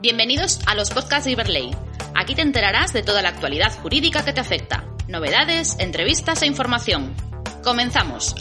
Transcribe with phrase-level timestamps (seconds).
[0.00, 1.72] Bienvenidos a los podcasts de Iberley.
[2.14, 7.16] Aquí te enterarás de toda la actualidad jurídica que te afecta, novedades, entrevistas e información.
[7.64, 8.36] Comenzamos.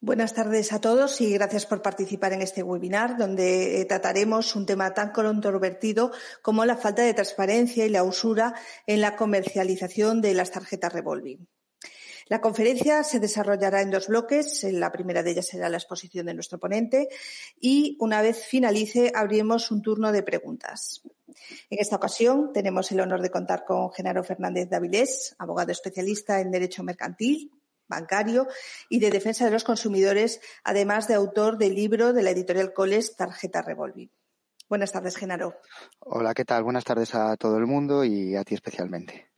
[0.00, 4.66] Buenas tardes a todos y gracias por participar en este webinar donde eh, trataremos un
[4.66, 6.10] tema tan controvertido
[6.42, 8.54] como la falta de transparencia y la usura
[8.84, 11.46] en la comercialización de las tarjetas revolving.
[12.30, 14.62] La conferencia se desarrollará en dos bloques.
[14.70, 17.08] La primera de ellas será la exposición de nuestro ponente
[17.60, 21.02] y una vez finalice abriremos un turno de preguntas.
[21.70, 26.52] En esta ocasión tenemos el honor de contar con Genaro Fernández Davilés, abogado especialista en
[26.52, 27.50] Derecho Mercantil,
[27.88, 28.46] bancario
[28.88, 33.16] y de defensa de los consumidores, además de autor del libro de la editorial Coles
[33.16, 34.08] Tarjeta Revolving.
[34.68, 35.56] Buenas tardes, Genaro.
[35.98, 36.62] Hola, ¿qué tal?
[36.62, 39.32] Buenas tardes a todo el mundo y a ti especialmente.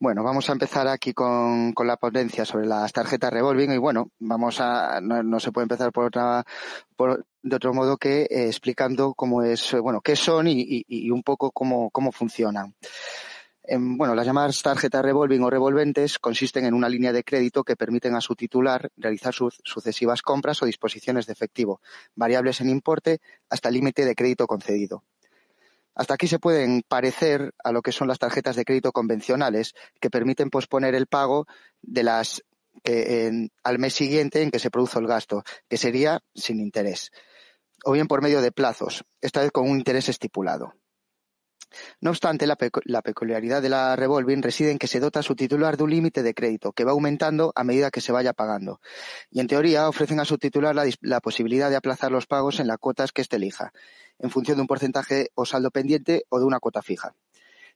[0.00, 4.12] Bueno, vamos a empezar aquí con, con la ponencia sobre las tarjetas revolving y bueno,
[4.20, 6.44] vamos a, no, se puede empezar por otra,
[6.94, 11.24] por, de otro modo que eh, explicando cómo es, bueno, qué son y, y, un
[11.24, 12.76] poco cómo, cómo funcionan.
[13.64, 17.74] Em, bueno, las llamadas tarjetas revolving o revolventes consisten en una línea de crédito que
[17.74, 21.80] permiten a su titular realizar sus sucesivas compras o disposiciones de efectivo,
[22.14, 23.18] variables en importe
[23.50, 25.02] hasta el límite de crédito concedido.
[25.98, 30.10] Hasta aquí se pueden parecer a lo que son las tarjetas de crédito convencionales, que
[30.10, 31.46] permiten posponer el pago
[31.82, 32.42] de las
[33.64, 37.10] al mes siguiente en que se produce el gasto, que sería sin interés,
[37.84, 40.72] o bien por medio de plazos, esta vez con un interés estipulado.
[42.00, 45.76] No obstante, la, peculiaridad de la revolving reside en que se dota a su titular
[45.76, 48.80] de un límite de crédito que va aumentando a medida que se vaya pagando.
[49.30, 52.78] Y en teoría ofrecen a su titular la, posibilidad de aplazar los pagos en las
[52.78, 53.72] cuotas que éste elija,
[54.18, 57.14] en función de un porcentaje o saldo pendiente o de una cuota fija.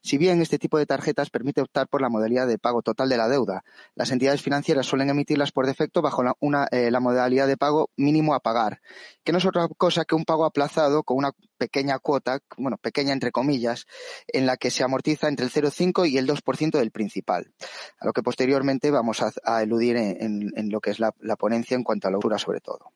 [0.03, 3.15] Si bien este tipo de tarjetas permite optar por la modalidad de pago total de
[3.15, 3.63] la deuda,
[3.95, 6.35] las entidades financieras suelen emitirlas por defecto bajo la,
[6.71, 8.81] eh, la modalidad de pago mínimo a pagar,
[9.23, 13.13] que no es otra cosa que un pago aplazado con una pequeña cuota, bueno, pequeña
[13.13, 13.85] entre comillas,
[14.27, 17.53] en la que se amortiza entre el 0,5 y el 2% del principal,
[17.97, 22.09] a lo que posteriormente vamos a, eludir en, lo que es la, ponencia en cuanto
[22.09, 22.91] a la usura sobre todo.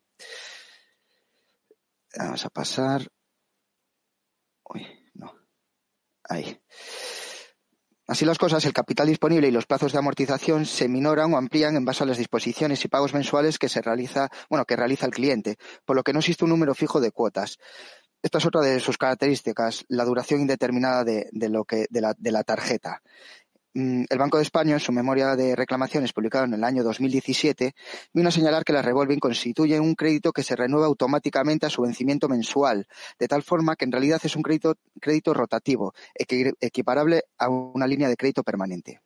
[2.17, 3.07] Vamos a pasar.
[4.65, 4.96] Uy.
[8.07, 11.75] Así las cosas, el capital disponible y los plazos de amortización se minoran o amplían
[11.75, 15.11] en base a las disposiciones y pagos mensuales que se realiza, bueno, que realiza el
[15.11, 17.57] cliente, por lo que no existe un número fijo de cuotas.
[18.23, 23.01] Esta es otra de sus características, la duración indeterminada de, lo que, de la tarjeta.
[23.77, 27.75] Mm, el Banco de España, en su memoria de reclamaciones publicada en el año 2017,
[28.11, 31.83] vino a señalar que la revolving constituye un crédito que se renueva automáticamente a su
[31.83, 32.87] vencimiento mensual,
[33.19, 38.17] de tal forma que en realidad es un crédito rotativo, equiparable a una línea de
[38.17, 38.99] crédito permanente.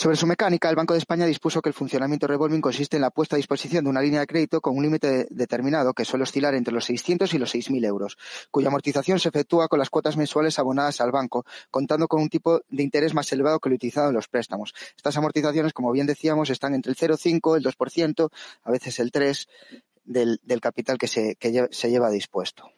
[0.00, 3.10] Sobre su mecánica, el Banco de España dispuso que el funcionamiento revolving consiste en la
[3.10, 6.54] puesta a disposición de una línea de crédito con un límite determinado que suele oscilar
[6.54, 8.16] entre los 600 y los 6.000 euros,
[8.50, 12.62] cuya amortización se efectúa con las cuotas mensuales abonadas al banco, contando con un tipo
[12.70, 14.72] de interés más elevado que el utilizado en los préstamos.
[14.96, 18.30] Estas amortizaciones, como bien decíamos, están entre el 0,5, el 2%,
[18.62, 19.48] a veces el 3%
[20.06, 22.72] del, capital que se, que se lleva dispuesto.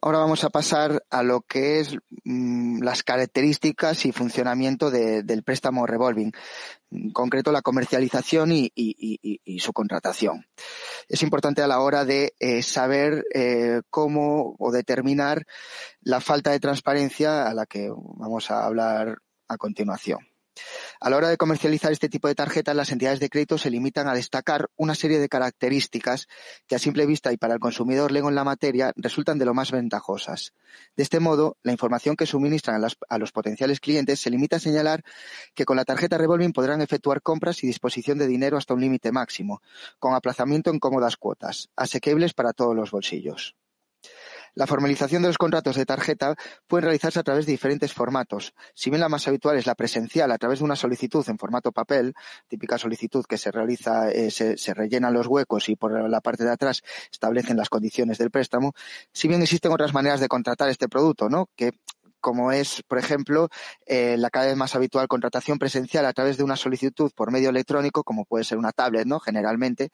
[0.00, 5.86] Ahora vamos a pasar a lo que es mm, las características y funcionamiento del préstamo
[5.86, 6.32] revolving,
[6.90, 10.46] en concreto la comercialización y, su contratación.
[11.08, 15.44] Es importante a la hora de eh, saber eh, cómo o determinar
[16.02, 20.20] la falta de transparencia a la que vamos a hablar a continuación.
[21.00, 24.08] A la hora de comercializar este tipo de tarjetas, las entidades de crédito se limitan
[24.08, 26.28] a destacar una serie de características
[26.66, 29.54] que a simple vista y para el consumidor lego en la materia resultan de lo
[29.54, 30.52] más ventajosas.
[30.96, 35.02] De este modo, la información que suministran a, los potenciales clientes se limita a señalar
[35.54, 39.12] que con la tarjeta revolving podrán efectuar compras y disposición de dinero hasta un límite
[39.12, 39.62] máximo,
[39.98, 43.56] con aplazamiento en cómodas cuotas, asequibles para todos los bolsillos.
[44.58, 46.34] La formalización de los contratos de tarjeta
[46.66, 48.54] puede realizarse a través de diferentes formatos.
[48.74, 51.70] Si bien la más habitual es la presencial a través de una solicitud en formato
[51.70, 52.12] papel,
[52.48, 56.42] típica solicitud que se realiza, eh, se, se, rellenan los huecos y por la parte
[56.42, 56.82] de atrás
[57.12, 58.72] establecen las condiciones del préstamo,
[59.12, 61.48] si bien existen otras maneras de contratar este producto, ¿no?
[61.54, 61.74] Que
[62.28, 63.48] como es, por ejemplo,
[63.86, 67.48] eh, la cada vez más habitual contratación presencial a través de una solicitud por medio
[67.48, 69.18] electrónico, como puede ser una tablet, ¿no?
[69.18, 69.88] Generalmente,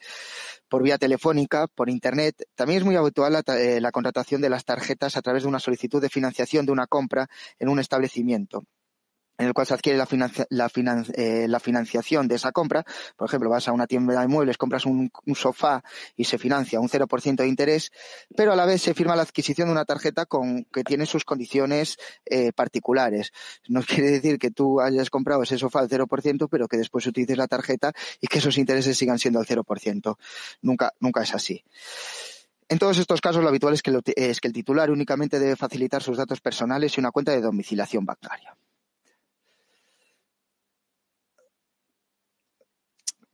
[0.69, 2.43] por vía telefónica, por Internet.
[2.57, 5.61] También es muy habitual la, eh, la contratación de las tarjetas a través de una
[5.61, 7.29] solicitud de financiación de una compra
[7.61, 8.65] en un establecimiento.
[9.39, 10.07] En el cual se adquiere la,
[11.15, 12.85] eh, la, financiación de esa compra.
[13.17, 15.83] Por ejemplo, vas a una tienda de muebles, compras un, sofá
[16.17, 17.91] y se financia un 0% de interés,
[18.37, 21.25] pero a la vez se firma la adquisición de una tarjeta con que tiene sus
[21.25, 23.33] condiciones eh, particulares.
[23.69, 27.37] No quiere decir que tú hayas comprado ese sofá al 0%, pero que después utilices
[27.37, 30.17] la tarjeta y que esos intereses sigan siendo al 0%.
[30.63, 31.65] Nunca, nunca es así.
[32.69, 36.03] En todos estos casos, lo habitual es que, es que el titular únicamente debe facilitar
[36.03, 38.57] sus datos personales y una cuenta de domiciliación bancaria.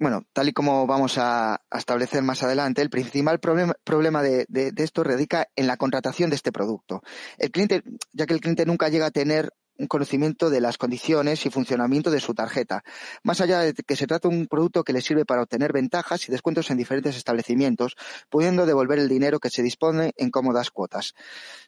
[0.01, 5.49] Bueno, tal y como vamos a, establecer más adelante, el principal problema, de, esto radica
[5.55, 7.03] en la contratación de este producto.
[7.37, 7.83] El cliente,
[8.13, 12.11] ya que el cliente nunca llega a tener un conocimiento de las condiciones y funcionamiento
[12.11, 12.83] de su tarjeta,
[13.23, 16.27] más allá de que se trata de un producto que le sirve para obtener ventajas
[16.29, 17.97] y descuentos en diferentes establecimientos,
[18.31, 21.15] pudiendo devolver el dinero que se dispone en cómodas cuotas,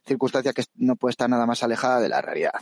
[0.07, 2.61] circunstancia que no puede estar nada más alejada de la realidad.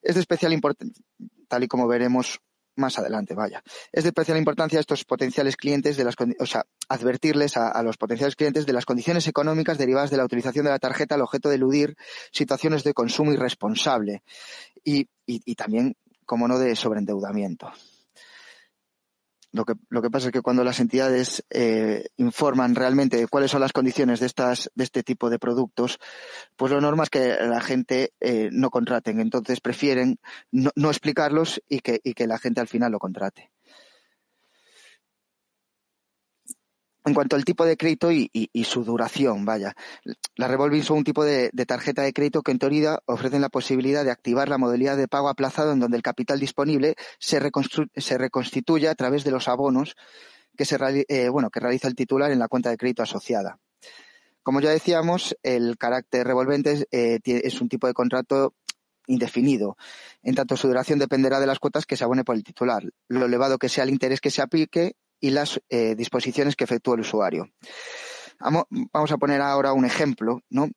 [0.00, 1.04] Es de especial importancia,
[1.48, 2.40] tal y como veremos
[2.76, 3.62] más adelante, vaya.
[3.92, 7.96] Es de especial importancia a estos potenciales clientes de las, o sea, advertirles a, los
[7.96, 11.48] potenciales clientes de las condiciones económicas derivadas de la utilización de la tarjeta al objeto
[11.48, 11.96] de eludir
[12.30, 14.22] situaciones de consumo irresponsable
[14.84, 17.72] y, y también, como no, de sobreendeudamiento.
[19.56, 23.50] Lo que, lo que pasa es que cuando las entidades eh, informan realmente de cuáles
[23.50, 25.98] son las condiciones de, estas, de este tipo de productos,
[26.56, 29.20] pues lo normal es que la gente eh, no contraten.
[29.20, 30.18] Entonces prefieren
[30.52, 33.50] no, no explicarlos y que, y que la gente al final lo contrate.
[37.06, 39.76] En cuanto al tipo de crédito y, su duración, vaya.
[40.34, 44.04] Las revolving son un tipo de, tarjeta de crédito que en teoría ofrecen la posibilidad
[44.04, 48.94] de activar la modalidad de pago aplazado en donde el capital disponible se, reconstituye a
[48.96, 49.94] través de los abonos
[50.56, 53.60] que, se, eh, bueno, que realiza el titular en la cuenta de crédito asociada.
[54.42, 58.54] Como ya decíamos, el carácter revolvente eh, es un tipo de contrato
[59.06, 59.76] indefinido.
[60.24, 63.26] En tanto, su duración dependerá de las cuotas que se abone por el titular, lo
[63.26, 67.00] elevado que sea el interés que se aplique y las eh, disposiciones que efectúa el
[67.00, 67.50] usuario.
[68.38, 70.70] Vamos a poner ahora un ejemplo, ¿no?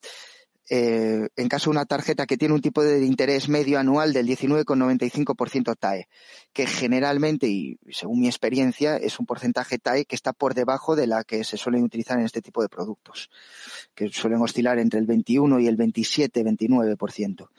[0.72, 4.28] Eh, en caso de una tarjeta que tiene un tipo de interés medio anual del
[4.28, 6.08] 19,95% TAE,
[6.54, 11.08] que generalmente, y según mi experiencia, es un porcentaje TAE que está por debajo de
[11.08, 13.32] la que se suelen utilizar en este tipo de productos,
[13.96, 17.50] que suelen oscilar entre el 21 y el 27-29%.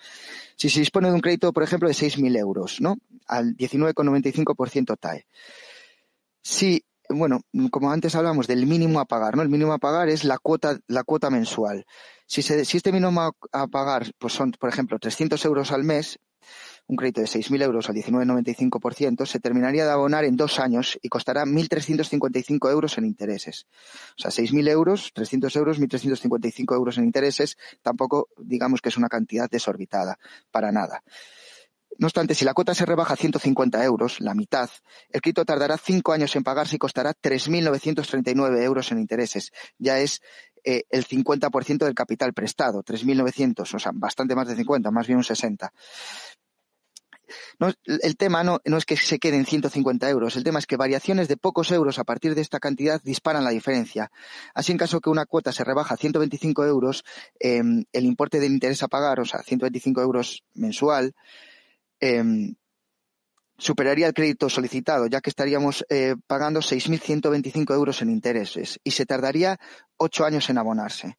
[0.55, 2.97] Si se dispone de un crédito, por ejemplo, de 6.000 euros, ¿no?
[3.27, 5.27] Al 19,95% TAE.
[6.43, 7.41] Sí, bueno,
[7.71, 9.43] como antes hablamos del mínimo a pagar, ¿no?
[9.43, 11.85] El mínimo a pagar es la cuota, la cuota mensual.
[12.27, 16.19] Si, se, si este mínimo a, pagar, pues son, por ejemplo, 300 euros al mes,
[16.87, 21.09] un crédito de 6.000 euros al 19,95%, se terminaría de abonar en dos años y
[21.09, 23.67] costará 1.355 euros en intereses.
[24.19, 29.09] O sea, 6.000 euros, 300 euros, 1.355 euros en intereses, tampoco digamos que es una
[29.09, 30.19] cantidad desorbitada,
[30.51, 31.03] para nada.
[32.01, 34.71] No obstante, si la cuota se rebaja a 150 euros, la mitad,
[35.11, 39.53] el crédito tardará cinco años en pagarse y costará 3.939 euros en intereses.
[39.79, 40.23] Ya es
[40.65, 45.19] eh, el 50% del capital prestado, 3.900, o sea, bastante más de 50, más bien
[45.19, 45.71] un 60.
[47.85, 51.37] el tema no, es que se queden 150 euros, el tema es que variaciones de
[51.37, 54.11] pocos euros a partir de esta cantidad disparan la diferencia.
[54.55, 57.05] Así, en caso que una cuota se rebaja a 125 euros,
[57.39, 61.15] em, el importe del interés a pagar, o sea, 125 euros mensual,
[62.01, 62.55] Em,
[63.59, 69.07] superaría el crédito solicitado, ya que estaríamos eh, pagando 6.125 euros en intereses y se
[69.07, 69.61] tardaría
[69.97, 71.19] ocho años en abonarse.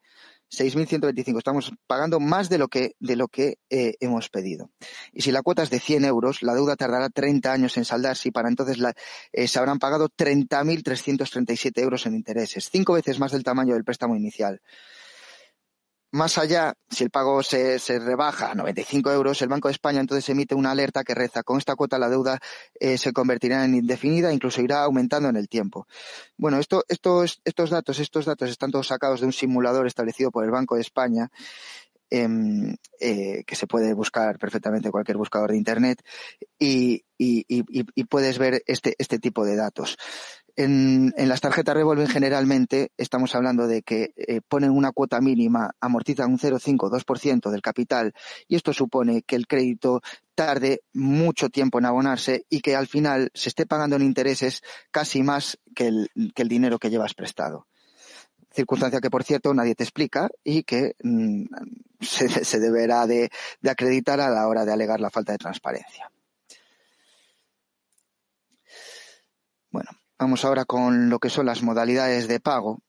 [0.51, 1.37] 6.125.
[1.37, 4.71] Estamos pagando más de lo que, de lo que eh, hemos pedido.
[5.13, 8.29] Y si la cuota es de 100 euros, la deuda tardará 30 años en saldarse
[8.29, 8.77] y para entonces
[9.31, 14.15] eh, se habrán pagado 30.337 euros en intereses, cinco veces más del tamaño del préstamo
[14.15, 14.61] inicial.
[16.13, 20.01] Más allá, si el pago se, se, rebaja a 95 euros, el Banco de España
[20.01, 22.37] entonces emite una alerta que reza, con esta cuota la deuda
[22.81, 25.87] eh, se convertirá en indefinida, incluso irá aumentando en el tiempo.
[26.35, 30.43] Bueno, esto, estos, estos datos, estos datos están todos sacados de un simulador establecido por
[30.43, 31.29] el Banco de España,
[32.09, 36.03] em, eh, que se puede buscar perfectamente en cualquier buscador de Internet,
[36.59, 39.97] y, y, y, y puedes ver este, este tipo de datos.
[40.55, 46.31] En, las tarjetas revolven generalmente estamos hablando de que eh, ponen una cuota mínima, amortizan
[46.31, 48.13] un 0,5-2% del capital
[48.47, 50.01] y esto supone que el crédito
[50.35, 55.23] tarde mucho tiempo en abonarse y que al final se esté pagando en intereses casi
[55.23, 56.09] más que el,
[56.49, 57.67] dinero que llevas prestado.
[58.53, 61.45] Circunstancia que, por cierto, nadie te explica y que mm,
[62.01, 63.29] se, deberá de
[63.69, 66.11] acreditar a la hora de alegar la falta de transparencia.
[69.71, 69.89] Bueno,
[70.21, 72.83] Vamos ahora con lo que son las modalidades de pago.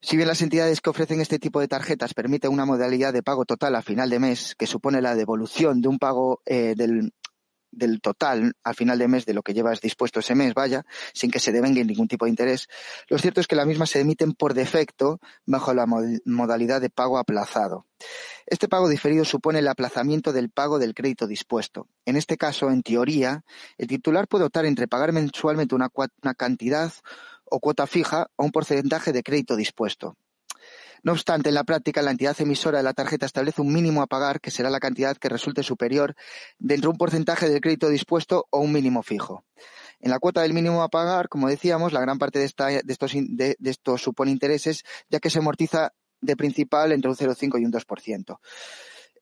[0.00, 3.44] Si bien las entidades que ofrecen este tipo de tarjetas permiten una modalidad de pago
[3.44, 7.12] total a final de mes, que supone la devolución de un pago eh, del,
[7.76, 11.30] del total al final de mes de lo que llevas dispuesto ese mes, vaya, sin
[11.30, 12.68] que se devengue ningún tipo de interés.
[13.08, 17.18] Lo cierto es que la misma se emiten por defecto bajo la modalidad de pago
[17.18, 17.86] aplazado.
[18.46, 21.88] Este pago diferido supone el aplazamiento del pago del crédito dispuesto.
[22.04, 23.44] En este caso, en teoría,
[23.78, 25.88] el titular puede optar entre pagar mensualmente una,
[26.22, 26.92] una cantidad
[27.44, 30.16] o cuota fija o un porcentaje de crédito dispuesto.
[31.06, 34.08] No obstante, en la práctica, la entidad emisora de la tarjeta establece un mínimo a
[34.08, 36.16] pagar, que será la cantidad que resulte superior
[36.58, 39.44] dentro de un porcentaje del crédito dispuesto o un mínimo fijo.
[40.00, 43.56] En la cuota del mínimo a pagar, como decíamos, la gran parte de, estos, de,
[43.62, 48.40] estos supone intereses, ya que se amortiza de principal entre un 0,5 y un 2%.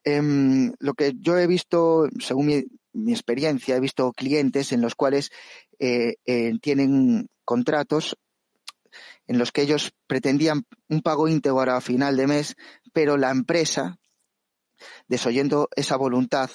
[0.04, 5.32] Em, lo que yo he visto, según mi, experiencia, he visto clientes en los cuales
[5.78, 8.16] eh, eh, tienen contratos
[9.26, 12.56] en los que ellos pretendían un pago íntegro a final de mes,
[12.92, 13.98] pero la empresa,
[15.08, 16.50] desoyendo esa voluntad,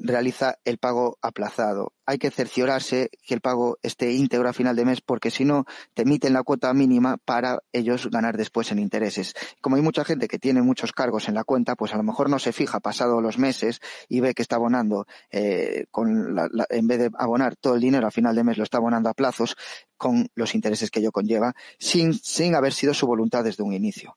[0.00, 1.92] realiza el pago aplazado.
[2.06, 5.66] Hay que cerciorarse que el pago esté íntegro a final de mes porque si no
[5.94, 9.34] te emiten la cuota mínima para ellos ganar después en intereses.
[9.60, 12.30] Como hay mucha gente que tiene muchos cargos en la cuenta, pues a lo mejor
[12.30, 16.36] no se fija pasado los meses y ve que está abonando eh, con
[16.70, 19.14] en vez de abonar todo el dinero a final de mes lo está abonando a
[19.14, 19.56] plazos
[19.96, 24.16] con los intereses que ello conlleva sin, sin haber sido su voluntad desde un inicio.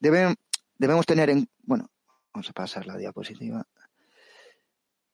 [0.00, 1.90] debemos tener en bueno
[2.32, 3.66] vamos a pasar la diapositiva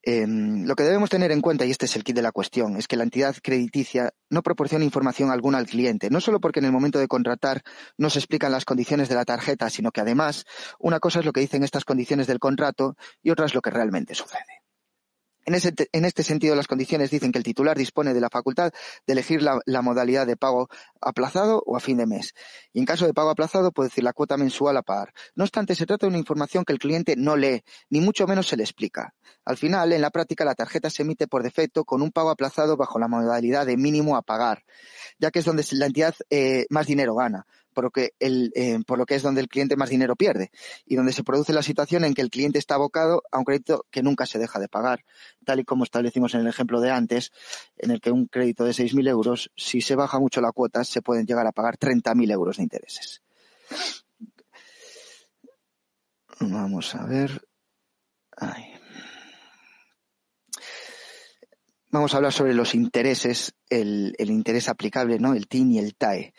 [0.07, 2.77] Em, lo que debemos tener en cuenta, y este es el kit de la cuestión,
[2.77, 6.67] es que la entidad crediticia no proporciona información alguna al cliente, no solo porque en
[6.67, 7.63] el momento de contratar
[7.97, 10.45] no se explican las condiciones de la tarjeta, sino que además
[10.79, 13.71] una cosa es lo que dicen estas condiciones del contrato y otra es lo que
[13.71, 14.64] realmente sucede.
[15.47, 18.73] En, este sentido, las condiciones dicen que el titular dispone de la facultad
[19.07, 20.69] de elegir la, modalidad de pago
[21.01, 22.35] aplazado o a fin de mes.
[22.73, 25.13] Y en caso de pago aplazado, puede decir la cuota mensual a pagar.
[25.35, 28.47] No obstante, se trata de una información que el cliente no lee, ni mucho menos
[28.47, 29.15] se le explica.
[29.45, 32.77] Al final, en la práctica, la tarjeta se emite por defecto con un pago aplazado
[32.77, 34.65] bajo la modalidad de mínimo a pagar,
[35.19, 38.79] ya que es donde la entidad eh, más dinero gana por lo, que el, eh,
[38.87, 40.51] por lo que es donde el cliente más dinero pierde
[40.87, 43.87] y donde se produce la situación en que el cliente está abocado a un crédito
[43.91, 45.05] que nunca se deja de pagar,
[45.45, 47.33] tal y como establecimos en el ejemplo de antes,
[47.77, 51.03] en el que un crédito de 6.000 euros, si se baja mucho la cuota, se
[51.03, 53.23] pueden llegar a pagar 30.000 euros de intereses.
[56.41, 57.47] Vamos a ver.
[61.91, 65.33] Vamos a hablar sobre los intereses, el, el interés aplicable, ¿no?
[65.33, 66.35] El TIN y el TAE.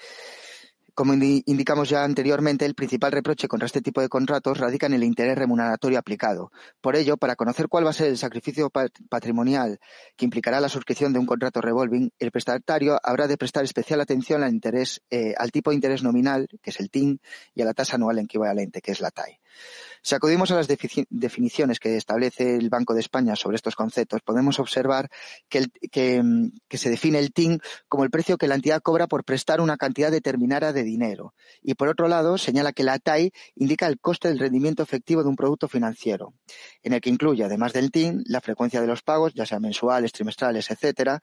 [0.96, 5.04] Como indicamos ya anteriormente, el principal reproche contra este tipo de contratos radica en el
[5.04, 6.54] interés remuneratorio aplicado.
[6.80, 8.72] Por ello, para conocer cuál va a ser el sacrificio
[9.10, 9.78] patrimonial
[10.16, 14.42] que implicará la suscripción de un contrato revolving, el prestatario habrá de prestar especial atención
[14.42, 17.20] al, interés, eh, al tipo de interés nominal, que es el TIN,
[17.54, 19.42] y a la tasa anual equivalente, que es la TAE.
[20.06, 24.60] Si acudimos a las definiciones que establece el Banco de España sobre estos conceptos, podemos
[24.60, 25.10] observar
[25.52, 29.62] mm, que, se define el TIN como el precio que la entidad cobra por prestar
[29.62, 31.34] una cantidad determinada de dinero.
[31.64, 35.30] Y por otro lado, señala que la TAI indica el coste del rendimiento efectivo de
[35.30, 36.36] un producto financiero,
[36.84, 40.12] en el que incluye, además del TIN, la frecuencia de los pagos, ya sean mensuales,
[40.12, 41.20] trimestrales, etcétera,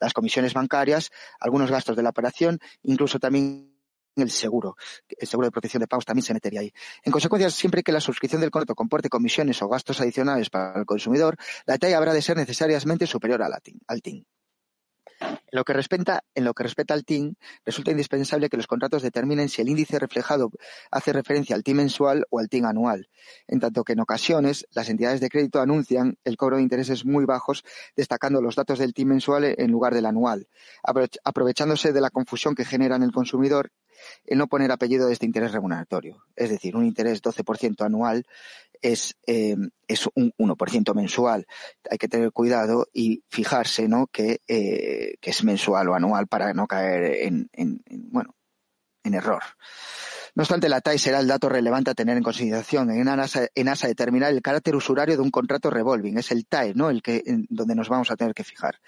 [0.00, 3.73] las comisiones bancarias, algunos gastos de la operación, incluso también
[4.16, 4.76] el seguro.
[5.08, 6.72] El seguro de protección de pagos también se metería ahí.
[7.02, 10.86] En consecuencia, siempre que la suscripción del contrato comporte comisiones o gastos adicionales para el
[10.86, 14.26] consumidor, la TAI habrá de ser necesariamente superior al TIN.
[15.20, 19.02] En lo, que respecta, en lo que respecta al TIN, resulta indispensable que los contratos
[19.02, 20.50] determinen si el índice reflejado
[20.90, 23.08] hace referencia al TIN mensual o al TIN anual,
[23.46, 27.24] en tanto que en ocasiones las entidades de crédito anuncian el cobro de intereses muy
[27.24, 27.64] bajos,
[27.96, 30.48] destacando los datos del TIN mensual en lugar del anual,
[30.82, 33.70] aprovechándose de la confusión que genera en el consumidor
[34.26, 36.24] el no poner apellido de este interés remuneratorio.
[36.36, 38.26] Es decir, un interés 12% anual
[38.84, 39.56] es, eh,
[39.88, 41.46] es un 1% mensual.
[41.90, 44.08] Hay que tener cuidado y fijarse ¿no?
[44.08, 48.34] que, eh, que es mensual o anual para no caer en, en, bueno,
[49.02, 49.42] en error.
[50.34, 53.68] No obstante, la TAE será el dato relevante a tener en consideración en ASA, en
[53.68, 56.18] ASA determinar el carácter usurario de un contrato revolving.
[56.18, 56.90] Es el TAE, ¿no?
[56.90, 58.80] El que, en, donde nos vamos a tener que fijar.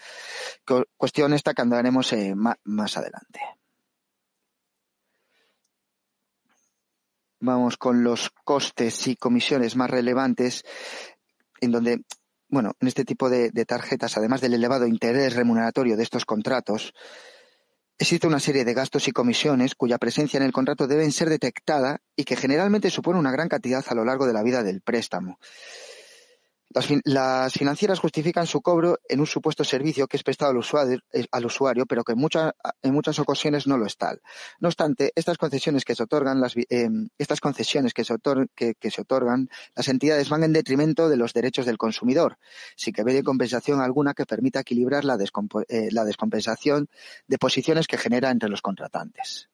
[0.96, 3.40] Cuestión esta que andaremos eh, más adelante.
[7.40, 10.64] Vamos con los costes y comisiones más relevantes,
[11.60, 12.02] en donde,
[12.48, 16.92] bueno, en este tipo de, tarjetas, además del elevado interés remuneratorio de estos contratos,
[17.98, 22.00] existe una serie de gastos y comisiones cuya presencia en el contrato deben ser detectada
[22.14, 25.38] y que generalmente supone una gran cantidad a lo largo de la vida del préstamo.
[26.70, 31.86] Las, financieras justifican su cobro en un supuesto servicio que es prestado al usuario, eh,
[31.88, 32.18] pero que en,
[32.92, 34.20] muchas ocasiones no lo es tal.
[34.60, 39.88] No obstante, estas concesiones que se otorgan, las, eh, estas concesiones que se, otorgan, las
[39.88, 42.38] entidades van en detrimento de los derechos del consumidor,
[42.76, 46.88] sin que haya compensación alguna que permita equilibrar eh, la descompensación
[47.26, 49.48] de posiciones que genera entre los contratantes.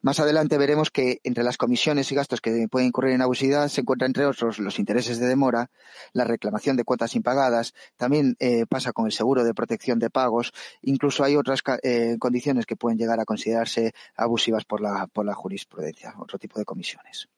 [0.00, 3.80] Más adelante veremos que entre las comisiones y gastos que pueden incurrir en abusividad se
[3.80, 5.70] encuentra entre otros los intereses de demora,
[6.12, 10.52] la reclamación de cuotas impagadas, también eh, pasa con el seguro de protección de pagos,
[10.82, 15.34] incluso hay otras eh, condiciones que pueden llegar a considerarse abusivas por la, por la
[15.34, 17.28] jurisprudencia, otro tipo de comisiones.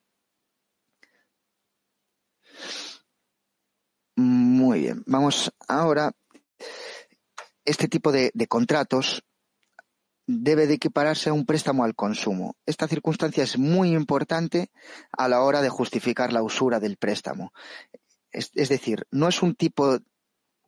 [4.16, 6.12] Muy bien, vamos ahora.
[7.64, 9.22] Este tipo de contratos
[10.38, 12.56] debe de equipararse a un préstamo al consumo.
[12.66, 14.70] Esta circunstancia es muy importante
[15.10, 17.52] a la hora de justificar la usura del préstamo.
[18.30, 19.98] Es, decir, no es un tipo,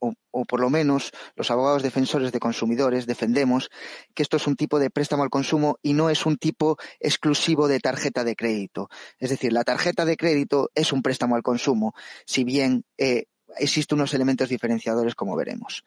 [0.01, 3.71] o, o, por lo menos los abogados defensores de consumidores defendemos
[4.15, 7.69] que esto es un tipo de préstamo al consumo y no es un tipo exclusivo
[7.69, 8.89] de tarjeta de crédito.
[9.19, 11.95] Es decir, la tarjeta de crédito es un préstamo al consumo,
[12.27, 13.27] si bien eh,
[13.59, 15.85] existen unos elementos diferenciadores como veremos.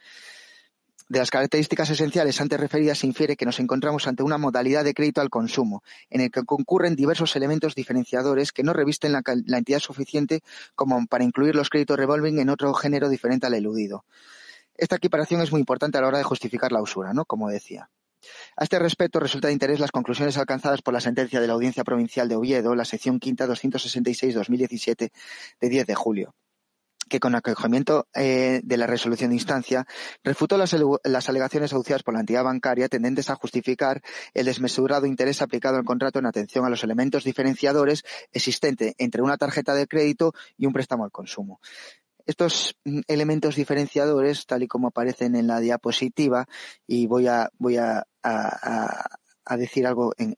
[1.07, 4.95] De las características esenciales antes referidas se infiere que nos encontramos ante una modalidad de
[4.95, 9.21] crédito al consumo, en el que concurren diversos elementos diferenciadores que no revisten la,
[9.57, 10.41] entidad suficiente
[10.73, 14.03] como para incluir los créditos revolving en otro género diferente al eludido.
[14.73, 17.25] Esta equiparación es muy importante a la hora de justificar la usura, ¿no?
[17.25, 17.91] Como decía.
[18.57, 21.83] A este respecto, resulta de interés las conclusiones alcanzadas por la sentencia de la Audiencia
[21.83, 25.11] Provincial de Oviedo, la sección quinta 266-2017
[25.61, 26.33] de 10 de julio
[27.15, 29.87] que con acogimiento eh, de la resolución de instancia
[30.21, 30.73] refutó las,
[31.29, 34.01] alegaciones aducidas por la entidad bancaria tendentes a justificar
[34.33, 38.03] el desmesurado interés aplicado al contrato en atención a los elementos diferenciadores
[38.33, 41.61] existentes entre una tarjeta de crédito y un préstamo al consumo.
[42.25, 46.47] Estos mm, elementos diferenciadores, tal y como aparecen en la diapositiva,
[46.85, 49.05] y voy a, voy a a
[49.57, 50.35] decir algo eh,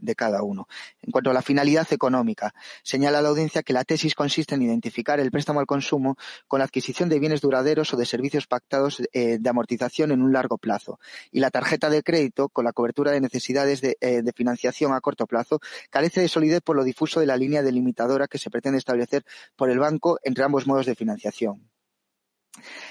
[0.00, 0.68] de cada uno.
[1.02, 5.20] En cuanto a la finalidad económica, señala la audiencia que la tesis consiste en identificar
[5.20, 9.38] el préstamo al consumo con la adquisición de bienes duraderos o de servicios pactados eh,
[9.38, 10.98] de amortización en un largo plazo
[11.30, 15.00] y la tarjeta de crédito con la cobertura de necesidades de, eh, de financiación a
[15.00, 18.78] corto plazo carece de solidez por lo difuso de la línea delimitadora que se pretende
[18.78, 19.24] establecer
[19.56, 21.68] por el banco entre ambos modos de financiación.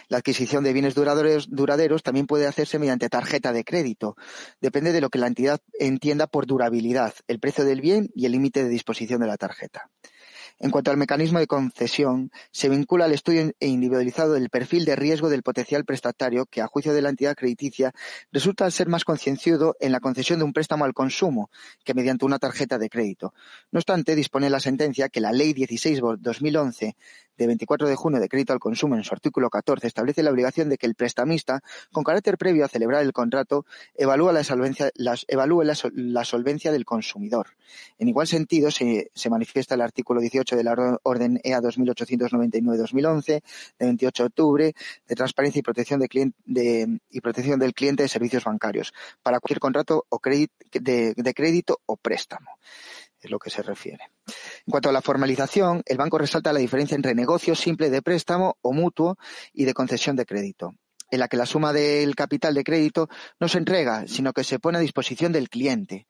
[0.10, 4.16] La adquisición de bienes duraderos, también puede hacerse mediante tarjeta de crédito.
[4.62, 8.32] Depende de lo que la entidad entienda por durabilidad, el precio del bien y el
[8.32, 9.90] límite de disposición de la tarjeta.
[10.60, 15.30] En cuanto al mecanismo de concesión, se vincula al estudio individualizado del perfil de riesgo
[15.30, 17.94] del potencial prestatario que, a juicio de la entidad crediticia,
[18.32, 21.52] resulta ser más concienciado en la concesión de un préstamo al consumo
[21.84, 23.36] que mediante una tarjeta de crédito.
[23.72, 26.96] No obstante, dispone la sentencia que la Ley 16-2011
[27.38, 30.70] de 24 de junio de crédito al consumo en su artículo 14 establece la obligación
[30.70, 36.24] de que el prestamista, con carácter previo a celebrar el contrato, evalúe la solvencia, la,
[36.26, 37.48] solvencia del consumidor.
[38.00, 43.42] En igual sentido, se, manifiesta el artículo 18 de la Orden EA 2899-2011 de
[43.86, 44.76] 28 de octubre
[45.08, 50.06] de transparencia y protección, de, y protección del cliente de servicios bancarios para cualquier contrato
[50.10, 52.50] o de crédito o préstamo
[53.30, 54.12] lo que se refiere.
[54.66, 58.58] En cuanto a la formalización, el banco resalta la diferencia entre negocio simple de préstamo
[58.62, 59.18] o mutuo
[59.54, 60.76] y de concesión de crédito,
[61.10, 63.10] en la que la suma del capital de crédito
[63.40, 66.08] no se entrega, sino que se pone a disposición del cliente.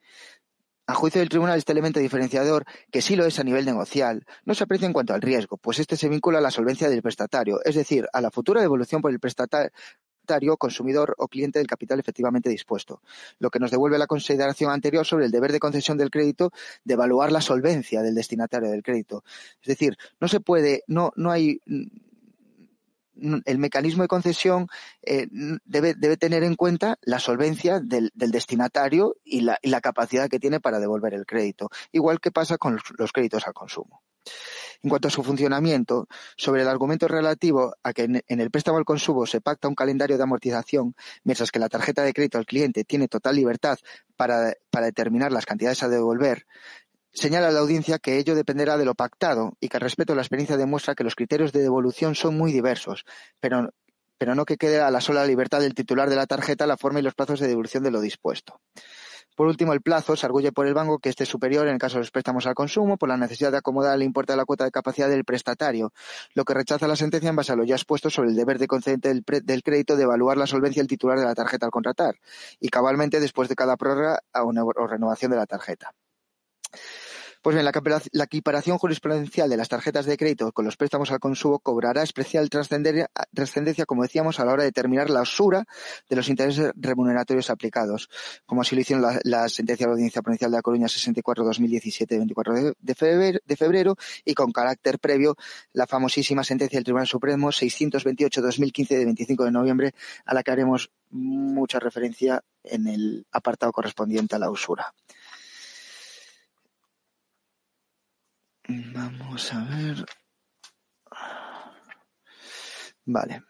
[0.90, 4.56] A juicio del tribunal, este elemento diferenciador, que sí lo es a nivel negocial, no
[4.56, 7.60] se aprecia en cuanto al riesgo, pues este se vincula a la solvencia del prestatario,
[7.66, 9.70] es decir, a la futura devolución por el prestatario
[10.58, 13.02] consumidor o cliente del capital efectivamente dispuesto,
[13.40, 16.52] lo que nos devuelve la consideración anterior sobre el deber de concesión del crédito
[16.84, 19.24] de evaluar la solvencia del destinatario del crédito.
[19.62, 21.62] Es decir, no se puede, no, no hay
[23.46, 24.68] el mecanismo de concesión
[25.02, 25.28] eh,
[25.66, 30.80] debe, debe, tener en cuenta la solvencia del, destinatario y la, capacidad que tiene para
[30.80, 34.02] devolver el crédito, igual que pasa con los créditos al consumo.
[34.84, 38.86] En cuanto a su funcionamiento, sobre el argumento relativo a que en, el préstamo al
[38.86, 42.84] consumo se pacta un calendario de amortización, mientras que la tarjeta de crédito al cliente
[42.84, 43.78] tiene total libertad
[44.16, 46.46] para, determinar las cantidades a devolver,
[47.14, 50.56] Señala la audiencia que ello dependerá de lo pactado y que al respecto la experiencia
[50.56, 53.06] demuestra que los criterios de devolución son muy diversos,
[53.40, 53.74] pero,
[54.20, 57.00] pero no que quede a la sola libertad del titular de la tarjeta la forma
[57.00, 58.62] y los plazos de devolución de lo dispuesto.
[59.38, 61.98] Por último, el plazo se arguye por el banco que esté superior en el caso
[61.98, 64.64] de los préstamos al consumo por la necesidad de acomodar el importe de la cuota
[64.64, 65.94] de capacidad del prestatario,
[66.34, 68.66] lo que rechaza la sentencia en base a lo ya expuesto sobre el deber de
[68.66, 72.16] concedente del, crédito de evaluar la solvencia del titular de la tarjeta al contratar
[72.60, 75.94] y cabalmente después de cada prórroga o, renovación de la tarjeta.
[77.48, 77.64] Pues bien,
[78.12, 82.50] la, equiparación jurisprudencial de las tarjetas de crédito con los préstamos al consumo cobrará especial
[82.50, 85.64] trascendencia, como decíamos, a la hora de determinar la usura
[86.10, 88.10] de los intereses remuneratorios aplicados,
[88.46, 92.18] como así lo hicieron la, sentencia de la Audiencia Provincial de La Coruña 64-2017 de
[92.18, 95.38] 24 de febrero, de febrero y con carácter previo
[95.72, 99.94] la famosísima sentencia del Tribunal Supremo 628-2015 de 25 de noviembre,
[100.26, 104.94] a la que haremos mucha referencia en el apartado correspondiente a la usura.
[108.68, 110.06] Vamos a ver.
[113.06, 113.44] Vale.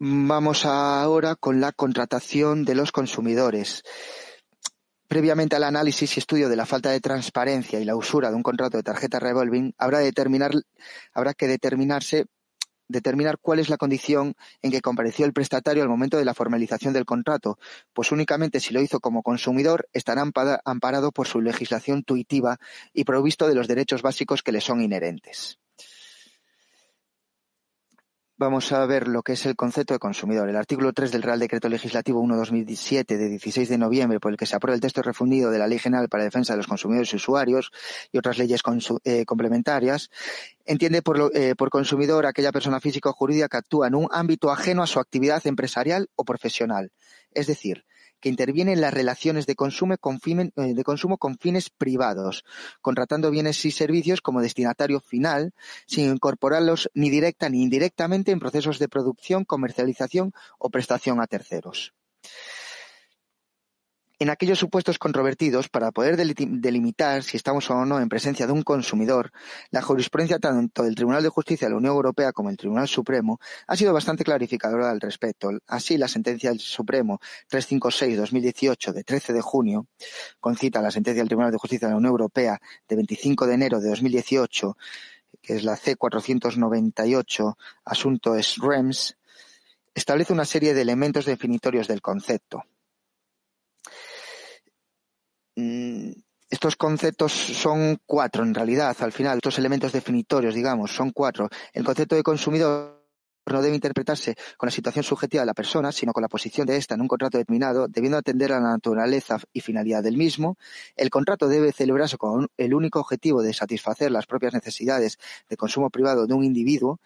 [0.00, 3.82] Vamos ahora con la contratación de los consumidores.
[5.08, 8.42] Previamente al análisis y estudio de la falta de transparencia y la usura de un
[8.42, 10.00] contrato de tarjeta revolving, habrá,
[11.34, 12.26] que determinarse
[12.88, 16.92] determinar cuál es la condición en que compareció el prestatario al momento de la formalización
[16.92, 17.58] del contrato,
[17.92, 20.24] pues únicamente si lo hizo como consumidor estará
[20.64, 22.58] amparado por su legislación tuitiva
[22.92, 25.58] y provisto de los derechos básicos que le son inherentes.
[28.40, 30.48] Vamos a ver lo que es el concepto de consumidor.
[30.48, 34.46] El artículo 3 del Real Decreto Legislativo 1-2007 de 16 de noviembre, por el que
[34.46, 37.12] se aprueba el texto refundido de la Ley General para la Defensa de los Consumidores
[37.12, 37.72] y Usuarios
[38.12, 38.60] y otras leyes
[39.02, 40.08] eh, complementarias,
[40.64, 44.52] entiende por, eh, por consumidor aquella persona física o jurídica que actúa en un ámbito
[44.52, 46.92] ajeno a su actividad empresarial o profesional.
[47.32, 47.86] Es decir,
[48.20, 52.44] que interviene en las relaciones de consumo, con eh, de consumo con fines privados,
[52.80, 55.52] contratando bienes y servicios como destinatario final,
[55.86, 61.94] sin incorporarlos ni directa ni indirectamente en procesos de producción, comercialización o prestación a terceros.
[64.20, 68.64] En aquellos supuestos controvertidos, para poder delimitar si estamos o no en presencia de un
[68.64, 69.30] consumidor,
[69.70, 73.38] la jurisprudencia tanto del Tribunal de Justicia de la Unión Europea como del Tribunal Supremo
[73.68, 75.50] ha sido bastante clarificadora al respecto.
[75.68, 79.86] Así, la sentencia del Supremo 356-2018 de 13 de junio,
[80.40, 83.46] con cita a la sentencia del Tribunal de Justicia de la Unión Europea de 25
[83.46, 84.76] de enero de 2018,
[85.40, 87.54] que es la C498,
[87.84, 88.56] asunto es
[89.94, 92.64] establece una serie de elementos definitorios del concepto
[96.50, 101.48] estos conceptos son cuatro en realidad, al final, estos elementos definitorios, digamos, son cuatro.
[101.72, 102.98] El concepto de consumidor
[103.52, 106.76] no debe interpretarse con la situación subjetiva de la persona, sino con la posición de
[106.76, 110.56] ésta en un contrato determinado, debiendo atender a la naturaleza y finalidad del mismo.
[110.96, 115.18] El contrato debe celebrarse con el único objetivo de satisfacer las propias necesidades
[115.48, 117.00] de consumo privado de un individuo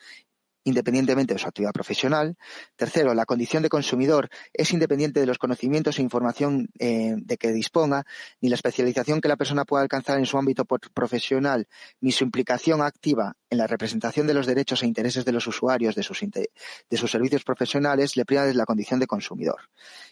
[0.65, 2.37] independientemente de su actividad profesional.
[2.77, 7.53] Tercero, la condición de consumidor es independiente de los conocimientos e información eh, de que
[7.53, 8.05] disponga,
[8.41, 11.69] ni la especialización que la persona pueda alcanzar en su ámbito profesional,
[12.01, 15.95] ni su implicación activa en la representación de los derechos e intereses de los usuarios
[15.95, 16.19] de sus,
[17.11, 19.69] servicios profesionales le priva de la condición de consumidor.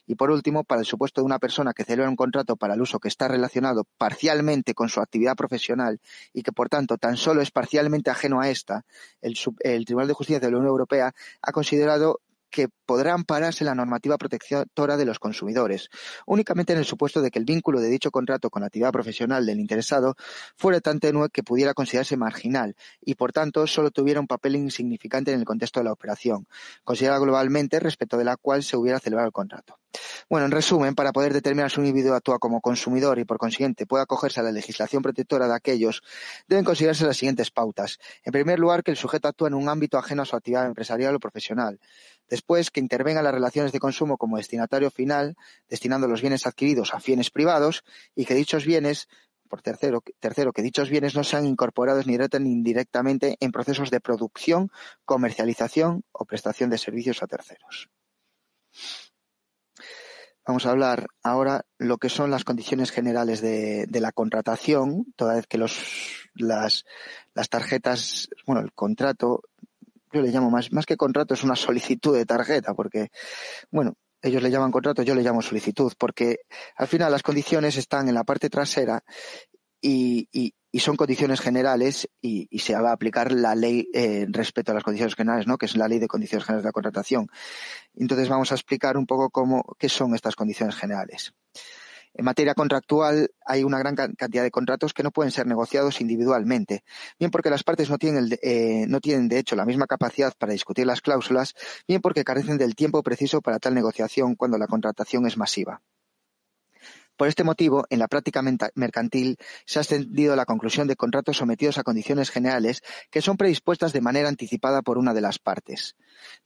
[0.07, 2.83] Y por último, para el supuesto de una persona que celebra un contrato para el
[2.83, 6.01] uso que está relacionado parcialmente con su actividad profesional
[6.35, 8.85] y que por tanto tan solo es parcialmente ajeno a esta,
[9.23, 14.19] el Tribunal de Justicia de la Unión Europea ha considerado que podrá ampararse la normativa
[14.19, 15.89] protectora de los consumidores,
[16.27, 19.47] únicamente en el supuesto de que el vínculo de dicho contrato con la actividad profesional
[19.47, 20.17] del interesado
[20.57, 25.33] fuera tan tenue que pudiera considerarse marginal y, por tanto, solo tuviera un papel insignificante
[25.33, 26.47] en el contexto de la operación,
[26.85, 29.79] considerada globalmente respecto de la cual se hubiera celebrado el contrato.
[30.31, 33.85] Bueno, en resumen, para poder determinar si un individuo actúa como consumidor y, por consiguiente,
[33.85, 36.03] pueda acogerse a la legislación protectora de aquellos,
[36.47, 37.99] deben considerarse las siguientes pautas.
[38.23, 41.17] En primer lugar, que el sujeto actúa en un ámbito ajeno a su actividad empresarial
[41.17, 41.81] o profesional.
[42.29, 45.35] Después, que intervenga las relaciones de consumo como destinatario final,
[45.69, 47.83] destinando los bienes adquiridos a fines privados
[48.15, 49.09] y que dichos bienes
[49.49, 53.99] por tercero, tercero, que dichos bienes no sean incorporados ni directa indirectamente en procesos de
[53.99, 54.71] producción,
[55.05, 57.91] comercialización o prestación de servicios a terceros.
[60.51, 65.47] Vamos a hablar ahora lo que son las condiciones generales de, la contratación, toda vez
[65.47, 65.79] que los,
[66.35, 66.85] las,
[67.35, 69.45] las tarjetas, bueno, el contrato
[70.13, 73.13] yo le llamo más, más que contrato, es una solicitud de tarjeta, porque,
[73.71, 76.41] bueno, ellos le llaman contrato, yo le llamo solicitud, porque
[76.75, 79.05] al final las condiciones están en la parte trasera
[79.81, 84.75] y, y, son condiciones generales y, se va a aplicar la ley eh, respecto a
[84.75, 85.59] las condiciones generales, ¿no?
[85.59, 87.27] que es la ley de condiciones generales de la contratación.
[87.95, 91.35] Entonces vamos a explicar un poco cómo, qué son estas condiciones generales.
[92.13, 96.83] En materia contractual hay una gran cantidad de contratos que no pueden ser negociados individualmente,
[97.19, 100.53] bien porque las partes no tienen, eh, no tienen de hecho la misma capacidad para
[100.53, 101.55] discutir las cláusulas,
[101.87, 105.83] bien porque carecen del tiempo preciso para tal negociación cuando la contratación es masiva.
[107.21, 108.41] Por este motivo, en la práctica
[108.75, 112.81] mercantil se ha extendido la conclusión de contratos sometidos a condiciones generales
[113.11, 115.97] que son predispuestas de manera anticipada por una de las partes.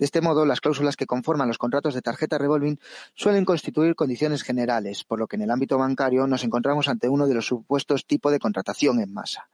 [0.00, 2.80] De este modo, las cláusulas que conforman los contratos de tarjeta revolving
[3.14, 7.28] suelen constituir condiciones generales, por lo que en el ámbito bancario nos encontramos ante uno
[7.28, 9.48] de los supuestos tipo de contratación en masa.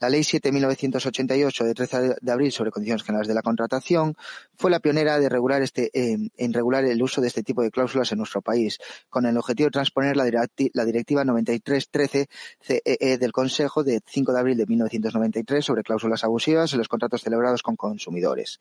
[0.00, 4.16] La Ley 7.988 de 13 de abril sobre condiciones generales de la contratación
[4.56, 7.70] fue la pionera de regular este, eh, en regular el uso de este tipo de
[7.70, 8.78] cláusulas en nuestro país,
[9.10, 10.24] con el objetivo de transponer la,
[10.72, 12.28] la Directiva 9313
[12.60, 16.88] CEE e del Consejo de 5 de abril de 1993 sobre cláusulas abusivas en los
[16.88, 18.58] contratos celebrados con consumidores.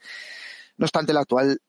[0.79, 1.11] No obstante,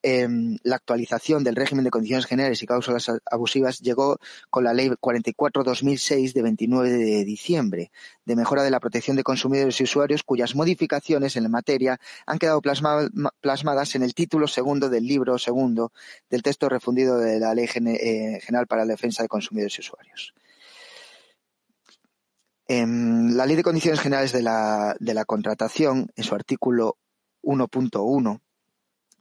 [0.03, 4.19] em, la actualización del régimen de condiciones generales y cláusulas abusivas llegó
[4.51, 7.91] con la Ley 44-2006 de 29 de diciembre
[8.25, 12.39] de mejora de la protección de consumidores y usuarios, cuyas modificaciones en la materia han
[12.39, 15.91] quedado plasmadas en el título segundo del libro segundo
[16.31, 20.35] del texto refundido de la Ley eh, General para la Defensa de Consumidores y Usuarios.
[22.69, 26.97] En la Ley de Condiciones Generales de la, de la Contratación, en su artículo
[27.43, 28.41] 1.1,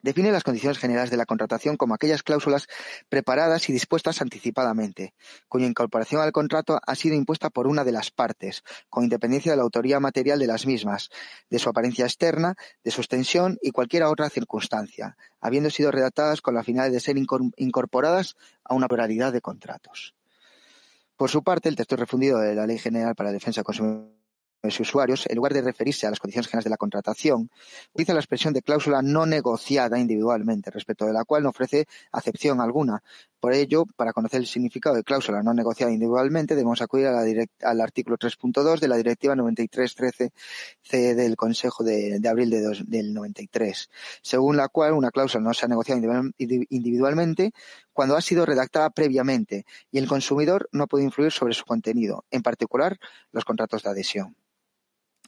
[0.01, 2.67] Define las condiciones generales de la contratación como aquellas cláusulas
[3.09, 5.13] preparadas y dispuestas anticipadamente,
[5.47, 9.57] cuya incorporación al contrato ha sido impuesta por una de las partes, con independencia de
[9.57, 11.09] la autoría material de las mismas,
[11.49, 16.55] de su apariencia externa, de su extensión y cualquier otra circunstancia, habiendo sido redactadas con
[16.55, 17.17] la finalidad de ser
[17.57, 20.15] incorporadas a una pluralidad de contratos.
[21.17, 24.18] Por su parte, el texto refundido de la Ley General para la Defensa del Consumidor
[24.61, 27.49] los usuarios, en lugar de referirse a las condiciones generales de la contratación,
[27.93, 32.59] utiliza la expresión de cláusula no negociada individualmente, respecto de la cual no ofrece acepción
[32.59, 33.01] alguna.
[33.39, 38.17] Por ello, para conocer el significado de cláusula no negociada individualmente, debemos acudir al artículo
[38.17, 40.33] 3.2 de la Directiva 9313
[41.15, 43.89] del Consejo de, abril de del 93,
[44.21, 46.01] según la cual una cláusula no se ha negociado
[46.37, 47.53] individualmente
[47.93, 52.41] cuando ha sido redactada previamente y el consumidor no puede influir sobre su contenido, en
[52.41, 52.97] particular
[53.31, 54.35] los contratos de adhesión.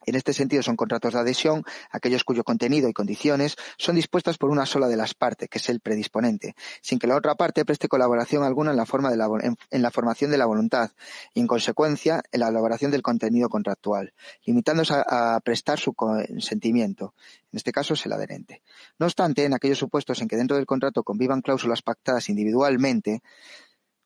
[0.05, 4.49] En este sentido, son contratos de adhesión aquellos cuyo contenido y condiciones son dispuestas por
[4.49, 7.87] una sola de las partes, que es el predisponente, sin que la otra parte preste
[7.87, 9.27] colaboración alguna en la, forma de la,
[9.69, 10.91] en, la formación de la voluntad
[11.33, 14.13] y, en consecuencia, en la elaboración del contenido contractual,
[14.45, 17.13] limitándose a, a prestar su consentimiento.
[17.51, 18.61] En este caso es el adherente.
[18.97, 23.21] No obstante, en aquellos supuestos en que dentro del contrato convivan cláusulas pactadas individualmente,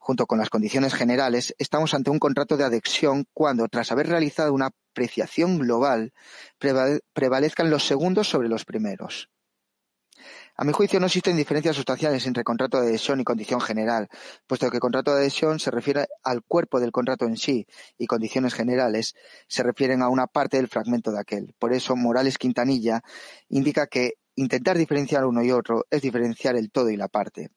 [0.06, 4.54] junto con las condiciones generales, estamos ante un contrato de adhesión cuando, tras haber realizado
[4.54, 6.14] una apreciación global,
[6.60, 9.32] prevalezcan los segundos sobre los primeros.
[10.58, 14.08] A mi juicio no existen diferencias sustanciales entre contrato de adhesión y condición general,
[14.46, 17.66] puesto que contrato de adhesión se refiere al cuerpo del contrato en sí
[17.98, 19.16] y condiciones generales
[19.48, 21.56] se refieren a una parte del fragmento de aquel.
[21.58, 23.02] Por eso Morales Quintanilla
[23.50, 27.50] indica que intentar diferenciar uno y otro es diferenciar el todo y la parte.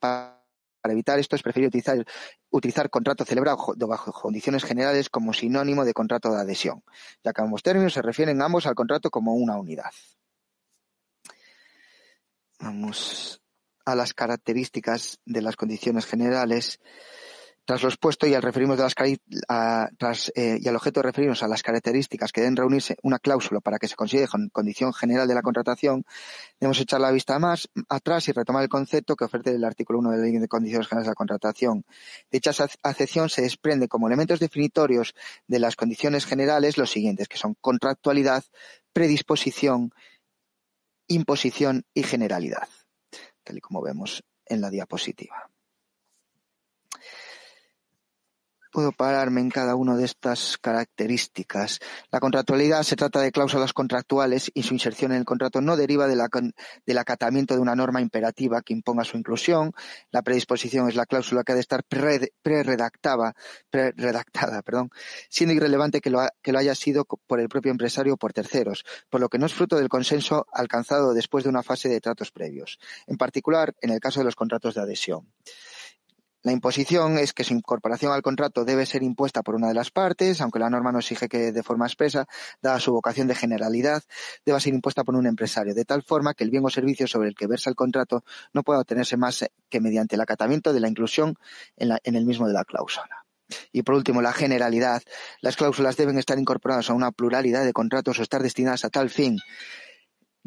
[0.85, 2.05] Evitar esto es preferible utilizar,
[2.51, 6.83] utilizar contrato celebrado bajo condiciones generales como sinónimo de contrato de adhesión,
[7.23, 9.91] ya que ambos términos se refieren ambos al contrato como una unidad.
[12.61, 13.41] Vamos
[13.85, 16.79] a las características de las condiciones generales.
[17.69, 18.95] Tras lo expuesto y al referirnos de las
[19.99, 23.61] tras, eh, y al objeto de referirnos a las características que deben reunirse una cláusula
[23.61, 26.07] para que se considere condición general de la contratación,
[26.59, 30.13] debemos echar la vista más atrás y retomar el concepto que ofrece el artículo 1
[30.13, 31.85] de la Ley de Condiciones Generales de la Contratación.
[32.31, 32.53] Dicha
[32.83, 35.15] acepción se desprende como elementos definitorios
[35.47, 38.45] de las condiciones generales los siguientes, que son contractualidad,
[38.95, 39.93] predisposición,
[41.07, 42.67] imposición y generalidad,
[43.45, 45.51] tal y como vemos en la diapositiva
[48.71, 51.81] puedo pararme en cada una de estas características.
[52.11, 56.07] La contractualidad se trata de cláusulas contractuales y su inserción en el contrato no deriva
[56.07, 59.73] del acatamiento de una norma imperativa que imponga su inclusión.
[60.11, 63.35] La predisposición es la cláusula que ha de estar pre-redactada,
[64.65, 64.91] perdón,
[65.29, 69.29] siendo irrelevante que lo haya sido por el propio empresario o por terceros, por lo
[69.29, 73.17] que no es fruto del consenso alcanzado después de una fase de tratos previos, en
[73.17, 75.29] particular en el caso de los contratos de adhesión.
[76.49, 79.91] La imposición es que su incorporación al contrato debe ser impuesta por una de las
[79.91, 82.27] partes, aunque la norma no exige que de forma expresa,
[82.63, 84.03] dada su vocación de generalidad,
[84.47, 87.29] deba ser impuesta por un empresario, de tal forma que el bien o servicio sobre
[87.29, 90.89] el que versa el contrato no pueda obtenerse más que mediante el acatamiento de la
[90.89, 91.37] inclusión
[91.77, 93.27] en, el mismo de la cláusula.
[93.71, 95.03] Y por último, la generalidad.
[95.43, 99.11] Las cláusulas deben estar incorporadas a una pluralidad de contratos o estar destinadas a tal
[99.11, 99.37] fin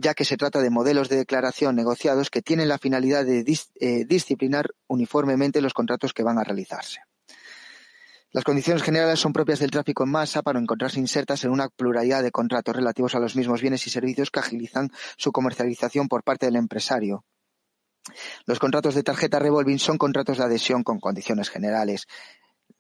[0.02, 3.46] ya que se trata de modelos de declaración negociados que tienen la finalidad de
[3.80, 7.02] eh, disciplinar uniformemente los contratos que van a realizarse.
[8.34, 12.24] Las condiciones generales son propias del tráfico en masa para encontrarse insertas en una pluralidad
[12.24, 16.46] de contratos relativos a los mismos bienes y servicios que agilizan su comercialización por parte
[16.46, 17.26] del empresario.
[18.46, 22.08] Los contratos de tarjeta revolving son contratos de adhesión con condiciones generales.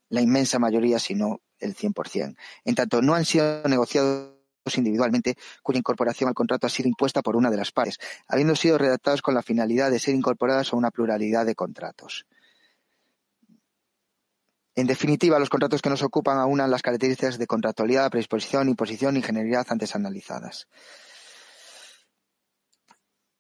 [0.09, 2.35] la inmensa mayoría, si no el 100%.
[2.65, 4.40] En tanto, no han sido negociados
[4.77, 7.97] individualmente cuya incorporación al contrato ha sido impuesta por una de las partes,
[8.27, 12.25] habiendo sido redactados con la finalidad de ser incorporadas a una pluralidad de contratos.
[14.73, 19.21] En definitiva, los contratos que nos ocupan aunan las características de contractualidad, predisposición, imposición y
[19.21, 20.67] generalidad antes analizadas.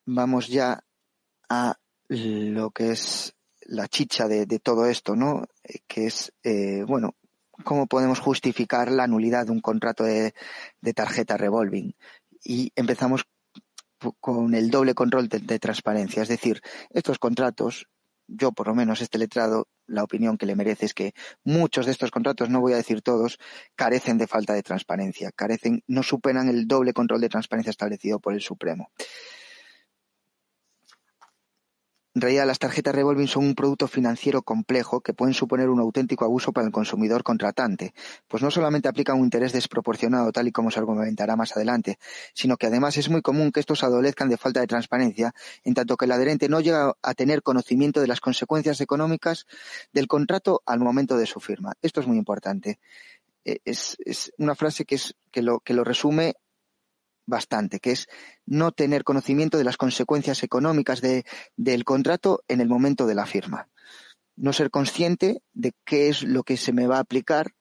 [0.05, 0.83] Vamos ya
[1.47, 1.77] a
[2.09, 5.45] lo que es la chicha de, todo esto, ¿no?
[5.63, 7.15] Eh, que es, eh, bueno,
[7.63, 10.33] cómo podemos justificar la nulidad de un contrato de,
[10.93, 11.95] tarjeta revolving.
[12.43, 13.25] Y empezamos
[14.19, 16.23] con el doble control de, transparencia.
[16.23, 17.87] Es decir, estos contratos,
[18.27, 21.91] yo por lo menos este letrado, la opinión que le merece es que muchos de
[21.91, 23.37] estos contratos, no voy a decir todos,
[23.75, 28.33] carecen de falta de transparencia, carecen, no superan el doble control de transparencia establecido por
[28.33, 28.89] el Supremo.
[32.13, 36.25] En realidad, las tarjetas revolving son un producto financiero complejo que pueden suponer un auténtico
[36.25, 37.93] abuso para el consumidor contratante,
[38.27, 41.99] pues no solamente aplican un interés desproporcionado, tal y como se argumentará más adelante,
[42.33, 45.95] sino que además es muy común que estos adolezcan de falta de transparencia, en tanto
[45.95, 49.45] que el adherente no llega a tener conocimiento de las consecuencias económicas
[49.93, 51.73] del contrato al momento de su firma.
[51.81, 52.79] Esto es muy importante.
[53.45, 53.97] Eh, es,
[54.37, 56.35] una frase que, es, que, lo, que lo resume
[57.25, 58.07] bastante, que es
[58.45, 63.67] no tener conocimiento de las consecuencias económicas del contrato en el momento de la firma.
[64.35, 67.53] No ser consciente de qué es lo que se me va a aplicar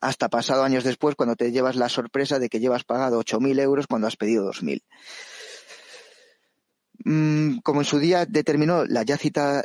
[0.00, 3.86] hasta pasado años después cuando te llevas la sorpresa de que llevas pagado 8.000 euros
[3.86, 4.82] cuando has pedido 2.000.
[7.04, 9.16] Mm, como en su día determinó la ya,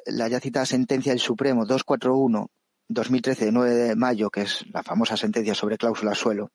[0.06, 2.52] la ya citada sentencia del Supremo 241
[2.90, 6.52] 2013 de 9 de mayo, que es la famosa sentencia sobre cláusula suelo,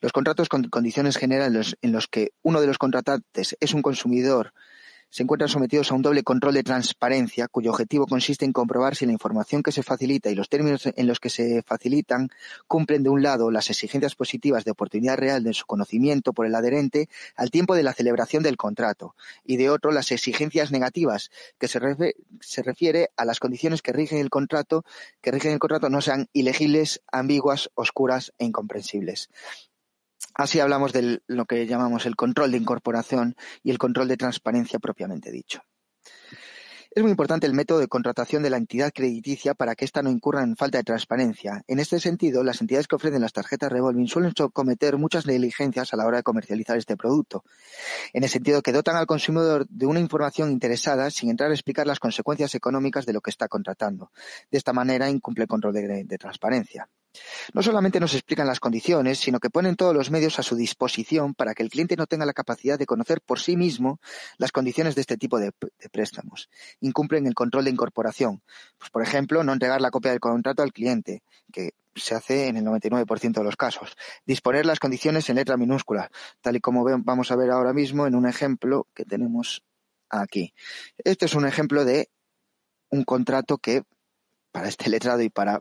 [0.00, 4.52] los contratos con condiciones generales en los que uno de los contratantes es un consumidor
[5.10, 9.06] se encuentran sometidos a un doble control de transparencia, cuyo objetivo consiste en comprobar si
[9.06, 12.28] la información que se facilita y los términos en los que se facilitan
[12.66, 16.54] cumplen de un lado las exigencias positivas de oportunidad real de su conocimiento por el
[16.54, 19.14] adherente al tiempo de la celebración del contrato
[19.44, 21.80] y de otro las exigencias negativas que se,
[22.40, 24.84] se refiere a las condiciones que rigen el contrato
[25.20, 29.30] que rigen el contrato no sean ilegibles, ambiguas, oscuras e incomprensibles.
[30.34, 34.78] Así hablamos de lo que llamamos el control de incorporación y el control de transparencia
[34.78, 35.62] propiamente dicho.
[36.96, 40.08] Es muy importante el método de contratación de la entidad crediticia para que ésta no
[40.08, 41.62] incurra en falta de transparencia.
[41.66, 45.98] En este sentido, las entidades que ofrecen las tarjetas revolving suelen cometer muchas negligencias a
[45.98, 47.44] la hora de comercializar este producto.
[48.14, 51.86] En el sentido que dotan al consumidor de una información interesada sin entrar a explicar
[51.86, 54.10] las consecuencias económicas de lo que está contratando.
[54.50, 56.88] De esta manera incumple el control de transparencia.
[57.52, 61.34] No solamente nos explican las condiciones, sino que ponen todos los medios a su disposición
[61.34, 64.00] para que el cliente no tenga la capacidad de conocer por sí mismo
[64.38, 65.52] las condiciones de este tipo de,
[65.90, 66.48] préstamos.
[66.80, 68.42] Incumplen el control de incorporación.
[68.78, 72.56] Pues, por ejemplo, no entregar la copia del contrato al cliente, que se hace en
[72.56, 73.96] el 99% de los casos.
[74.26, 78.14] Disponer las condiciones en letra minúscula, tal y como vamos a ver ahora mismo en
[78.14, 79.62] un ejemplo que tenemos
[80.10, 80.52] aquí.
[80.98, 82.10] Este es un ejemplo de
[82.90, 83.82] un contrato que
[84.52, 85.60] para este letrado y para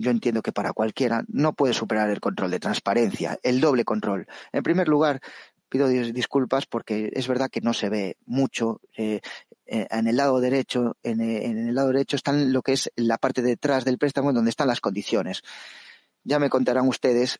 [0.00, 4.26] yo entiendo que para cualquiera no puede superar el control de transparencia, el doble control.
[4.52, 5.20] En primer lugar,
[5.68, 8.80] pido disculpas porque es verdad que no se ve mucho.
[8.96, 9.20] Eh,
[9.66, 13.18] eh, en el lado derecho, en, en, el lado derecho están lo que es la
[13.18, 15.42] parte detrás del préstamo donde están las condiciones.
[16.24, 17.38] Ya me contarán ustedes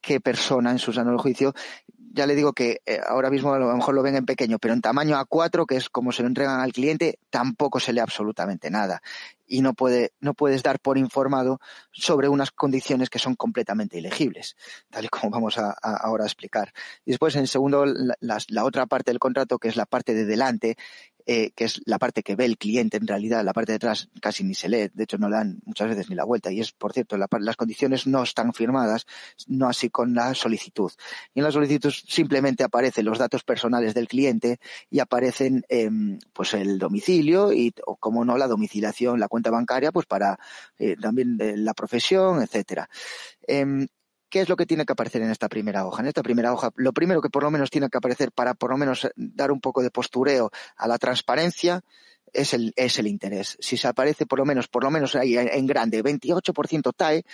[0.00, 1.54] qué persona en su sano juicio
[2.16, 4.72] ya le digo que eh, ahora mismo a lo mejor lo ven en pequeño, pero
[4.72, 8.70] en tamaño A4, que es como se lo entregan al cliente, tampoco se lee absolutamente
[8.70, 9.02] nada.
[9.46, 11.60] Y no, puede, no puedes dar por informado
[11.92, 14.56] sobre unas condiciones que son completamente ilegibles,
[14.90, 16.72] tal y como vamos a, ahora a explicar.
[17.04, 20.76] Y después, en segundo, la, otra parte del contrato, que es la parte de delante,
[21.28, 24.08] eh, que es la parte que ve el cliente en realidad, la parte de atrás
[24.20, 26.52] casi ni se lee, de hecho no le dan muchas veces ni la vuelta.
[26.52, 29.06] Y es, por cierto, las condiciones no están firmadas,
[29.48, 30.92] no así con la solicitud.
[31.34, 36.54] Y en la solicitud simplemente aparecen los datos personales del cliente y aparecen em, pues
[36.54, 40.38] el domicilio y, como no, la domiciliación, la cuenta bancaria, pues para
[40.78, 42.88] eh, también la profesión, etcétera.
[43.46, 43.86] Em,
[44.28, 46.02] ¿Qué es lo que tiene que aparecer en esta primera hoja?
[46.02, 48.70] En esta primera hoja, lo primero que por lo menos tiene que aparecer para por
[48.70, 51.82] lo menos dar un poco de postureo a la transparencia
[52.32, 53.56] es el, es el interés.
[53.60, 57.24] Si se aparece por lo menos, por lo menos ahí en grande, 28% TAE,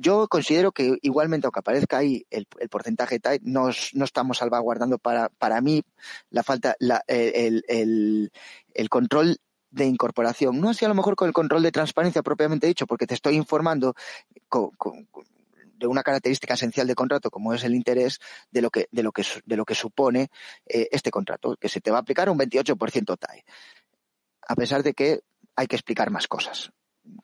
[0.00, 5.28] yo considero que igualmente, aunque aparezca ahí el, porcentaje TAE, no, no estamos salvaguardando para,
[5.28, 5.82] para mí
[6.30, 8.32] la falta, la, el, el,
[8.74, 9.38] el control
[9.70, 10.60] de incorporación.
[10.60, 13.36] No así a lo mejor con el control de transparencia propiamente dicho, porque te estoy
[13.36, 13.94] informando
[15.78, 18.18] de una característica esencial de contrato como es el interés
[18.50, 20.30] de lo que, de lo que, de lo que supone
[20.66, 23.44] eh, este contrato, que se te va a aplicar un 28% TAE.
[24.48, 25.20] A pesar de que
[25.54, 26.70] hay que explicar más cosas,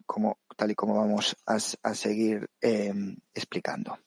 [0.06, 1.58] como tal y como vamos a,
[1.94, 3.98] seguir em, explicando.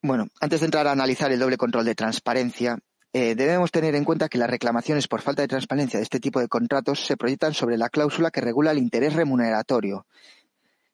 [0.00, 2.78] Bueno, antes de entrar a analizar el doble control de transparencia,
[3.12, 6.38] eh, debemos tener en cuenta que las reclamaciones por falta de transparencia de este tipo
[6.38, 10.06] de contratos se proyectan sobre la cláusula que regula el interés remuneratorio,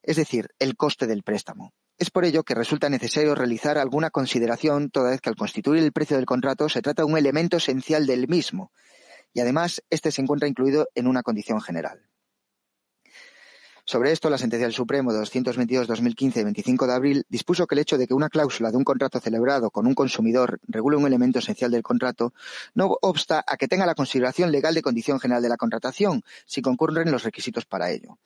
[0.02, 1.74] es decir, el coste del préstamo.
[1.98, 5.92] Es por ello que resulta necesario realizar alguna consideración toda vez que al constituir el
[5.92, 8.72] precio del contrato se trata de un elemento esencial del mismo
[9.34, 12.09] y además este se encuentra incluido en una condición general.
[13.87, 17.99] Sobre esto, la sentencia del Supremo 222-2015 de 25 de abril dispuso que el hecho
[17.99, 21.70] de que una cláusula de un contrato celebrado con un consumidor regule un elemento esencial
[21.70, 22.32] del contrato
[22.72, 26.62] no obsta a que tenga la consideración legal de condición general de la contratación, si
[26.62, 28.18] concurren los requisitos para ello.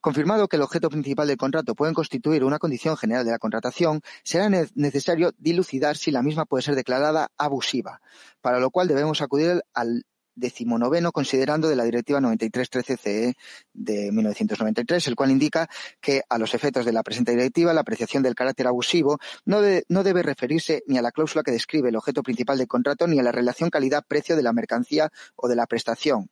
[0.00, 4.00] Confirmado que el objeto principal del contrato puede constituir una condición general de la contratación,
[4.24, 8.00] será necesario dilucidar si la misma puede ser declarada abusiva,
[8.40, 10.04] para lo cual debemos acudir al
[10.36, 13.34] decimonoveno considerando de la Directiva 9313-CE
[13.72, 15.68] de 1993, el cual indica
[16.00, 20.02] que a los efectos de la presente directiva la apreciación del carácter abusivo no, no
[20.04, 23.22] debe referirse ni a la cláusula que describe el objeto principal del contrato ni a
[23.22, 26.30] la relación calidad-precio de la mercancía o de la prestación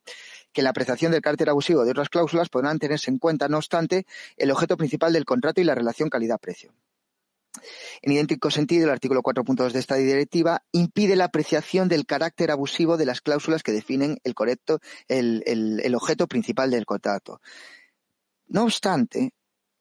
[0.52, 4.07] que la apreciación del carácter abusivo de otras cláusulas podrán tenerse en cuenta, no obstante,
[4.36, 6.72] el objeto principal del contrato y la relación calidad-precio.
[8.02, 12.96] En idéntico sentido, el artículo 4.2 de esta directiva impide la apreciación del carácter abusivo
[12.96, 17.40] de las cláusulas que definen el, el objeto principal del contrato.
[18.48, 19.32] No obstante,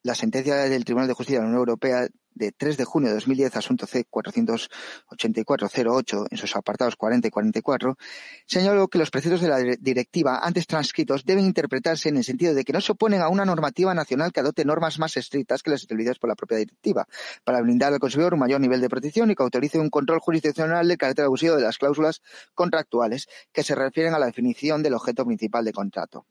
[0.04, 3.16] la sentencia del Tribunal de Justicia de la Unión Europea de 3 de junio de
[3.16, 7.98] 2010, asunto C 48408, en sus apartados 40 y 44,
[8.46, 12.64] señaló que los preceptos de la directiva antes transcritos deben interpretarse en el sentido de
[12.64, 15.82] que no se oponen a una normativa nacional que adopte normas más estrictas que las
[15.82, 17.08] establecidas por la propia directiva,
[17.44, 20.88] para brindar al consumidor un mayor nivel de protección y que autorice un control jurisdiccional
[20.88, 22.22] del carácter abusivo de las cláusulas
[22.54, 26.26] contractuales que se refieren a la definición del objeto principal de contrato.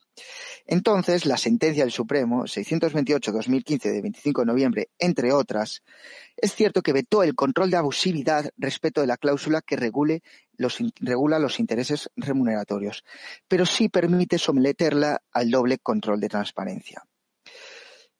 [0.66, 5.82] Entonces, la sentencia del Supremo 628-2015 de 25 de noviembre, entre otras,
[6.36, 10.20] es cierto que vetó el control de abusividad respecto de la cláusula que regula
[11.38, 13.04] los intereses remuneratorios,
[13.48, 17.02] pero sí permite someterla al doble control de transparencia.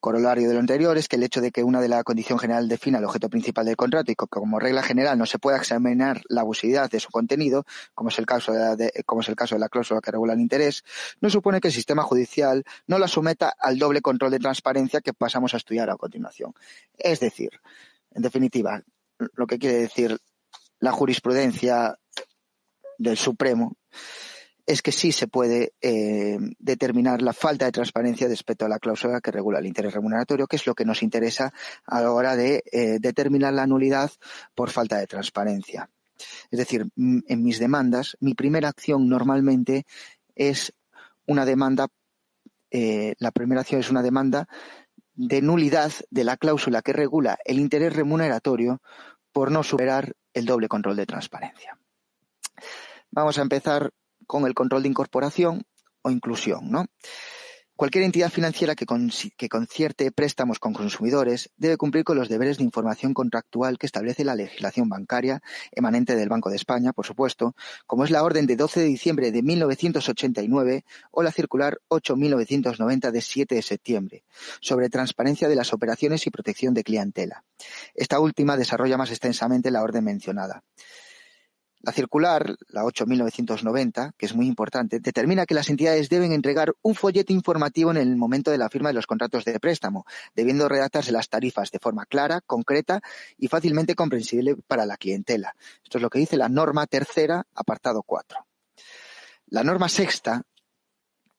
[0.02, 2.66] Corolario de lo anterior es que el hecho de que una de la condición general
[2.66, 6.22] defina el objeto principal del contrato y que como regla general no se pueda examinar
[6.28, 9.60] la abusividad de su contenido, como es el caso de, como es el caso de
[9.60, 10.82] la cláusula que regula el interés,
[11.20, 15.12] no supone que el sistema judicial no la someta al doble control de transparencia que
[15.12, 16.52] pasamos a estudiar a continuación.
[16.98, 17.50] Es decir,
[18.10, 18.82] en definitiva,
[19.34, 20.18] lo que quiere decir
[20.80, 21.96] la jurisprudencia
[22.98, 23.76] del Supremo
[24.72, 29.20] es que sí se puede eh, determinar la falta de transparencia respecto a la cláusula
[29.20, 31.52] que regula el interés remuneratorio, que es lo que nos interesa
[31.84, 34.10] a la hora de eh, determinar la nulidad
[34.54, 35.90] por falta de transparencia.
[36.50, 39.84] Es decir, en mis demandas, mi primera acción normalmente
[40.34, 40.72] es
[41.26, 41.88] una demanda,
[42.70, 44.48] eh, la primera acción es una demanda
[45.14, 48.80] de nulidad de la cláusula que regula el interés remuneratorio
[49.32, 51.76] por no superar el doble control de transparencia.
[53.10, 53.92] Vamos a empezar
[54.26, 55.62] con el control de incorporación
[56.02, 56.86] o inclusión, ¿no?
[57.74, 58.86] Cualquier entidad financiera que,
[59.48, 64.36] concierte préstamos con consumidores debe cumplir con los deberes de información contractual que establece la
[64.36, 65.42] legislación bancaria
[65.72, 67.56] emanente del Banco de España, por supuesto,
[67.86, 73.20] como es la orden de 12 de diciembre de 1989 o la circular 8.990 de
[73.20, 74.24] 7 de septiembre
[74.60, 77.44] sobre transparencia de las operaciones y protección de clientela.
[77.94, 80.62] Esta última desarrolla más extensamente la orden mencionada.
[81.82, 86.94] La circular, la 8.990, que es muy importante, determina que las entidades deben entregar un
[86.94, 90.06] folleto informativo en el momento de la firma de los contratos de préstamo,
[90.36, 93.00] debiendo redactarse las tarifas de forma clara, concreta
[93.36, 95.56] y fácilmente comprensible para la clientela.
[95.82, 98.46] Esto es lo que dice la norma tercera, apartado 4.
[99.48, 100.44] La norma sexta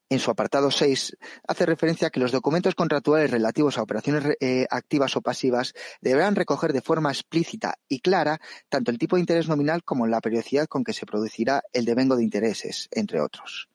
[0.09, 4.67] en su apartado 6, hace referencia a que los documentos contractuales relativos a operaciones eh,
[4.69, 8.39] activas o pasivas deberán recoger de forma explícita y clara
[8.69, 12.15] tanto el tipo de interés nominal como la periodicidad con que se producirá el devengo
[12.15, 13.69] de intereses, entre otros.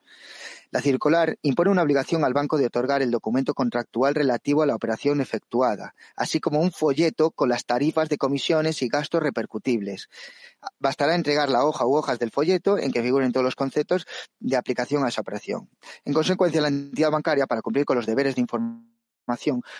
[0.70, 4.74] La circular impone una obligación al banco de otorgar el documento contractual relativo a la
[4.74, 10.08] operación efectuada, así como un folleto con las tarifas de comisiones y gastos repercutibles.
[10.78, 14.06] Bastará entregar la hoja u hojas del folleto en que figuren todos los conceptos
[14.40, 15.70] de aplicación a esa operación.
[16.04, 18.97] En consecuencia, la entidad bancaria, para cumplir con los deberes de información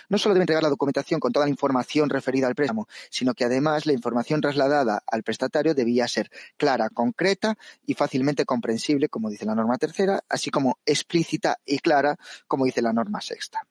[0.09, 3.44] no solo debe entregar la documentación con toda la información referida al préstamo, sino que
[3.44, 9.46] además la información trasladada al prestatario debía ser clara, concreta y fácilmente comprensible, como dice
[9.46, 13.62] la norma tercera, así como explícita y clara, como dice la norma sexta.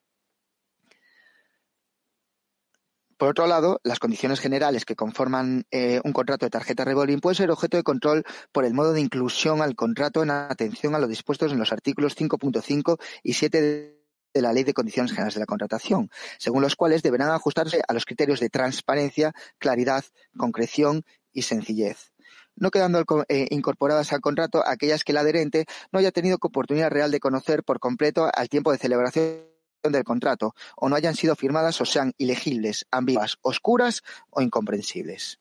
[3.17, 7.35] Por otro lado, las condiciones generales que conforman eh, un contrato de tarjeta revolving pueden
[7.35, 11.07] ser objeto de control por el modo de inclusión al contrato en atención a lo
[11.07, 13.96] dispuestos en los artículos 5.5 y 7 de
[14.41, 18.05] la Ley de Condiciones Generales de la Contratación, según los cuales deberán ajustarse a los
[18.05, 20.03] criterios de transparencia, claridad,
[20.37, 22.11] concreción y sencillez
[22.57, 27.11] no quedando eh, incorporadas al contrato aquellas que el adherente no haya tenido oportunidad real
[27.11, 29.45] de conocer por completo al tiempo de celebración
[29.83, 35.39] del contrato o no hayan sido firmadas o sean ilegibles, ambiguas, oscuras o incomprensibles.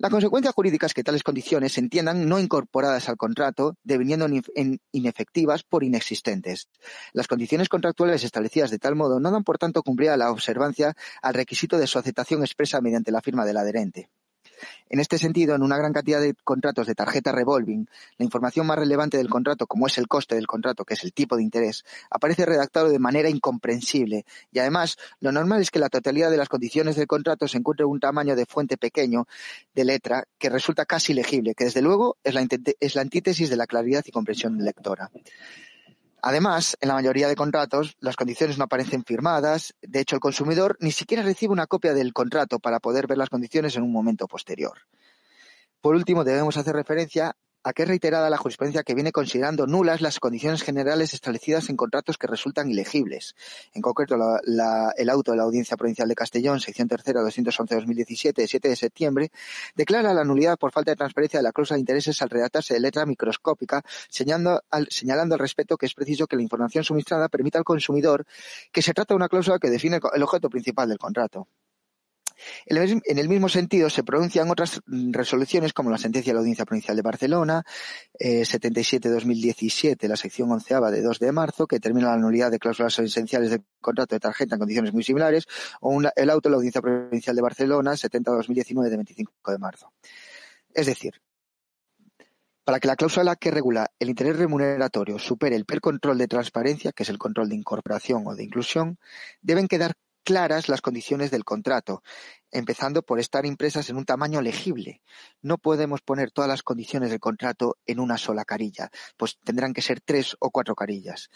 [0.00, 4.28] La consecuencia jurídica es que tales condiciones se entiendan no incorporadas al contrato, deviniendo
[4.92, 6.68] inefectivas por inexistentes.
[7.12, 11.34] Las condiciones contractuales establecidas de tal modo no dan por tanto cumplida la observancia al
[11.34, 14.08] requisito de su aceptación expresa mediante la firma del adherente.
[14.90, 17.86] En este sentido, en una gran cantidad de contratos de tarjeta revolving,
[18.16, 21.12] la información más relevante del contrato, como es el coste del contrato, que es el
[21.12, 25.88] tipo de interés, aparece redactado de manera incomprensible y además lo normal es que la
[25.88, 29.26] totalidad de las condiciones del contrato se encuentre en un tamaño de fuente pequeño
[29.74, 32.46] de letra que resulta casi legible, que desde luego es la,
[32.80, 35.10] es la antítesis de la claridad y comprensión lectora.
[36.20, 39.74] Además, en la mayoría de contratos, las condiciones no aparecen firmadas.
[39.82, 43.30] De hecho, el consumidor ni siquiera recibe una copia del contrato para poder ver las
[43.30, 44.78] condiciones en un momento posterior.
[45.80, 50.00] Por último, debemos hacer referencia a que es reiterada la jurisprudencia que viene considerando nulas
[50.00, 53.34] las condiciones generales establecidas en contratos que resultan ilegibles.
[53.74, 54.16] En concreto,
[54.96, 59.30] el auto de la Audiencia Provincial de Castellón, sección tercera 211-2017, de 7 de septiembre,
[59.74, 62.80] declara la nulidad por falta de transparencia de la cláusula de intereses al redactarse de
[62.80, 67.58] letra microscópica, señalando al, señalando al respecto que es preciso que la información suministrada permita
[67.58, 68.24] al consumidor
[68.72, 71.48] que se trata de una cláusula que define el objeto principal del contrato.
[72.66, 76.96] En el mismo sentido, se pronuncian otras resoluciones como la sentencia de la Audiencia Provincial
[76.96, 77.64] de Barcelona,
[78.18, 82.98] eh, 77-2017, la sección onceava de 2 de marzo, que determina la nulidad de cláusulas
[82.98, 85.46] esenciales de contrato de tarjeta en condiciones muy similares,
[85.80, 89.92] o el auto de la Audiencia Provincial de Barcelona, 70-2019 de 25 de marzo.
[90.74, 91.20] Es decir,
[92.68, 96.92] para que la cláusula que regula el interés remuneratorio supere el per control de transparencia,
[96.92, 98.98] que es el control de incorporación o de inclusión,
[99.40, 99.94] deben quedar
[100.28, 102.02] claras las condiciones del contrato,
[102.50, 105.00] empezando por estar impresas en un tamaño legible.
[105.40, 109.80] No podemos poner todas las condiciones del contrato en una sola carilla, pues tendrán que
[109.80, 111.30] ser tres o cuatro carillas.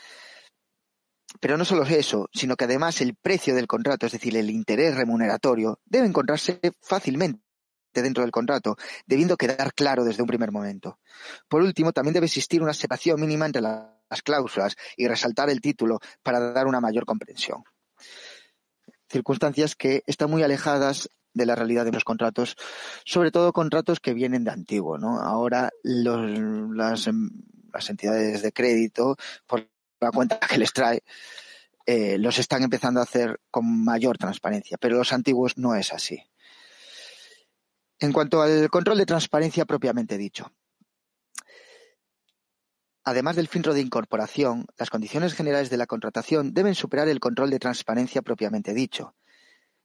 [1.40, 4.94] Pero no solo eso, sino que además el precio del contrato, es decir, el interés
[4.94, 7.40] remuneratorio, debe encontrarse fácilmente
[7.94, 8.76] dentro del contrato,
[9.06, 10.98] debiendo quedar claro desde un primer momento.
[11.48, 15.98] Por último, también debe existir una separación mínima entre las cláusulas y resaltar el título
[16.22, 17.64] para dar una mayor comprensión
[19.12, 22.56] circunstancias que están muy alejadas de la realidad de los contratos,
[23.04, 25.20] sobre todo contratos que vienen de antiguo, ¿no?
[25.20, 29.68] Ahora las, em, las, entidades de crédito, por
[30.00, 31.02] la cuenta que les trae,
[31.86, 36.22] eh, los están empezando a hacer con mayor transparencia, pero los antiguos no es así.
[37.98, 40.52] En cuanto al control de transparencia propiamente dicho,
[43.04, 47.50] Además del filtro de incorporación, las condiciones generales de la contratación deben superar el control
[47.50, 49.16] de transparencia propiamente dicho.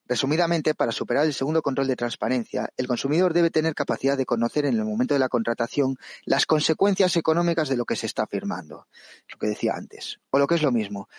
[0.06, 4.66] Resumidamente, para superar el segundo control de transparencia, el consumidor debe tener capacidad de conocer
[4.66, 8.88] en el momento de la contratación las consecuencias económicas de lo que se está firmando,
[9.30, 11.10] lo que decía antes, o lo que es lo mismo.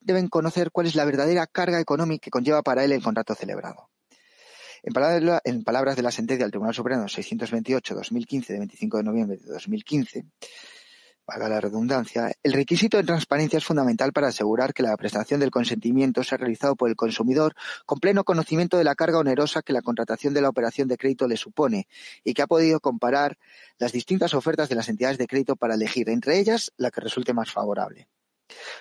[0.00, 3.90] Deben conocer cuál es la verdadera carga económica que conlleva para él el contrato celebrado.
[4.86, 4.92] En
[5.64, 10.26] palabras, de la sentencia del Tribunal Supremo 628-2015 de 25 de noviembre de 2015,
[11.26, 15.50] valga la redundancia, el requisito de transparencia es fundamental para asegurar que la prestación del
[15.50, 17.54] consentimiento se ha realizado por el consumidor
[17.86, 21.26] con pleno conocimiento de la carga onerosa que la contratación de la operación de crédito
[21.26, 21.88] le supone
[22.22, 23.38] y que ha podido comparar
[23.78, 27.32] las distintas ofertas de las entidades de crédito para elegir entre ellas la que resulte
[27.32, 28.06] más favorable.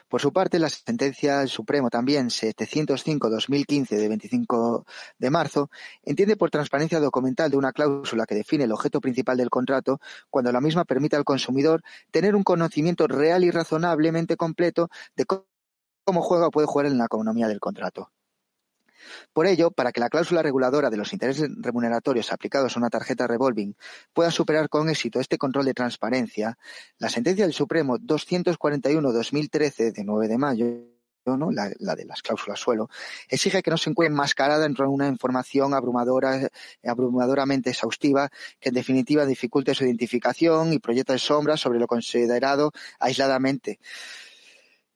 [0.08, 4.86] Por su parte, la sentencia del Supremo también 705-2015 de 25
[5.18, 5.70] de marzo
[6.04, 10.00] entiende por transparencia documental de una cláusula que define el objeto principal del contrato
[10.30, 16.22] cuando la misma permite al consumidor tener un conocimiento real y razonablemente completo de cómo
[16.22, 18.12] juega o puede jugar en la economía del contrato.
[19.34, 23.28] Por ello, para que la cláusula reguladora de los intereses remuneratorios aplicados a una tarjeta
[23.28, 23.76] revolving
[24.14, 26.58] pueda superar con éxito este control de transparencia,
[26.98, 30.66] la sentencia del Supremo 241-2013 de 9 de mayo
[31.26, 32.90] La, de las cláusulas suelo,
[33.30, 36.50] exige que no se encuentre enmascarada dentro de una información abrumadora,
[36.86, 38.30] abrumadoramente exhaustiva
[38.60, 43.80] que en definitiva dificulte su identificación y proyecta sombras sobre lo considerado aisladamente.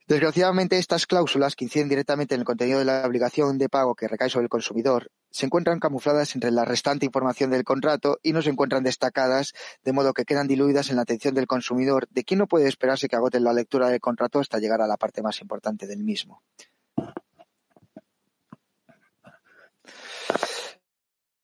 [0.07, 4.07] Desgraciadamente, estas cláusulas, que inciden directamente en el contenido de la obligación de pago que
[4.07, 8.41] recae sobre el consumidor, se encuentran camufladas entre la restante información del contrato y no
[8.41, 9.53] se encuentran destacadas,
[9.83, 13.09] de modo que quedan diluidas en la atención del consumidor, de quien no puede esperarse
[13.09, 16.41] que agote la lectura del contrato hasta llegar a la parte más importante del mismo.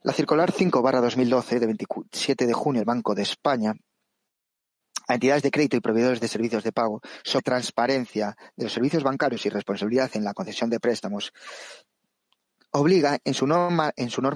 [0.04, 3.76] La circular 5-2012 de 27 de junio del Banco de España
[5.08, 9.04] a entidades de crédito y proveedores de servicios de pago sobre transparencia de los servicios
[9.04, 11.34] bancarios y responsabilidad en la concesión de préstamos
[12.74, 13.94] obliga en su norma,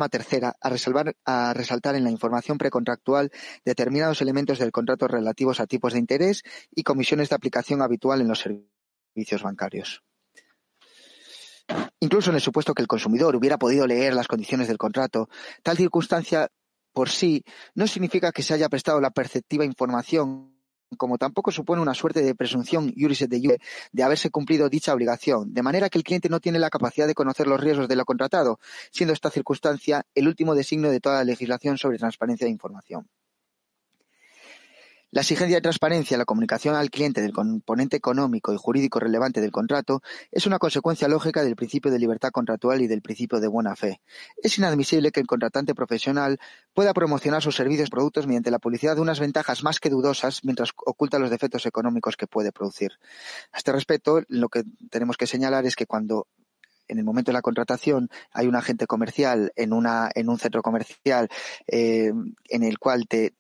[0.10, 0.70] tercera a,
[1.26, 3.32] a resaltar en la información precontractual
[3.66, 8.28] determinados elementos del contrato relativos a tipos de interés y comisiones de aplicación habitual en
[8.28, 10.04] los servicios bancarios.
[12.00, 15.30] Incluso en el supuesto que el consumidor hubiera podido leer las condiciones del contrato,
[15.64, 16.48] tal circunstancia
[16.94, 17.44] por sí
[17.74, 20.57] no significa que se haya prestado la perceptiva información
[20.96, 23.60] como tampoco supone una suerte de presunción juris de
[23.92, 27.16] de haberse cumplido dicha obligación, de manera que el cliente no tiene la capacidad de
[27.16, 28.60] conocer los riesgos de lo contratado,
[28.92, 33.08] siendo esta circunstancia el último designio de toda la legislación sobre transparencia de información.
[35.18, 39.42] La exigencia de transparencia en la comunicación al cliente del componente económico y jurídico relevante
[39.42, 43.48] del contrato es una consecuencia lógica del principio de libertad contractual y del principio de
[43.48, 44.00] buena fe.
[44.44, 46.38] Es inadmisible que el contratante profesional
[46.76, 50.42] pueda promocionar sus servicios y productos mediante la publicidad de unas ventajas más que dudosas
[50.44, 52.92] mientras oculta los defectos económicos que puede producir.
[53.54, 56.28] A este respecto, lo que tenemos que señalar es que cuando
[56.88, 61.30] en el momento de la contratación hay un agente comercial en un centro comercial
[61.68, 62.12] eh,
[62.50, 63.34] en el cual te,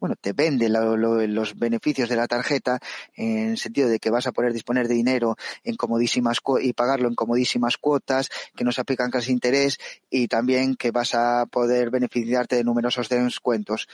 [0.00, 2.80] bueno te vende los beneficios de la tarjeta
[3.14, 7.08] en el sentido de que vas a poder disponer de dinero en comodísimas y pagarlo
[7.08, 9.78] en comodísimas cuotas que no se aplican casi interés
[10.10, 13.88] y también que vas a poder beneficiarte de numerosos descuentos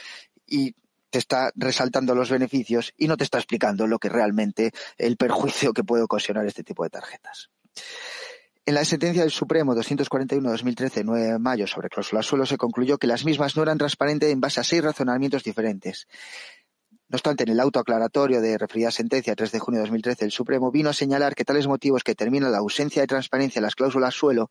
[0.46, 0.74] y
[1.10, 5.72] te está resaltando los beneficios y no te está explicando lo que realmente el perjuicio
[5.72, 7.50] que puede ocasionar este tipo de tarjetas.
[8.66, 13.06] En la sentencia del Supremo 241-2013, 9 de mayo, sobre cláusulas suelo, se concluyó que
[13.06, 16.06] las mismas no eran transparentes en base a seis razonamientos diferentes.
[17.08, 20.30] No obstante, en el auto aclaratorio de referida sentencia 3 de junio de 2013, el
[20.32, 23.74] Supremo vino a señalar que tales motivos que determinan la ausencia de transparencia en las
[23.74, 24.50] cláusulas suelo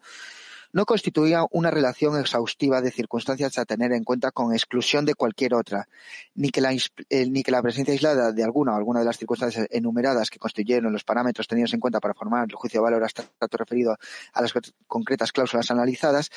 [0.77, 5.55] no constituía una relación exhaustiva de circunstancias a tener en cuenta con exclusión de cualquier
[5.55, 5.89] otra,
[6.35, 9.17] ni que la, eh, ni que la presencia aislada de alguna o alguna de las
[9.17, 13.03] circunstancias enumeradas que constituyeron los parámetros tenidos en cuenta para formar el juicio de valor
[13.03, 13.97] hasta tanto referido
[14.33, 14.53] a las
[14.85, 16.29] concretas cláusulas analizadas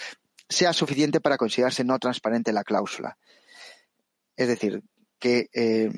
[0.49, 3.19] sea suficiente para considerarse no transparente la cláusula.
[4.37, 4.83] Es decir,
[5.19, 5.93] que eh,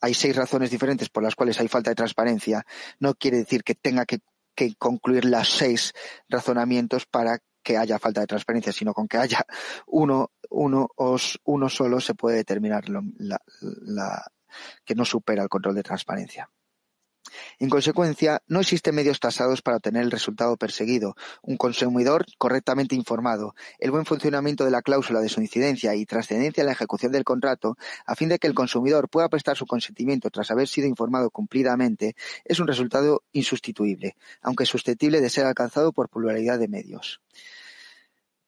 [0.00, 2.64] hay seis razones diferentes por las cuales hay falta de transparencia,
[3.00, 4.20] no quiere decir que tenga que
[4.60, 5.94] que concluir las seis
[6.28, 9.44] razonamientos para que haya falta de transparencia, sino con que haya
[9.86, 10.88] uno, uno,
[11.44, 14.32] uno solo se puede determinar la,
[14.84, 16.50] que no supera el control de transparencia.
[17.58, 21.16] En consecuencia, no existen medios tasados para obtener el resultado perseguido.
[21.42, 26.62] Un consumidor correctamente informado, el buen funcionamiento de la cláusula de su incidencia y trascendencia
[26.62, 30.30] en la ejecución del contrato, a fin de que el consumidor pueda prestar su consentimiento
[30.30, 36.08] tras haber sido informado cumplidamente, es un resultado insustituible, aunque susceptible de ser alcanzado por
[36.08, 37.20] pluralidad de medios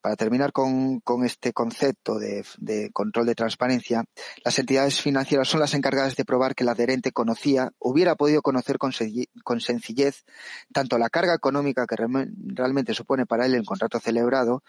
[0.03, 4.05] para terminar con, este concepto de, control de transparencia,
[4.45, 8.79] las entidades financieras son las encargadas de probar que el adherente conocía, hubiera podido conocer
[8.79, 10.25] con, sencillez
[10.73, 14.65] tanto la carga económica que realmente supone para él el contrato celebrado,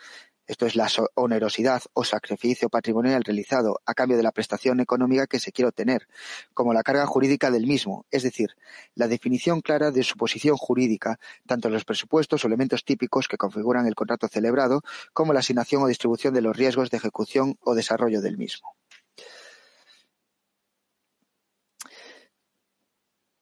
[0.45, 5.39] esto es la onerosidad o sacrificio patrimonial realizado a cambio de la prestación económica que
[5.39, 6.07] se quiere obtener,
[6.53, 8.55] como la carga jurídica del mismo, es decir,
[8.93, 13.37] la definición clara de su posición jurídica, tanto en los presupuestos o elementos típicos que
[13.37, 14.81] configuran el contrato celebrado,
[15.13, 18.75] como la asignación o distribución de los riesgos de ejecución o desarrollo del mismo.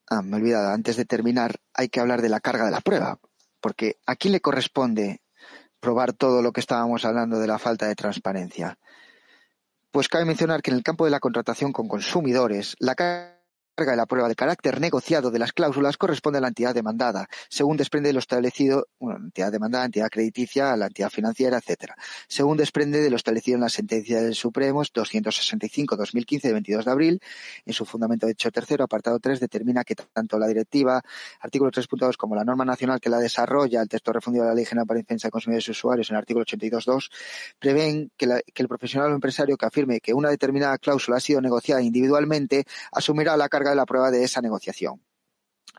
[0.08, 2.82] Ah, me he olvidado, antes de terminar hay que hablar de la carga de la
[2.82, 3.18] prueba,
[3.60, 5.21] porque ¿a quién le corresponde
[5.82, 8.78] probar todo lo que estábamos hablando de la falta de transparencia?
[9.90, 12.94] Pues cabe mencionar que en el campo de la contratación con consumidores, la
[13.74, 17.28] carga de la prueba de carácter negociado de las cláusulas corresponde a la entidad demandada,
[17.48, 21.96] según desprende de lo establecido, bueno, entidad demandada, entidad crediticia, la entidad financiera, etcétera,
[22.28, 27.20] según desprende de lo establecido en la sentencia del Supremo 265-2015 de 22 de abril,
[27.64, 31.00] en su fundamento de hecho tercero, apartado 3, determina que tanto la directiva,
[31.40, 34.66] artículo 3.2, como la norma nacional que la desarrolla, el texto refundido de la Ley
[34.66, 37.08] General para Defensa de Consumidores y Usuarios, en el artículo 82.2,
[37.58, 41.40] prevén que, que el profesional o empresario que afirme que una determinada cláusula ha sido
[41.40, 45.02] negociada individualmente asumirá la carga de la prueba de esa negociación.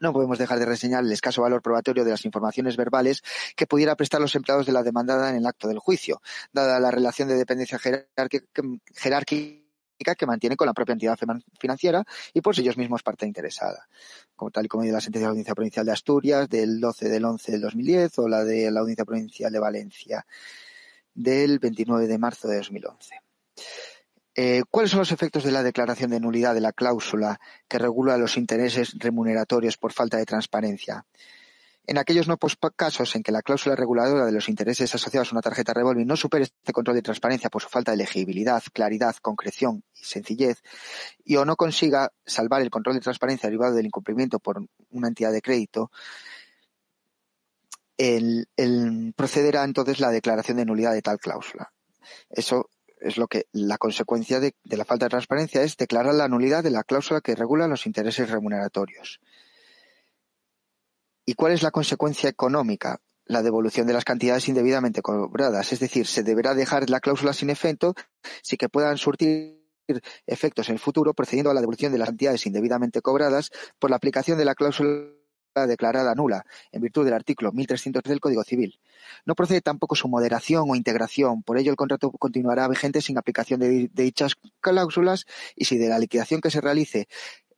[0.01, 3.21] No podemos dejar de reseñar el escaso valor probatorio de las informaciones verbales
[3.55, 6.21] que pudiera prestar los empleados de la demandada en el acto del juicio,
[6.51, 8.45] dada la relación de dependencia jerárquica
[10.17, 11.17] que mantiene con la propia entidad
[11.59, 12.03] financiera
[12.33, 13.87] y por ellos mismos parte interesada,
[14.51, 17.23] tal y como dice la sentencia de la Audiencia Provincial de Asturias del 12 del
[17.23, 20.25] 11 del 2010 o la de la Audiencia Provincial de Valencia
[21.13, 23.15] del 29 de marzo de 2011.
[24.35, 28.17] Eh, ¿Cuáles son los efectos de la declaración de nulidad de la cláusula que regula
[28.17, 31.05] los intereses remuneratorios por falta de transparencia?
[31.85, 32.37] En aquellos no
[32.75, 36.15] casos en que la cláusula reguladora de los intereses asociados a una tarjeta revolving no
[36.15, 40.63] supere este control de transparencia por su falta de legibilidad, claridad, concreción y sencillez,
[41.25, 45.33] y o no consiga salvar el control de transparencia derivado del incumplimiento por una entidad
[45.33, 45.91] de crédito,
[47.97, 48.47] el,
[49.15, 51.73] procederá entonces la declaración de nulidad de tal cláusula.
[52.29, 52.69] Eso
[53.03, 56.71] es lo que la consecuencia de, la falta de transparencia es declarar la nulidad de
[56.71, 59.19] la cláusula que regula los intereses remuneratorios.
[61.25, 62.99] ¿Y cuál es la consecuencia económica?
[63.25, 67.49] La devolución de las cantidades indebidamente cobradas, es decir, se deberá dejar la cláusula sin
[67.49, 67.95] efecto
[68.41, 69.63] sin que puedan surtir
[70.25, 73.97] efectos en el futuro procediendo a la devolución de las cantidades indebidamente cobradas por la
[73.97, 75.22] aplicación de la cláusula
[75.67, 78.79] declarada nula en virtud del artículo 1300 del Código Civil.
[79.25, 83.59] No procede tampoco su moderación o integración, por ello el contrato continuará vigente sin aplicación
[83.59, 85.25] de, dichas cláusulas
[85.55, 87.07] y si de la liquidación que se realice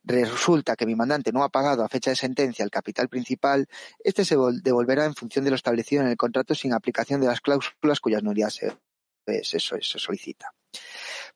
[0.04, 3.66] resulta que mi mandante no ha pagado a fecha de sentencia el capital principal,
[4.04, 7.40] este se devolverá en función de lo establecido en el contrato sin aplicación de las
[7.40, 10.52] cláusulas cuyas nulidades se, se, se solicita.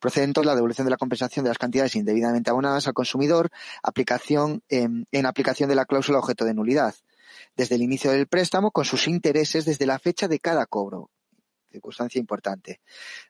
[0.00, 3.50] Procede entonces la devolución de la compensación de las cantidades indebidamente abonadas al consumidor
[3.82, 6.94] aplicación, en aplicación de la cláusula objeto de nulidad,
[7.56, 11.10] desde el inicio del préstamo con sus intereses desde la fecha de cada cobro.
[11.70, 12.80] Circunstancia importante.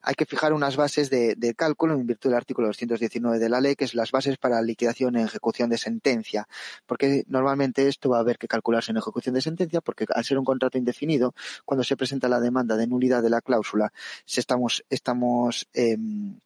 [0.00, 3.76] Hay que fijar unas bases de, cálculo en virtud del artículo 219 de la ley,
[3.76, 6.48] que es las bases para liquidación en ejecución de sentencia,
[6.86, 10.38] porque normalmente esto va a haber que calcularse en ejecución de sentencia, porque al ser
[10.38, 11.34] un contrato indefinido,
[11.66, 13.92] cuando se presenta la demanda de nulidad de la cláusula,
[14.26, 16.38] estamos, estamos em,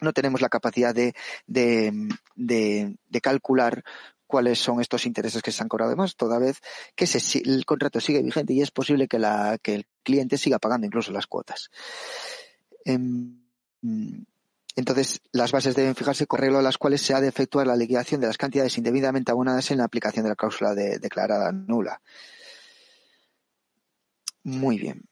[0.00, 1.14] no tenemos la capacidad de,
[1.46, 3.84] de, de calcular
[4.26, 6.60] cuáles son estos intereses que se han cobrado más, toda vez
[6.94, 7.06] que
[7.44, 11.12] el contrato sigue vigente y es posible que, la, que el cliente siga pagando incluso
[11.12, 11.70] las cuotas.
[12.84, 13.40] Em,
[14.74, 17.76] entonces, las bases deben fijarse con arreglo a las cuales se ha de efectuar la
[17.76, 22.00] liquidación de las cantidades indebidamente abonadas en la aplicación de la cláusula declarada nula.
[24.42, 25.02] Muy bien.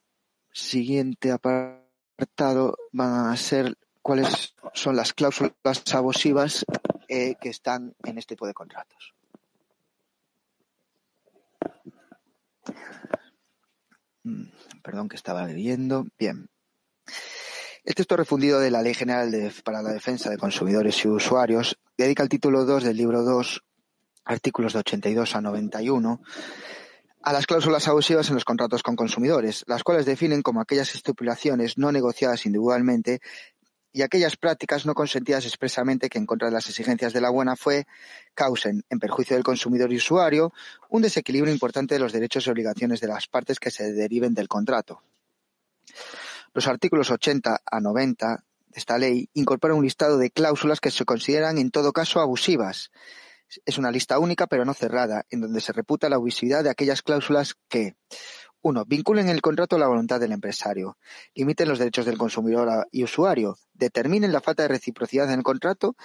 [0.52, 6.66] Siguiente apartado van a ser cuáles son las cláusulas abusivas
[7.08, 9.14] eh, que están en este tipo de contratos.
[14.24, 14.44] Mm,
[14.82, 16.06] perdón que estaba leyendo.
[16.18, 16.50] Bien.
[17.82, 19.32] El texto refundido de la Ley General
[19.64, 23.64] para la Defensa de Consumidores y Usuarios dedica el título 2 del libro 2,
[24.26, 26.20] artículos de 82 a 91,
[27.24, 31.78] a las cláusulas abusivas en los contratos con consumidores, las cuales definen como aquellas estipulaciones
[31.78, 33.20] no negociadas individualmente
[33.94, 37.54] y aquellas prácticas no consentidas expresamente que en contra de las exigencias de la buena
[37.54, 37.86] fe
[38.34, 40.52] causen, en perjuicio del consumidor y usuario,
[40.90, 44.48] un desequilibrio importante de los derechos y obligaciones de las partes que se deriven del
[44.48, 45.00] contrato.
[46.52, 51.04] Los artículos 80 a 90 de esta ley incorporan un listado de cláusulas que se
[51.04, 52.90] consideran en todo caso abusivas.
[53.64, 57.02] Es una lista única pero no cerrada, en donde se reputa la abusividad de aquellas
[57.02, 57.94] cláusulas que
[58.64, 60.96] uno, vinculen el contrato a la voluntad del empresario.
[61.34, 63.58] Limiten los derechos del consumidor y usuario.
[63.74, 65.96] Determinen la falta de reciprocidad en el contrato.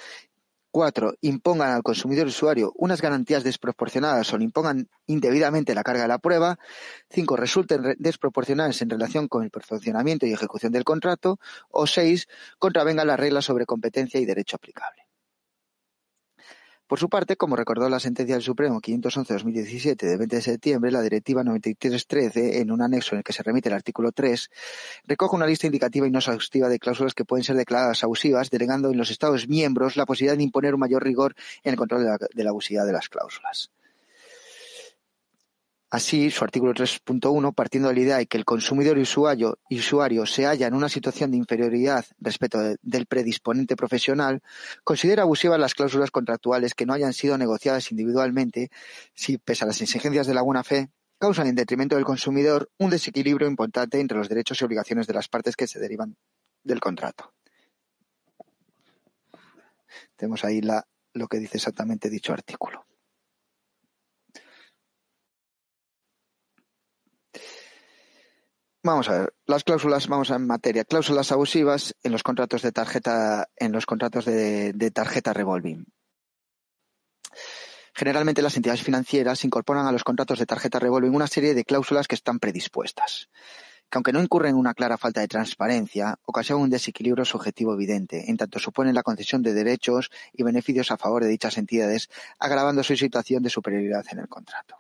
[0.69, 6.01] Cuatro, impongan al consumidor y usuario unas garantías desproporcionadas o le impongan indebidamente la carga
[6.01, 6.59] de la prueba.
[7.09, 11.39] Cinco, resulten desproporcionadas en relación con el perfeccionamiento y ejecución del contrato.
[11.69, 14.98] O seis, contravengan las reglas sobre competencia y derecho aplicable.
[16.89, 21.03] Por su parte, como recordó la sentencia del Supremo 511-2017 de 20 de septiembre, la
[21.03, 24.49] Directiva 9313, en un anexo en el que se remite el artículo 3,
[25.05, 28.89] recoge una lista indicativa y no exhaustiva de cláusulas que pueden ser declaradas abusivas, delegando
[28.89, 32.09] en los Estados miembros la posibilidad de imponer un mayor rigor en el control de
[32.09, 33.69] la, de la abusividad de las cláusulas.
[35.91, 40.45] Así, su artículo 3.1, partiendo de la idea de que el consumidor y usuario, se
[40.45, 44.43] halla en una situación de inferioridad respecto del predisponente profesional,
[44.83, 48.69] considera abusivas las cláusulas contractuales que no hayan sido negociadas individualmente
[49.15, 52.91] si, pese a las exigencias de la buena fe, causan en detrimento del consumidor un
[52.91, 56.15] desequilibrio importante entre los derechos y obligaciones de las partes que se derivan
[56.63, 57.33] del contrato.
[60.15, 60.61] Tenemos ahí
[61.13, 62.85] lo que dice exactamente dicho artículo.
[68.81, 72.71] Vamos a ver, las cláusulas, vamos a en materia, cláusulas abusivas en los contratos de
[72.71, 75.85] tarjeta, en los contratos de, tarjeta revolving.
[77.93, 82.07] Generalmente las entidades financieras incorporan a los contratos de tarjeta revolving una serie de cláusulas
[82.07, 83.29] que están predispuestas,
[83.89, 88.31] que aunque no incurren en una clara falta de transparencia, ocasionan un desequilibrio subjetivo evidente,
[88.31, 92.09] en tanto suponen la concesión de derechos y beneficios a favor de dichas entidades,
[92.39, 94.77] agravando su situación de superioridad en el contrato.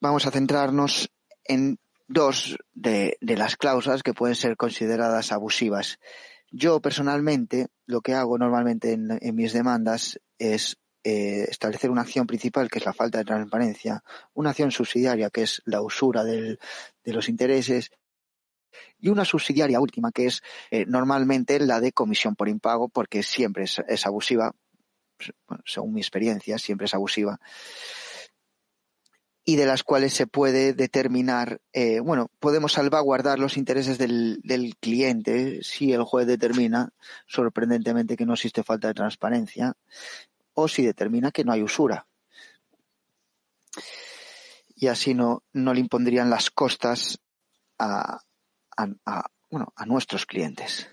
[0.00, 1.10] Vamos a centrarnos
[1.50, 1.78] en
[2.08, 5.98] dos de, las cláusulas que pueden ser consideradas abusivas.
[6.50, 12.68] Yo personalmente lo que hago normalmente en, mis demandas es eh, establecer una acción principal,
[12.68, 14.02] que es la falta de transparencia,
[14.34, 16.58] una acción subsidiaria, que es la usura de
[17.04, 17.90] los intereses,
[18.98, 23.64] y una subsidiaria última, que es eh, normalmente la de comisión por impago, porque siempre
[23.64, 24.52] es, abusiva,
[25.64, 27.38] según mi experiencia, siempre es abusiva,
[29.44, 34.76] y de las cuales se puede determinar, eh, bueno, podemos salvaguardar los intereses del, del
[34.76, 36.90] cliente si el juez determina,
[37.26, 39.74] sorprendentemente, que no existe falta de transparencia,
[40.54, 42.06] o si determina que no hay usura.
[44.74, 47.18] Y así no, no le impondrían las costas
[47.78, 48.20] a,
[49.50, 50.88] bueno, a nuestros clientes.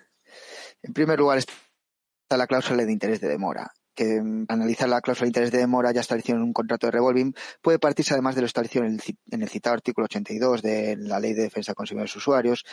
[0.81, 5.25] En primer lugar está la cláusula de interés de demora que mm, analizar la cláusula
[5.25, 8.41] de interés de demora ya establecido en un contrato de revolving puede partirse además de
[8.41, 12.63] lo establecido en el, citado artículo 82 de la Ley de Defensa de Consumidores Usuarios,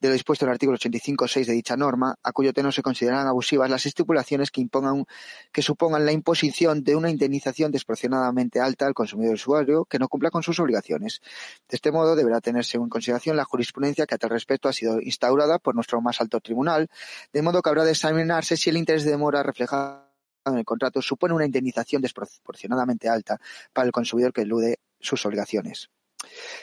[0.00, 3.26] de lo dispuesto en el artículo 85.6 de dicha norma, a cuyo tenor se consideran
[3.26, 5.04] abusivas las estipulaciones que impongan
[5.52, 10.30] que supongan la imposición de una indemnización desproporcionadamente alta al consumidor usuario que no cumpla
[10.30, 11.20] con sus obligaciones.
[11.68, 15.00] De este modo deberá tenerse en consideración la jurisprudencia que a tal respecto ha sido
[15.00, 16.88] instaurada por nuestro más alto tribunal,
[17.32, 20.11] de modo que habrá de examinarse si el interés de demora refleja
[20.50, 23.40] en el contrato supone una indemnización desproporcionadamente alta
[23.72, 25.90] para el consumidor que elude sus obligaciones.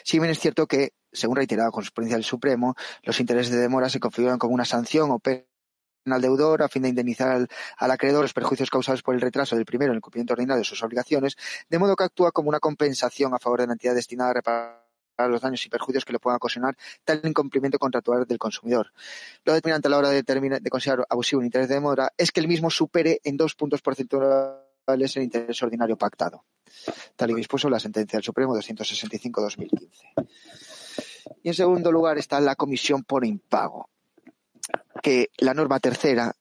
[0.04, 4.00] Si bien es cierto que, según reiterada jurisprudencia del Supremo, los intereses de demora se
[4.00, 5.44] configuran como una sanción o pena
[6.06, 9.54] al deudor a fin de indemnizar al, al, acreedor los perjuicios causados por el retraso
[9.54, 11.36] del primero en el cumplimiento ordinario de sus obligaciones,
[11.68, 14.89] de modo que actúa como una compensación a favor de la entidad destinada a reparar
[15.28, 18.92] los daños y perjuicios que le puedan ocasionar tal incumplimiento contractual del consumidor.
[19.44, 22.40] Lo determinante a la hora de, de considerar abusivo un interés de demora es que
[22.40, 24.70] el mismo supere en dos puntos porcentuales
[25.16, 26.44] el interés ordinario pactado,
[27.16, 30.28] tal y dispuso la sentencia del Supremo 265-2015.
[31.42, 33.88] Y en segundo lugar está la comisión por impago,
[35.02, 36.34] que la norma tercera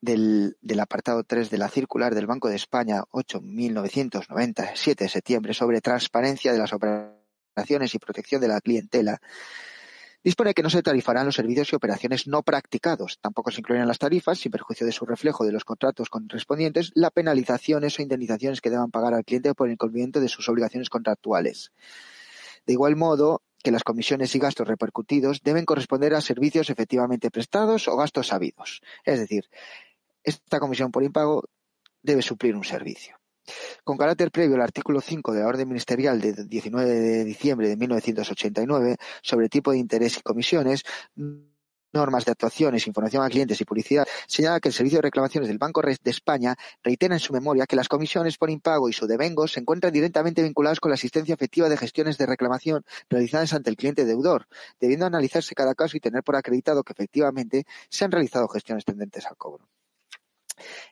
[0.00, 5.80] del, del, apartado 3 de la circular del Banco de España 8.997 de septiembre sobre
[5.80, 7.21] transparencia de las operaciones
[7.56, 9.20] y protección de la clientela,
[10.24, 13.18] dispone que no se tarifarán los servicios y operaciones no practicados.
[13.20, 17.10] Tampoco se incluirán las tarifas, sin perjuicio de su reflejo de los contratos correspondientes, las
[17.10, 21.72] penalizaciones o indemnizaciones que deban pagar al cliente por el incumplimiento de sus obligaciones contractuales.
[22.66, 27.88] De igual modo, que las comisiones y gastos repercutidos deben corresponder a servicios efectivamente prestados
[27.88, 28.80] o gastos sabidos.
[29.04, 29.48] Es decir,
[30.24, 31.44] esta comisión por impago
[32.02, 33.21] debe suplir un servicio.
[33.84, 37.76] Con carácter previo al artículo 5 de la Orden Ministerial de 19 de diciembre de
[37.76, 40.84] 1989 sobre tipo de interés y comisiones,
[41.92, 45.58] normas de actuaciones, información a clientes y publicidad, señala que el Servicio de Reclamaciones del
[45.58, 49.46] Banco de España reitera en su memoria que las comisiones por impago y su devengo
[49.46, 53.76] se encuentran directamente vinculadas con la asistencia efectiva de gestiones de reclamación realizadas ante el
[53.76, 54.46] cliente deudor,
[54.80, 59.26] debiendo analizarse cada caso y tener por acreditado que efectivamente se han realizado gestiones tendentes
[59.26, 59.68] al cobro.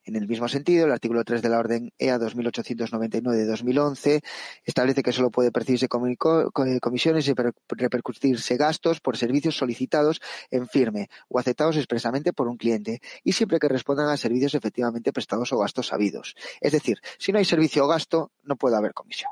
[0.04, 4.20] En el mismo sentido, el artículo 3 de la Orden EA 2899 de 2011
[4.64, 7.34] establece que solo puede percibirse comisiones y
[7.68, 13.58] repercutirse gastos por servicios solicitados en firme o aceptados expresamente por un cliente y siempre
[13.58, 16.34] que respondan a servicios efectivamente prestados o gastos sabidos.
[16.60, 19.30] Es decir, si no hay servicio o gasto, no puede haber comisión.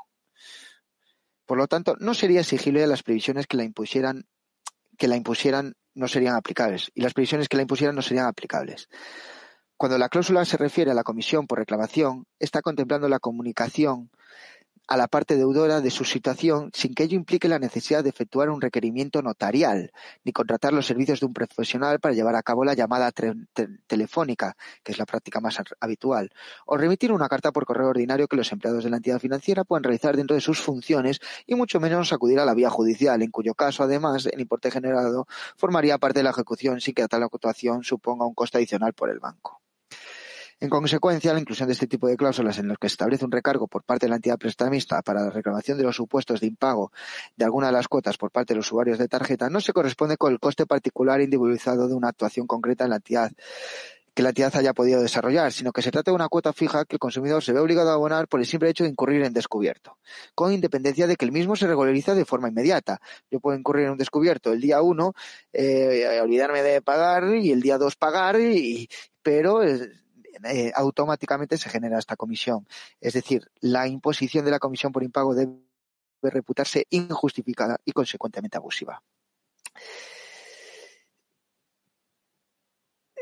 [1.45, 4.27] Por lo tanto, no sería exigible las previsiones que la impusieran
[4.97, 8.89] que la impusieran no serían aplicables y las previsiones que la impusieran no serían aplicables.
[9.79, 14.11] Cuando la cláusula se refiere a la comisión por reclamación, está contemplando la comunicación
[14.89, 18.49] a la parte deudora de su situación sin que ello implique la necesidad de efectuar
[18.49, 19.93] un requerimiento notarial,
[20.25, 23.13] ni contratar los servicios de un profesional para llevar a cabo la llamada
[23.87, 26.29] telefónica, que es la práctica más habitual,
[26.65, 29.83] o remitir una carta por correo ordinario que los empleados de la entidad financiera puedan
[29.83, 33.53] realizar dentro de sus funciones y mucho menos acudir a la vía judicial, en cuyo
[33.53, 35.25] caso, además, el importe generado
[35.55, 39.21] formaría parte de la ejecución sin que tal actuación suponga un coste adicional por el
[39.21, 39.61] banco.
[40.61, 43.31] En consecuencia, la inclusión de este tipo de cláusulas en las que se establece un
[43.31, 46.91] recargo por parte de la entidad prestamista para la reclamación de los supuestos de impago
[47.37, 50.17] de alguna de las cuotas por parte de los usuarios de tarjeta no se corresponde
[50.17, 53.31] con el coste particular individualizado de una actuación concreta en la entidad
[54.13, 56.97] que la entidad haya podido desarrollar, sino que se trata de una cuota fija que
[56.97, 59.97] el consumidor se ve obligado a abonar por el simple hecho de incurrir en descubierto,
[60.35, 62.99] con independencia de que el mismo se regulariza de forma inmediata.
[63.31, 65.13] Yo puedo incurrir en un descubierto el día uno,
[65.53, 68.89] eh, olvidarme de pagar y el día dos pagar, y,
[69.23, 69.61] pero
[70.43, 72.67] eh, automáticamente se genera esta comisión.
[72.99, 75.59] Es decir, la imposición de la comisión por impago debe
[76.21, 79.01] reputarse injustificada y consecuentemente abusiva.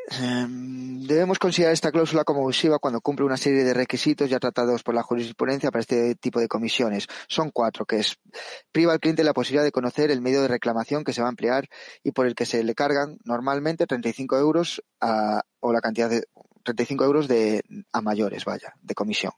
[0.09, 4.81] Em, debemos considerar esta cláusula como abusiva cuando cumple una serie de requisitos ya tratados
[4.81, 7.07] por la jurisprudencia para este tipo de comisiones.
[7.27, 8.17] Son cuatro, que es
[8.71, 11.31] priva al cliente la posibilidad de conocer el medio de reclamación que se va a
[11.31, 11.67] emplear
[12.03, 14.81] y por el que se le cargan normalmente 35 euros
[15.59, 16.23] o la cantidad de
[16.67, 17.63] 35 euros de,
[17.93, 19.31] a mayores, vaya, de comisión.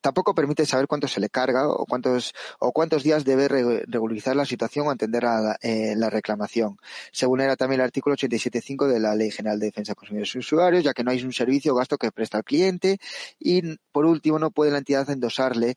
[0.00, 4.44] Tampoco permite saber cuánto se le carga o cuántos, o cuántos días debe regularizar la
[4.44, 6.76] situación o atender a la, eh, la reclamación.
[7.12, 10.38] Se vulnera también el artículo 87.5 de la Ley General de Defensa de Consumidores y
[10.38, 12.98] Usuarios, ya que no hay un servicio o gasto que presta al cliente.
[13.38, 15.76] Y, por último, no puede la entidad endosarle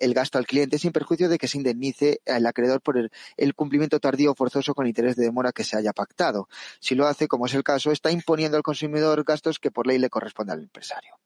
[0.00, 3.54] el gasto al cliente sin perjuicio de que se indemnice al acreedor por el, el
[3.54, 6.48] cumplimiento tardío o forzoso con interés de demora que se haya pactado.
[6.80, 9.98] Si lo hace, como es el caso, está imponiendo al consumidor gastos que por ley
[9.98, 11.18] le corresponde al empresario.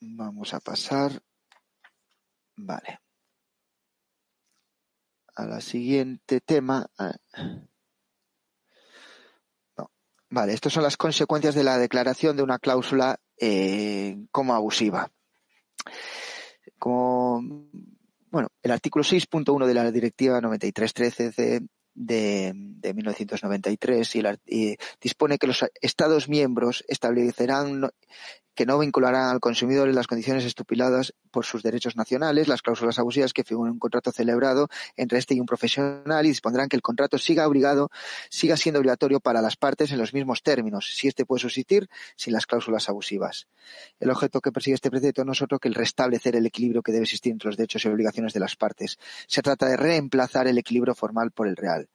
[0.00, 1.22] Vamos a pasar.
[2.56, 3.00] Vale.
[5.36, 6.88] A la siguiente tema.
[10.30, 15.10] Vale, estas son las consecuencias de la declaración de una cláusula eh, como abusiva.
[16.78, 17.66] Como,
[18.30, 21.62] bueno, el artículo 6.1 de la Directiva 9313
[21.98, 27.90] de de, de 1993 y, la, y, dispone que los Estados miembros establecerán
[28.58, 32.98] que no vincularán al consumidor en las condiciones estipuladas por sus derechos nacionales, las cláusulas
[32.98, 36.74] abusivas que figuran en un contrato celebrado entre este y un profesional y dispondrán que
[36.74, 37.88] el contrato siga obligado,
[38.30, 42.32] siga siendo obligatorio para las partes en los mismos términos, si este puede subsistir sin
[42.32, 43.46] las cláusulas abusivas.
[44.00, 46.90] El objeto que persigue este precepto no es otro que el restablecer el equilibrio que
[46.90, 48.98] debe existir entre los derechos y obligaciones de las partes.
[49.28, 51.88] Se trata de reemplazar el equilibrio formal por el real.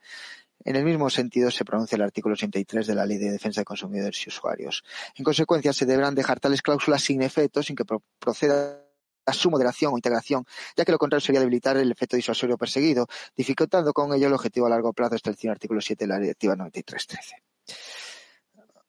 [0.65, 3.65] En el mismo sentido se pronuncia el artículo 83 de la Ley de Defensa de
[3.65, 4.83] Consumidores y Usuarios.
[5.15, 7.83] En consecuencia, se deberán dejar tales cláusulas sin efecto, sin que
[8.19, 8.79] proceda
[9.25, 10.45] a su moderación o integración,
[10.75, 14.65] ya que lo contrario sería debilitar el efecto disuasorio perseguido, dificultando con ello el objetivo
[14.65, 17.35] a largo plazo establecido en el artículo 7 de la Directiva 9313.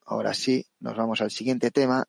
[0.07, 2.05] Ahora sí, nos vamos al siguiente tema,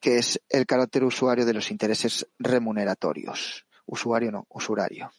[0.00, 3.66] que es el carácter usuario de los intereses remuneratorios.
[3.86, 5.10] Usuario no, usurario.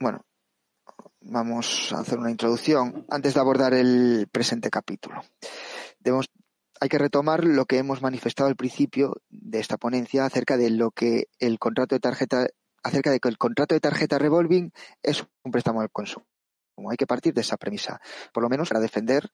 [0.00, 0.24] Bueno,
[1.20, 5.22] vamos a hacer una introducción antes de abordar el presente capítulo.
[6.00, 6.26] Debemos,
[6.80, 10.90] hay que retomar lo que hemos manifestado al principio de esta ponencia acerca de lo
[10.90, 12.48] que el contrato de tarjeta,
[12.82, 16.26] acerca de que el contrato de tarjeta revolving es un préstamo al consumo.
[16.90, 18.00] Hay que partir de esa premisa,
[18.32, 19.30] por lo menos para defender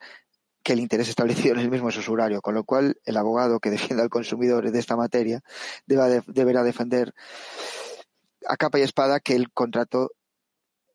[0.62, 3.70] que el interés establecido en el mismo es usurario, con lo cual el abogado que
[3.70, 5.40] defienda al consumidor de esta materia
[5.86, 7.14] deberá defender
[8.46, 10.10] a capa y espada que el contrato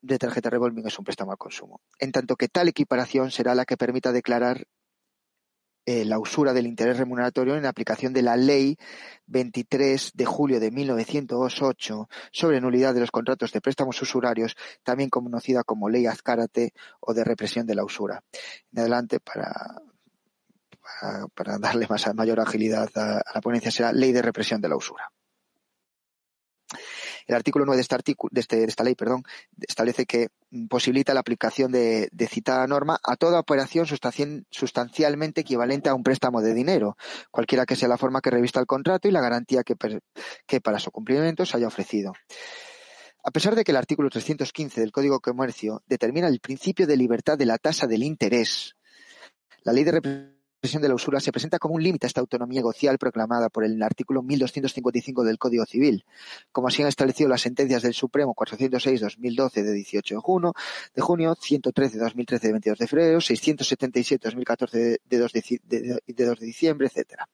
[0.05, 3.65] de tarjeta revolving es un préstamo al consumo, en tanto que tal equiparación será la
[3.65, 4.67] que permita declarar
[5.87, 8.75] eh, la usura del interés remuneratorio en aplicación de la Ley
[9.27, 15.63] 23 de julio de 1908 sobre nulidad de los contratos de préstamos usurarios, también conocida
[15.63, 18.23] como Ley Azcárate o de represión de la usura.
[18.71, 19.53] En adelante, para,
[21.35, 25.11] para, darle más, mayor agilidad a la ponencia, será Ley de represión de la usura.
[27.25, 28.95] El artículo 9 de, este artículo, este, de esta ley
[29.67, 30.29] establece que
[30.69, 36.41] posibilita la aplicación de, de citada norma a toda operación sustancialmente equivalente a un préstamo
[36.41, 36.97] de dinero,
[37.31, 39.75] cualquiera que sea la forma que revista el contrato y la garantía que,
[40.45, 42.13] que para su cumplimiento se haya ofrecido.
[43.23, 46.95] A pesar de que el artículo 315 del Código de Comercio determina el principio de
[46.95, 48.75] libertad de la tasa del interés,
[49.63, 50.34] la ley de
[50.73, 53.81] de la usura se presenta como un límite a esta autonomía negocial proclamada por el
[53.83, 56.05] artículo 1255 del Código Civil,
[56.51, 60.53] como así han establecido las sentencias del Supremo 406-2012 de 18 de junio,
[60.95, 66.45] de junio 113-2013 de 22 de febrero, 677-2014 de 2 de, de, de 2 de
[66.45, 67.29] diciembre, etcétera.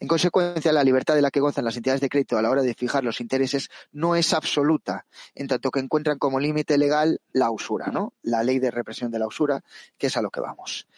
[0.00, 2.62] En consecuencia, la libertad de la que gozan las entidades de crédito a la hora
[2.62, 7.50] de fijar los intereses no es absoluta, en tanto que encuentran como límite legal la
[7.50, 8.12] usura, ¿no?
[8.22, 9.62] La ley de represión de la usura,
[9.96, 10.88] que es a lo que vamos.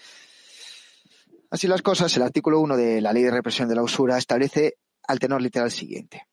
[1.50, 4.76] Así las cosas, el artículo 1 de la Ley de Represión de la Usura establece
[5.06, 6.28] al tenor literal siguiente.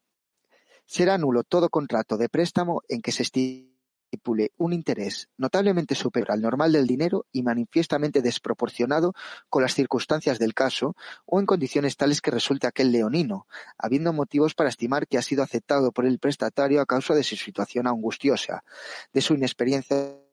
[0.85, 6.41] Será nulo todo contrato de préstamo en que se estipule un interés notablemente superior al
[6.41, 9.13] normal del dinero y manifiestamente desproporcionado
[9.49, 13.47] con las circunstancias del caso o en condiciones tales que resulte aquel leonino,
[13.77, 17.37] habiendo motivos para estimar que ha sido aceptado por el prestatario a causa de su
[17.37, 18.65] situación angustiosa,
[19.13, 20.24] de su inexperiencia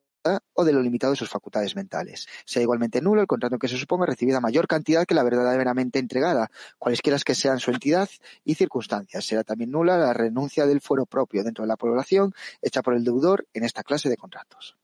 [0.53, 2.27] o de lo limitado de sus facultades mentales.
[2.45, 6.51] Sea igualmente nulo el contrato que se suponga recibida mayor cantidad que la verdaderamente entregada,
[6.79, 8.09] cualesquiera que sean su entidad
[8.45, 9.25] y circunstancias.
[9.25, 13.05] Será también nula la renuncia del fuero propio dentro de la población hecha por el
[13.05, 14.77] deudor en esta clase de contratos.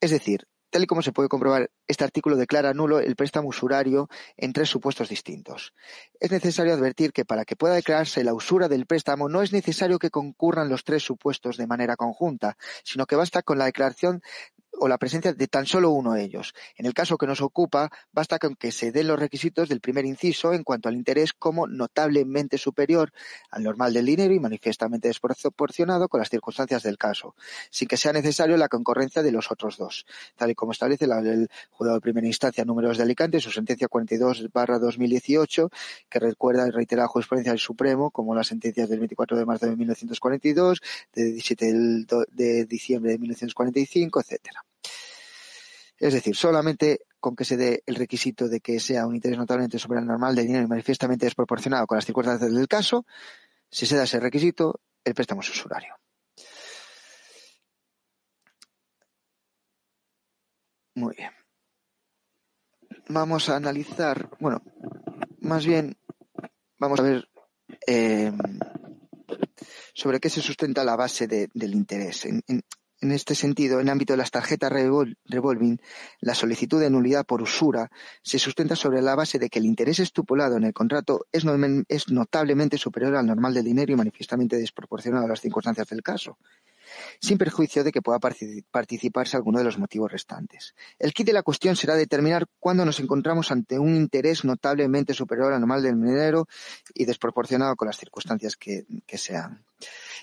[0.00, 4.08] Es decir, Tal y como se puede comprobar, este artículo declara nulo el préstamo usurario
[4.36, 5.72] en tres supuestos distintos.
[6.20, 9.98] Es necesario advertir que para que pueda declararse la usura del préstamo no es necesario
[9.98, 14.22] que concurran los tres supuestos de manera conjunta, sino que basta con la declaración
[14.80, 16.54] o la presencia de tan solo uno de ellos.
[16.76, 20.04] En el caso que nos ocupa, basta con que se den los requisitos del primer
[20.04, 23.12] inciso en cuanto al interés como notablemente superior
[23.50, 27.34] al normal del dinero y manifiestamente desproporcionado con las circunstancias del caso,
[27.70, 30.06] sin que sea necesario la concurrencia de los otros dos,
[30.36, 34.52] tal y como establece el juzgado de primera instancia números de Alicante, su sentencia 42
[34.52, 35.70] barra 2018,
[36.08, 39.66] que recuerda y reitera la jurisprudencia del Supremo, como las sentencias del 24 de marzo
[39.66, 40.80] de 1942,
[41.12, 41.72] de 17
[42.32, 44.67] de diciembre de 1945, etcétera.
[45.98, 49.78] Es decir, solamente con que se dé el requisito de que sea un interés notablemente
[49.78, 53.04] sobre el normal del dinero y manifiestamente desproporcionado con las circunstancias del caso,
[53.70, 55.94] si se da ese requisito, el préstamo es usurario.
[60.94, 61.30] Muy bien.
[63.08, 64.62] Vamos a analizar, bueno,
[65.40, 65.96] más bien
[66.78, 67.28] vamos a ver
[67.86, 68.32] eh,
[69.94, 72.26] sobre qué se sustenta la base del interés.
[73.00, 75.80] Este sentido, en el ámbito de las tarjetas revolving,
[76.20, 77.90] la solicitud de nulidad por usura
[78.22, 81.44] se sustenta sobre la base de que el interés estipulado en el contrato es,
[82.08, 86.38] notablemente superior al normal del dinero y manifiestamente desproporcionado a las circunstancias del caso
[87.20, 90.74] sin perjuicio de que pueda participarse alguno de los motivos restantes.
[90.98, 95.52] El kit de la cuestión será determinar cuándo nos encontramos ante un interés notablemente superior
[95.52, 96.48] al normal del dinero
[96.94, 98.86] y desproporcionado con las circunstancias que
[99.18, 99.66] sean.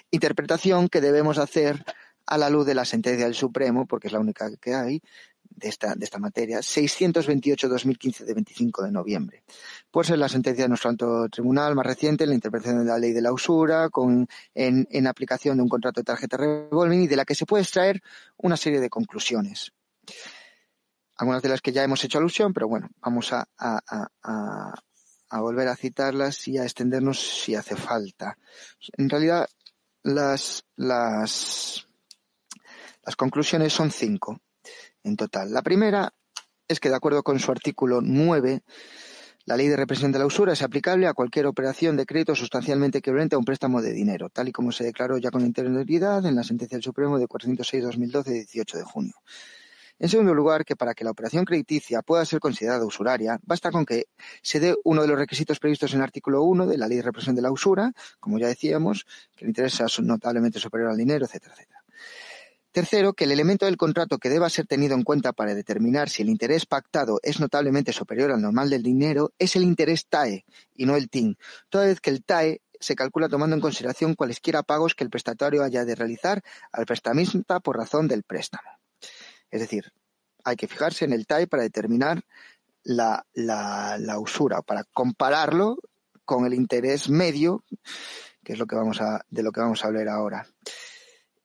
[0.09, 1.85] Interpretación que debemos hacer
[2.25, 5.01] a la luz de la sentencia del Supremo, porque es la única que hay,
[5.49, 9.43] de esta, de esta materia, 628-2015 de 25 de noviembre.
[9.91, 13.13] Por ser la sentencia de nuestro alto tribunal más reciente, la interpretación de la ley
[13.13, 17.15] de la usura, con, en, en aplicación de un contrato de tarjeta revolving y de
[17.15, 18.01] la que se puede extraer
[18.37, 19.71] una serie de conclusiones.
[21.17, 23.79] Algunas de las que ya hemos hecho alusión, pero bueno, vamos a, a,
[24.23, 24.73] a,
[25.29, 28.37] a volver a citarlas y a extendernos si hace falta.
[28.97, 29.47] En realidad,
[30.03, 31.87] las, las,
[33.05, 34.39] las conclusiones son cinco
[35.03, 35.53] en total.
[35.53, 36.13] La primera
[36.67, 38.63] es que, de acuerdo con su artículo 9,
[39.45, 42.97] la ley de represión de la usura es aplicable a cualquier operación de crédito sustancialmente
[42.97, 46.35] equivalente a un préstamo de dinero, tal y como se declaró ya con anterioridad en
[46.35, 49.13] la sentencia del Supremo de 406-2012 de 18 de junio.
[49.97, 53.85] En segundo lugar, que para que la operación crediticia pueda ser considerada usuraria, basta con
[53.85, 54.07] que
[54.41, 57.03] se dé uno de los requisitos previstos en el artículo 1 de la Ley de
[57.03, 61.25] Represión de la Usura, como ya decíamos, que el interés sea notablemente superior al dinero,
[61.25, 61.74] etcétera, etcétera.
[62.75, 66.23] Tercero, que el elemento del contrato que deba ser tenido en cuenta para determinar si
[66.23, 70.43] el interés pactado es notablemente superior al normal del dinero es el interés TAE
[70.75, 71.37] y no el TIN,
[71.69, 75.63] toda vez que el TAE se calcula tomando en consideración cualesquiera pagos que el prestatario
[75.63, 78.69] haya de realizar al prestamista por razón del préstamo.
[79.49, 79.93] Es decir,
[80.43, 82.25] hay que fijarse en el TAE para determinar
[82.83, 83.23] la,
[84.19, 85.77] usura, para compararlo
[86.25, 87.63] con el interés medio,
[88.43, 90.45] que es lo que vamos a, de lo que vamos a hablar ahora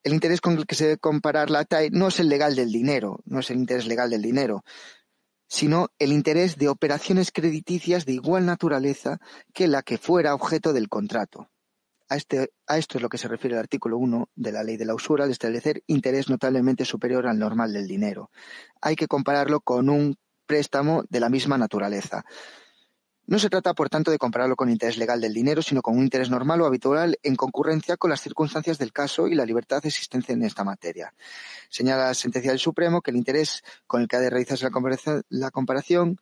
[0.03, 2.71] el interés con el que se debe comparar la TAE no es el legal del
[2.71, 4.63] dinero, no es el interés legal del dinero,
[5.47, 9.19] sino el interés de operaciones crediticias de igual naturaleza
[9.53, 11.49] que la que fuera objeto del contrato.
[12.07, 14.85] A, este, esto es lo que se refiere el artículo 1 de la ley de
[14.85, 18.31] la usura al establecer interés notablemente superior al normal del dinero.
[18.81, 22.25] Hay que compararlo con un préstamo de la misma naturaleza.
[23.31, 26.03] No se trata, por tanto, de compararlo con interés legal del dinero, sino con un
[26.03, 29.87] interés normal o habitual en concurrencia con las circunstancias del caso y la libertad de
[29.87, 31.13] existencia en esta materia.
[31.69, 34.67] Señala la sentencia del Supremo que el interés con el que ha de realizarse
[35.29, 36.17] la comparación,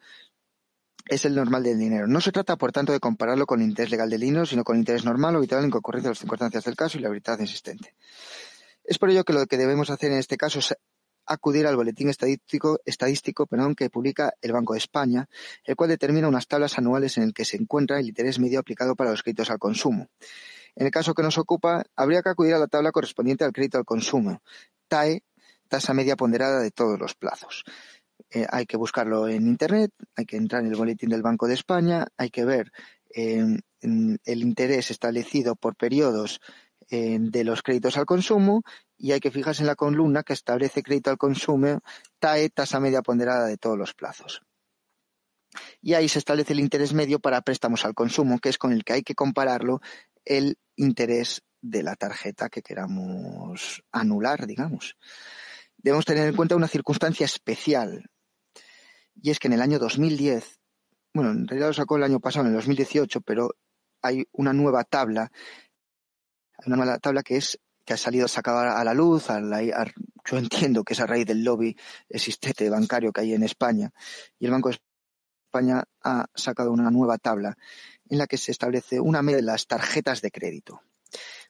[1.07, 2.05] es el normal del dinero.
[2.05, 4.77] No se trata, por tanto, de compararlo con el interés legal del dinero, sino con
[4.77, 7.95] interés normal o habitual en concurrencia con las circunstancias del caso y la libertad existente.
[8.83, 10.75] Es por ello que lo que debemos hacer en este caso es
[11.29, 15.27] acudir al boletín estadístico, estadístico perdón, que publica el Banco de España,
[15.63, 18.95] el cual determina unas tablas anuales en el que se encuentra el interés medio aplicado
[18.95, 20.07] para los créditos al consumo.
[20.75, 23.77] En el caso que nos ocupa, habría que acudir a la tabla correspondiente al crédito
[23.77, 24.41] al consumo,
[24.87, 25.23] TAE,
[25.67, 27.63] tasa media ponderada de todos los plazos.
[28.31, 31.53] Eh, hay que buscarlo en Internet, hay que entrar en el boletín del Banco de
[31.53, 32.71] España, hay que ver
[33.15, 33.45] eh,
[33.81, 36.39] el interés establecido por periodos
[36.89, 38.63] eh, de los créditos al consumo
[38.99, 41.81] y hay que fijarse en la columna que establece crédito al consumo,
[42.19, 44.43] TAE, tasa media ponderada de todos los plazos.
[45.81, 48.83] Y ahí se establece el interés medio para préstamos al consumo, que es con el
[48.83, 49.81] que hay que compararlo
[50.25, 54.97] el interés de la tarjeta que queramos anular, digamos.
[55.77, 58.03] Debemos tener en cuenta una circunstancia especial,
[59.15, 60.59] y es que en el año 2010,
[61.13, 63.55] bueno, en realidad lo sacó el año pasado, en el 2018, pero
[64.01, 65.31] hay una nueva tabla,
[66.65, 67.59] una nueva tabla que es
[67.89, 69.29] que ha salido sacado a la luz,
[70.23, 71.75] yo entiendo que es a raíz del lobby
[72.07, 73.91] existente bancario que hay en España,
[74.37, 74.77] y el Banco de
[75.47, 77.57] España ha sacado una nueva tabla
[78.07, 80.83] en la que se establece una media de las tarjetas de crédito.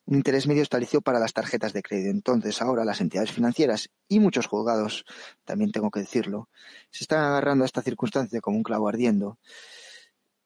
[0.05, 2.11] un interés medio establecido para las tarjetas de crédito.
[2.11, 5.03] Entonces, ahora las entidades financieras y muchos juzgados,
[5.43, 6.47] también tengo que decirlo,
[6.89, 9.39] se están agarrando a esta circunstancia como un clavo ardiendo,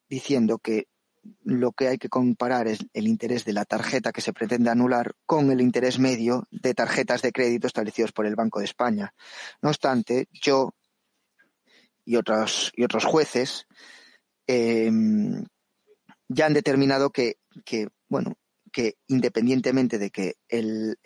[0.10, 0.88] diciendo que
[1.44, 5.14] lo que hay que comparar es el interés de la tarjeta que se pretende anular
[5.26, 9.14] con el interés medio de tarjetas de crédito establecidos por el Banco de España.
[9.62, 10.74] No obstante, yo
[12.06, 13.66] y otros, y otros jueces
[14.48, 15.46] em,
[16.28, 18.36] ya han determinado que, que, bueno,
[18.74, 20.98] que independientemente de que el,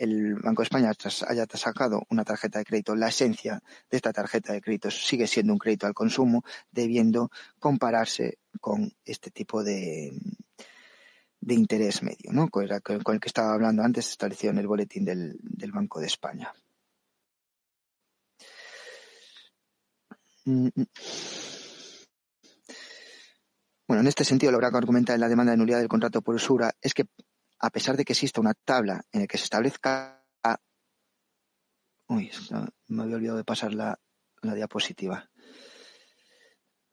[0.41, 0.91] Banco de España
[1.27, 3.61] haya sacado una tarjeta de crédito, la esencia
[3.91, 7.29] de esta tarjeta de crédito sigue siendo un crédito al consumo, debiendo
[7.59, 10.17] compararse con este tipo de,
[11.41, 12.47] de interés medio, ¿no?
[12.49, 16.53] Con, el que estaba hablando antes, establecido en el boletín del, del Banco de España.
[20.45, 20.85] Mm, mm.
[23.87, 26.35] Bueno, en este sentido, lo que argumentar en la demanda de nulidad del contrato por
[26.35, 27.05] usura es que
[27.59, 30.23] a pesar de que exista una tabla en la que se establezca.
[32.09, 32.31] Uy,
[32.87, 33.99] me había olvidado de pasar la,
[34.41, 35.29] la diapositiva.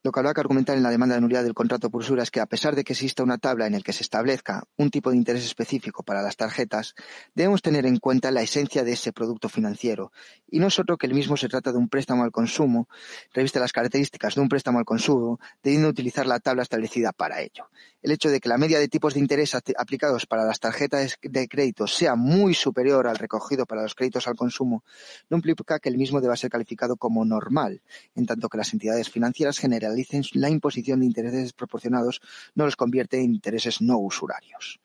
[0.04, 2.30] Lo que habrá que argumentar en la demanda de nulidad del contrato por usura es
[2.30, 5.10] que, a pesar de que exista una tabla en la que se establezca un tipo
[5.10, 6.94] de interés específico para las tarjetas,
[7.34, 10.12] debemos tener en cuenta la esencia de ese producto financiero,
[10.46, 12.86] y no solo que el mismo se trata de un préstamo al consumo,
[13.32, 17.70] reviste las características de un préstamo al consumo, debiendo utilizar la tabla establecida para ello.
[18.02, 21.48] El hecho de que la media de tipos de interés aplicados para las tarjetas de
[21.48, 24.84] crédito sea muy superior al recogido para los créditos al consumo
[25.30, 27.80] no implica que el mismo deba ser calificado como normal,
[28.14, 29.58] en tanto que las entidades financieras
[30.02, 32.20] generan la imposición de intereses desproporcionados
[32.54, 34.80] no los convierte en intereses no usurarios.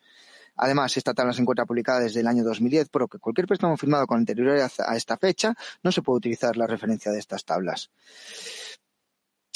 [0.62, 3.78] Además, esta tabla se encuentra publicada desde el año 2010, por lo que cualquier préstamo
[3.78, 7.90] firmado con anterioridad a esta fecha no se puede utilizar la referencia de estas tablas.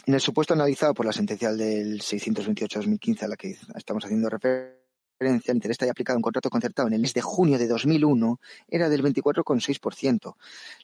[0.06, 5.52] En el supuesto analizado por la sentencia del 628-2015 a la que estamos haciendo referencia,
[5.52, 8.90] el interés haya aplicado un contrato concertado en el mes de junio de 2001 era
[8.90, 10.36] del 24,6%.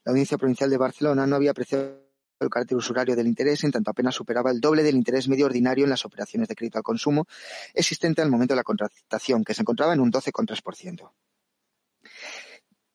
[0.04, 2.09] La Audiencia Provincial de Barcelona no había apreciado
[2.46, 5.84] el carácter usurario del interés, en tanto apenas superaba el doble del interés medio ordinario
[5.84, 7.28] en las operaciones de crédito al consumo
[7.74, 11.12] existente al momento de la contratación, que se encontraba en un 12,3%.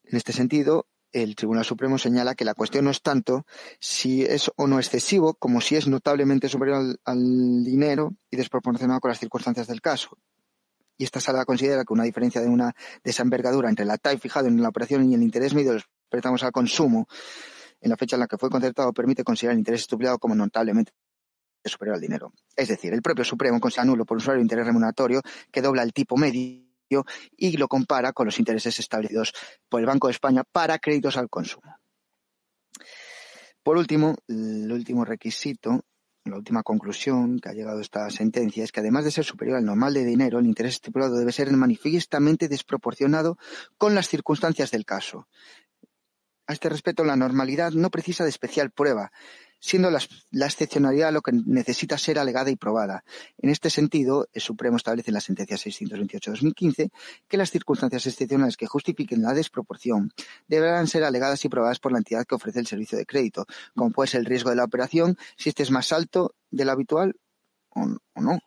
[0.05, 3.47] En este sentido, el Tribunal Supremo señala que la cuestión no es tanto
[3.79, 9.11] si es o no excesivo, como si es notablemente superior al, dinero y desproporcionado con
[9.11, 10.19] las circunstancias del caso.
[10.99, 14.19] Y esta sala considera que una diferencia de una de esa envergadura entre la TAI
[14.19, 17.09] fijado en la operación y el interés medio de los préstamos al consumo
[17.85, 20.93] en la fecha en la que fue concertado permite considerar el interés estipulado como notablemente
[21.63, 22.33] superior al dinero.
[22.57, 25.21] Es decir, el propio Supremo considera nulo por usuario interés remuneratorio
[25.53, 26.65] que dobla el tipo medio
[27.37, 29.33] y lo compara con los intereses establecidos
[29.69, 31.77] por el Banco de España para créditos al consumo.
[33.63, 35.85] Por último, el último requisito,
[36.25, 39.65] la última conclusión que ha llegado esta sentencia es que además de ser superior al
[39.65, 43.37] normal de dinero, el interés estipulado debe ser manifiestamente desproporcionado
[43.77, 45.29] con las circunstancias del caso.
[46.47, 49.13] A este respecto, la normalidad no precisa de especial prueba,
[49.61, 49.99] siendo la,
[50.47, 53.03] excepcionalidad lo que necesita ser alegada y probada.
[53.39, 56.91] En este sentido, el Supremo establece en la sentencia 628-2015
[57.27, 60.13] que las circunstancias excepcionales que justifiquen la desproporción
[60.47, 63.91] deberán ser alegadas y probadas por la entidad que ofrece el servicio de crédito, como
[63.91, 67.17] puede ser el riesgo de la operación, si este es más alto del habitual
[67.71, 68.39] o no.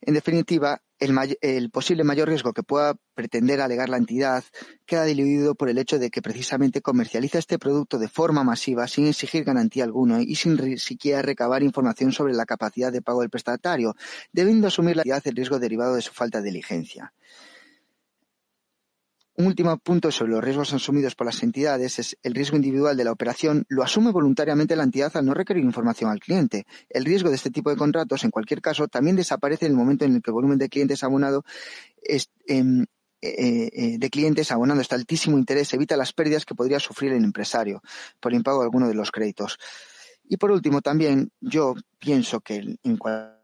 [0.00, 4.44] En definitiva, el, posible mayor riesgo que pueda pretender alegar la entidad
[4.86, 9.06] queda diluido por el hecho de que precisamente comercializa este producto de forma masiva sin
[9.06, 13.94] exigir garantía alguna y sin siquiera recabar información sobre la capacidad de pago del prestatario,
[14.32, 17.12] debiendo asumir la entidad el riesgo derivado de su falta de diligencia.
[19.38, 23.04] Un último punto sobre los riesgos asumidos por las entidades es el riesgo individual de
[23.04, 26.66] la operación lo asume voluntariamente la entidad al no requerir información al cliente.
[26.90, 30.04] El riesgo de este tipo de contratos, en cualquier caso, también desaparece en el momento
[30.04, 31.44] en el que el volumen de clientes abonado
[32.48, 32.82] em,
[33.22, 37.22] eh, eh, de clientes abonando este altísimo interés evita las pérdidas que podría sufrir el
[37.22, 37.80] empresario
[38.18, 39.56] por impago de alguno de los créditos.
[40.24, 43.37] Y por último, también yo pienso que en cualquier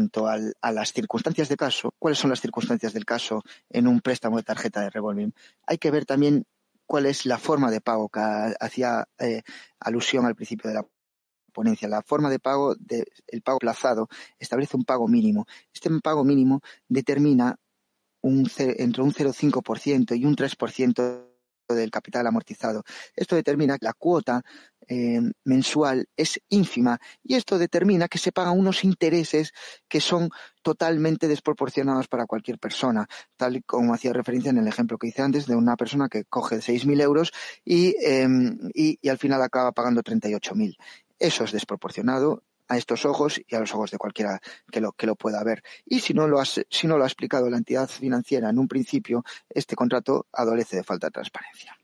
[0.00, 4.38] cuanto a las circunstancias de caso, cuáles son las circunstancias del caso en un préstamo
[4.38, 5.34] de tarjeta de revolving.
[5.66, 6.46] Hay que ver también
[6.86, 8.20] cuál es la forma de pago que
[8.58, 9.42] hacía eh,
[9.78, 10.86] alusión al principio de la
[11.52, 11.86] ponencia.
[11.86, 14.08] La forma de pago, de, el pago plazado,
[14.38, 15.46] establece un pago mínimo.
[15.74, 17.56] Este pago mínimo determina
[18.22, 21.29] un, entre un 0,5% y un 3%
[21.74, 22.84] del capital amortizado.
[23.14, 24.42] Esto determina que la cuota
[24.88, 29.52] eh, mensual es ínfima y esto determina que se pagan unos intereses
[29.88, 30.30] que son
[30.62, 33.06] totalmente desproporcionados para cualquier persona,
[33.36, 36.56] tal como hacía referencia en el ejemplo que hice antes de una persona que coge
[36.56, 37.32] 6.000 euros
[37.64, 40.76] em, y, y, al final acaba pagando 38.000.
[41.18, 44.40] Eso es desproporcionado a estos ojos y a los ojos de cualquiera
[44.70, 45.64] que lo, pueda ver.
[45.84, 49.24] Y si no, lo si no lo ha explicado la entidad financiera en un principio,
[49.48, 51.76] este contrato adolece de falta de transparencia.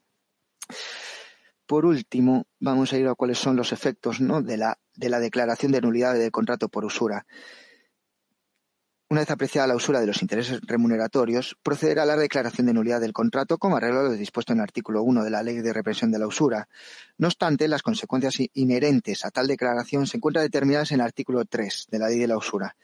[1.67, 4.43] Por último, vamos a ir a cuáles son los efectos ¿no?
[4.43, 7.27] de, la, de la declaración de nulidad del contrato por usura.
[9.09, 13.01] Una vez apreciada la usura de los intereses remuneratorios, procederá a la declaración de nulidad
[13.01, 16.11] del contrato como arreglo lo dispuesto en el artículo 1 de la Ley de Represión
[16.11, 16.69] de la Usura.
[17.17, 21.87] No obstante, las consecuencias inherentes a tal declaración se encuentran determinadas en el artículo 3
[21.89, 22.77] de la Ley de la Usura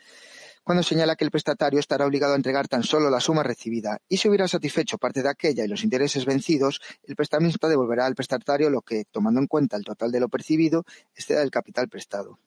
[0.64, 4.18] cuando señala que el prestatario estará obligado a entregar tan solo la suma recibida y
[4.18, 8.70] si hubiera satisfecho parte de aquella y los intereses vencidos, el prestamista devolverá al prestatario
[8.70, 10.84] lo que, tomando en cuenta el total de lo percibido,
[11.14, 12.38] exceda el capital prestado.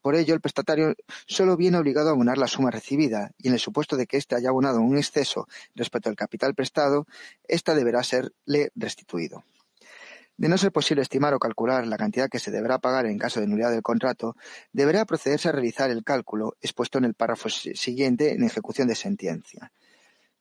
[0.00, 0.94] Por ello, el prestatario
[1.26, 4.36] solo viene obligado a abonar la suma recibida y en el supuesto de que éste
[4.36, 7.06] haya abonado un exceso respecto al capital prestado,
[7.48, 9.44] ésta deberá serle restituido.
[10.36, 13.40] De no ser posible estimar o calcular la cantidad que se deberá pagar en caso
[13.40, 14.36] de nulidad del contrato,
[14.72, 19.70] deberá procederse a realizar el cálculo expuesto en el párrafo siguiente en ejecución de sentencia.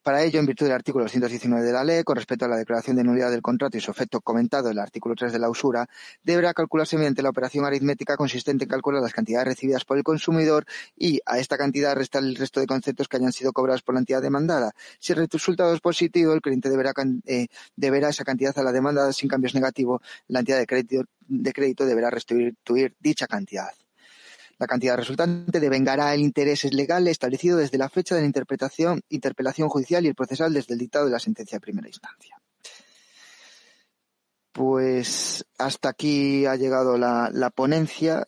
[0.03, 2.97] Para ello, en virtud del artículo 219 de la ley, con respecto a la declaración
[2.97, 5.87] de nulidad del contrato y su efecto comentado en el artículo 3 de la usura,
[6.21, 10.65] deberá calcularse mediante la operación aritmética consistente en calcular las cantidades recibidas por el consumidor
[10.97, 13.99] y a esta cantidad restar el resto de conceptos que hayan sido cobrados por la
[13.99, 14.73] entidad demandada.
[14.99, 16.91] Si el resultado es positivo, el cliente deberá,
[17.25, 17.47] eh,
[17.77, 20.01] deberá esa cantidad a la demandada sin cambios negativos.
[20.27, 23.71] La entidad de crédito, de crédito deberá restituir dicha cantidad.
[24.59, 29.69] La cantidad resultante devengará el interés legal establecido desde la fecha de la interpretación, interpelación
[29.69, 32.37] judicial y el procesal desde el dictado de la sentencia de primera instancia.
[34.51, 38.27] Pues hasta aquí ha llegado la, ponencia.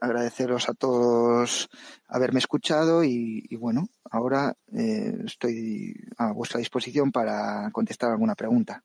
[0.00, 1.70] Agradeceros a todos
[2.08, 8.84] haberme escuchado y, bueno, ahora eh, estoy a vuestra disposición para contestar alguna pregunta.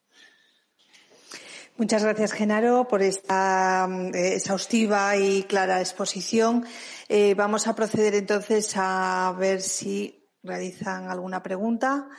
[1.79, 6.65] Muchas gracias, Genaro, por esta eh, exhaustiva y clara exposición.
[7.07, 12.09] Eh, vamos a proceder entonces a ver si realizan alguna pregunta.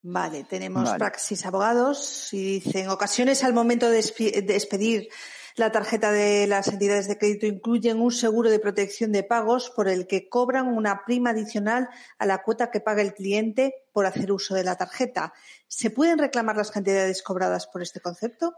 [0.00, 5.10] Vale, tenemos Praxis Abogados y dicen ocasiones al momento de, de expedir
[5.56, 9.88] la tarjeta de las entidades de crédito incluyen un seguro de protección de pagos por
[9.88, 11.88] el que cobran una prima adicional
[12.18, 15.32] a la cuota que paga el cliente por hacer uso de la tarjeta.
[15.66, 18.54] ¿Se pueden reclamar las cantidades cobradas por este concepto?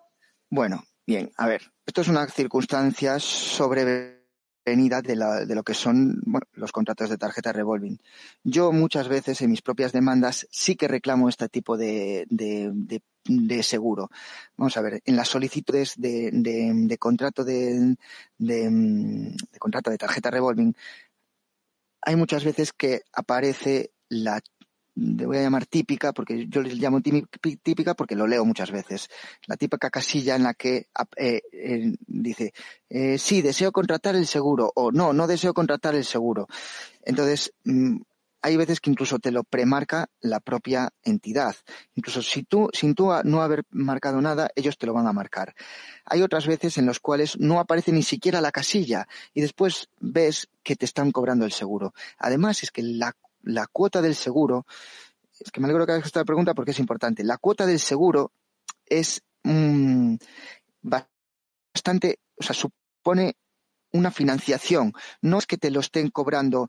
[0.51, 4.24] Bueno, bien, a ver, esto es una circunstancia sobre
[4.65, 6.23] venida de, lo que son
[6.55, 7.99] los contratos de tarjeta revolving.
[8.43, 12.27] Yo muchas veces en mis propias demandas sí que reclamo este tipo de,
[13.63, 14.11] seguro.
[14.57, 17.97] Vamos a ver, en las solicitudes de, contrato de,
[19.59, 20.75] contrato de tarjeta revolving
[22.07, 24.41] hay muchas veces que aparece la
[24.97, 29.09] le voy a llamar típica, porque yo les llamo típica porque lo leo muchas veces.
[29.47, 32.53] La típica casilla en la que eh, eh, dice,
[32.89, 36.47] eh, sí, deseo contratar el seguro o no, no deseo contratar el seguro.
[37.03, 37.97] Entonces, mm,
[38.45, 41.57] hay veces que incluso te lo premarca la propia entidad.
[41.95, 45.55] Incluso si tú, sin tú no haber marcado nada, ellos te lo van a marcar.
[46.05, 50.51] Hay otras veces en las cuales no aparece ni siquiera la casilla y después ves
[50.63, 51.95] que te están cobrando el seguro.
[52.19, 54.67] Además, es que la la cuota del seguro,
[55.39, 58.33] es que me alegro que hagas esta pregunta porque es importante, la cuota del seguro
[58.87, 60.17] es mm,
[60.83, 63.37] bastante, o sea, supone
[63.93, 64.93] una financiación,
[65.23, 66.69] no es que te lo estén cobrando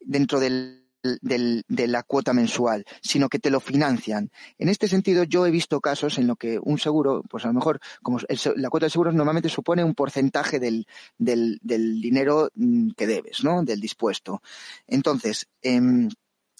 [0.00, 4.30] dentro del de la cuota mensual, sino que te lo financian.
[4.58, 7.54] En este sentido, yo he visto casos en los que un seguro, pues a lo
[7.54, 8.18] mejor, como
[8.56, 10.86] la cuota de seguros normalmente supone un porcentaje del,
[11.18, 13.62] del, dinero mm, que debes, ¿no?
[13.64, 14.42] Del dispuesto.
[14.86, 16.08] Entonces, em,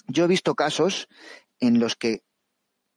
[0.07, 1.07] yo he visto casos
[1.59, 2.23] en los que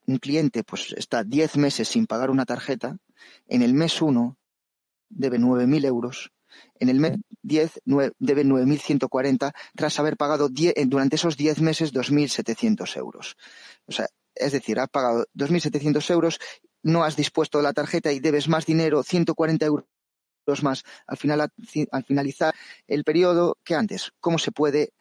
[0.07, 2.99] un cliente pues está 10 meses sin pagar una tarjeta,
[3.49, 4.37] en el mes 1
[5.09, 6.33] debe 9.000 euros
[6.79, 7.81] en el mes 10
[8.19, 13.37] debe 9.140 tras haber pagado durante esos 10 meses 2.700 euros.
[13.87, 16.39] O sea, es decir, has pagado 2.700 euros,
[16.83, 19.87] no has dispuesto la tarjeta y debes más dinero, 140 euros
[20.63, 21.51] más al, final,
[21.91, 22.55] al finalizar
[22.87, 24.13] el periodo que antes.
[24.21, 24.93] ¿Cómo se puede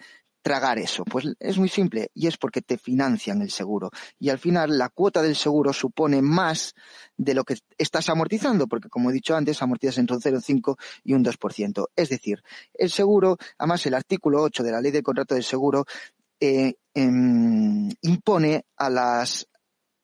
[0.46, 1.04] tragar eso?
[1.06, 3.90] Pues es muy simple y es porque te financian el seguro.
[4.20, 6.76] Y al final la cuota del seguro supone más
[7.18, 11.16] de lo que estás amortizando, porque como he dicho antes, amortizas entre un 0,5 y
[11.16, 11.88] un 2%.
[11.96, 12.44] Es decir,
[12.76, 15.86] el seguro, además el artículo 8 de la ley de contrato del seguro,
[16.40, 19.48] eh, em, impone a las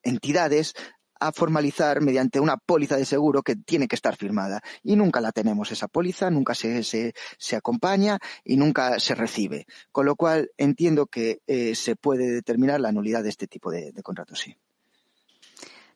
[0.02, 0.74] entidades
[1.22, 4.60] a formalizar mediante una póliza de seguro que tiene que estar firmada.
[4.82, 9.66] Y nunca la tenemos esa póliza, nunca se, se, acompaña y nunca se recibe.
[9.92, 13.92] Con lo cual entiendo que eh, se puede determinar la nulidad de este tipo de,
[14.02, 14.56] contratos, sí.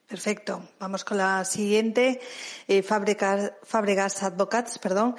[0.07, 0.69] Perfecto.
[0.79, 2.21] Vamos con la siguiente.
[2.69, 5.17] Eh, Fabregas, Advocats, perdón.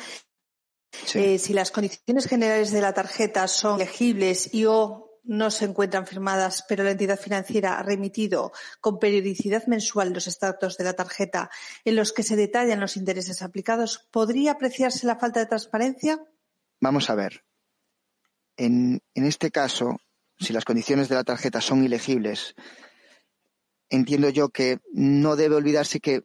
[1.13, 6.07] Eh, si las condiciones generales de la tarjeta son legibles y o no se encuentran
[6.07, 8.51] firmadas, pero la entidad financiera ha remitido
[8.81, 11.49] con periodicidad mensual los estados de la tarjeta
[11.85, 16.19] en los que se detallan los intereses aplicados, ¿podría apreciarse la falta de transparencia?
[16.79, 17.43] Vamos a ver.
[18.55, 19.99] En, en este caso,
[20.39, 22.55] si las condiciones de la tarjeta son ilegibles,
[23.89, 26.23] entiendo yo que no debe olvidarse que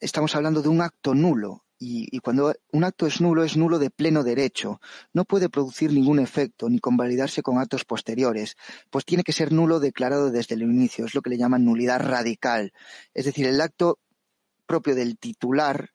[0.00, 1.64] estamos hablando de un acto nulo.
[1.84, 4.80] Y, cuando un acto es nulo, es nulo de pleno derecho.
[5.12, 8.56] No puede producir ningún efecto ni convalidarse con actos posteriores,
[8.88, 11.06] pues tiene que ser nulo declarado desde el inicio.
[11.06, 12.72] Es lo que le llaman nulidad radical.
[13.14, 13.98] Es decir, el acto
[14.64, 15.90] propio del titular,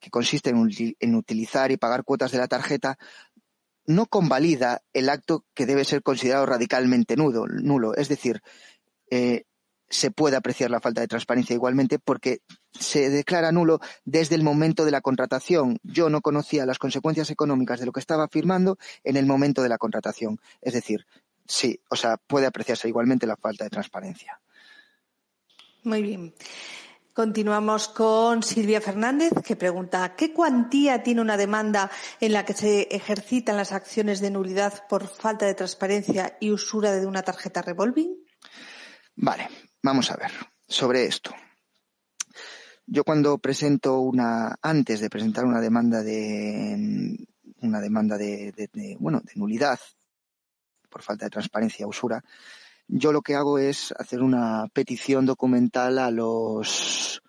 [0.00, 2.98] que consiste en, utilizar y pagar cuotas de la tarjeta,
[3.86, 7.94] no convalida el acto que debe ser considerado radicalmente nulo.
[7.94, 8.42] Es decir,
[9.08, 9.44] eh,
[9.92, 12.40] se puede apreciar la falta de transparencia igualmente porque
[12.72, 15.78] se declara nulo desde el momento de la contratación.
[15.82, 19.68] Yo no conocía las consecuencias económicas de lo que estaba firmando en el momento de
[19.68, 20.40] la contratación.
[20.62, 21.06] Es decir,
[21.46, 24.40] sí, o sea, puede apreciarse igualmente la falta de transparencia.
[25.84, 26.34] Muy bien.
[27.12, 32.82] Continuamos con Silvia Fernández, que pregunta ¿qué cuantía tiene una demanda en la que se
[32.84, 38.16] ejercitan las acciones de nulidad por falta de transparencia y usura de una tarjeta revolving?
[39.16, 39.50] Vale,
[39.82, 40.30] vamos a ver
[40.66, 41.34] sobre esto.
[42.86, 47.16] Yo cuando presento una, antes de presentar una demanda de,
[47.60, 49.78] una demanda de, bueno, de nulidad
[50.88, 52.22] por falta de transparencia, usura,
[52.86, 57.22] yo lo que hago es hacer una petición documental a los,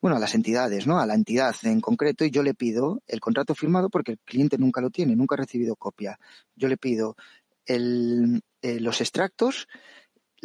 [0.00, 0.98] bueno, a las entidades, ¿no?
[0.98, 4.58] A la entidad en concreto y yo le pido el contrato firmado porque el cliente
[4.58, 6.18] nunca lo tiene, nunca ha recibido copia.
[6.56, 7.16] Yo le pido
[7.64, 9.68] el, eh, los extractos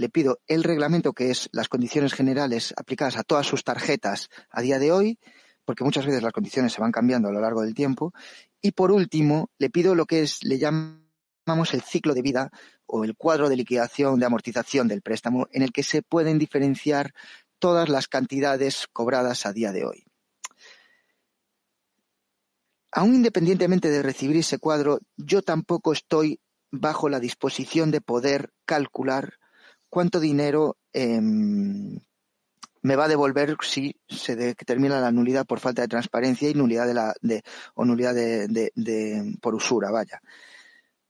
[0.01, 4.61] le pido el reglamento, que es las condiciones generales aplicadas a todas sus tarjetas a
[4.61, 5.19] día de hoy,
[5.63, 8.11] porque muchas veces las condiciones se van cambiando a lo largo del tiempo.
[8.61, 12.49] Y por último, le pido lo que es, le llamamos el ciclo de vida
[12.87, 17.13] o el cuadro de liquidación de amortización del préstamo, en el que se pueden diferenciar
[17.59, 20.03] todas las cantidades cobradas a día de hoy.
[22.91, 26.41] Aún independientemente de recibir ese cuadro, yo tampoco estoy
[26.71, 29.35] bajo la disposición de poder calcular
[29.91, 31.99] cuánto dinero em,
[32.81, 36.88] me va a devolver si se determina la nulidad por falta de transparencia y nulidad
[36.88, 37.43] de la de,
[37.76, 40.19] o nulidad de por usura, vaya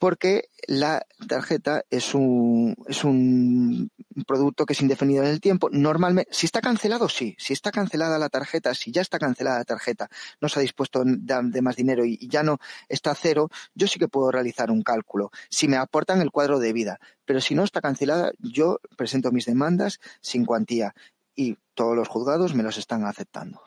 [0.02, 3.92] porque la tarjeta es un, es un
[4.26, 5.70] producto que es indefinido en el tiempo.
[5.72, 7.36] Normalmente, si está cancelado, sí.
[7.38, 10.10] Si está cancelada la tarjeta, si ya está cancelada la tarjeta,
[10.42, 12.58] no se ha dispuesto de, más dinero y, ya no
[12.90, 15.30] está cero, yo sí que puedo realizar un cálculo.
[15.52, 17.00] Si me aportan el cuadro de vida.
[17.26, 20.96] Pero si no está cancelada, yo presento mis demandas sin cuantía
[21.36, 23.62] y todos los juzgados me los están aceptando.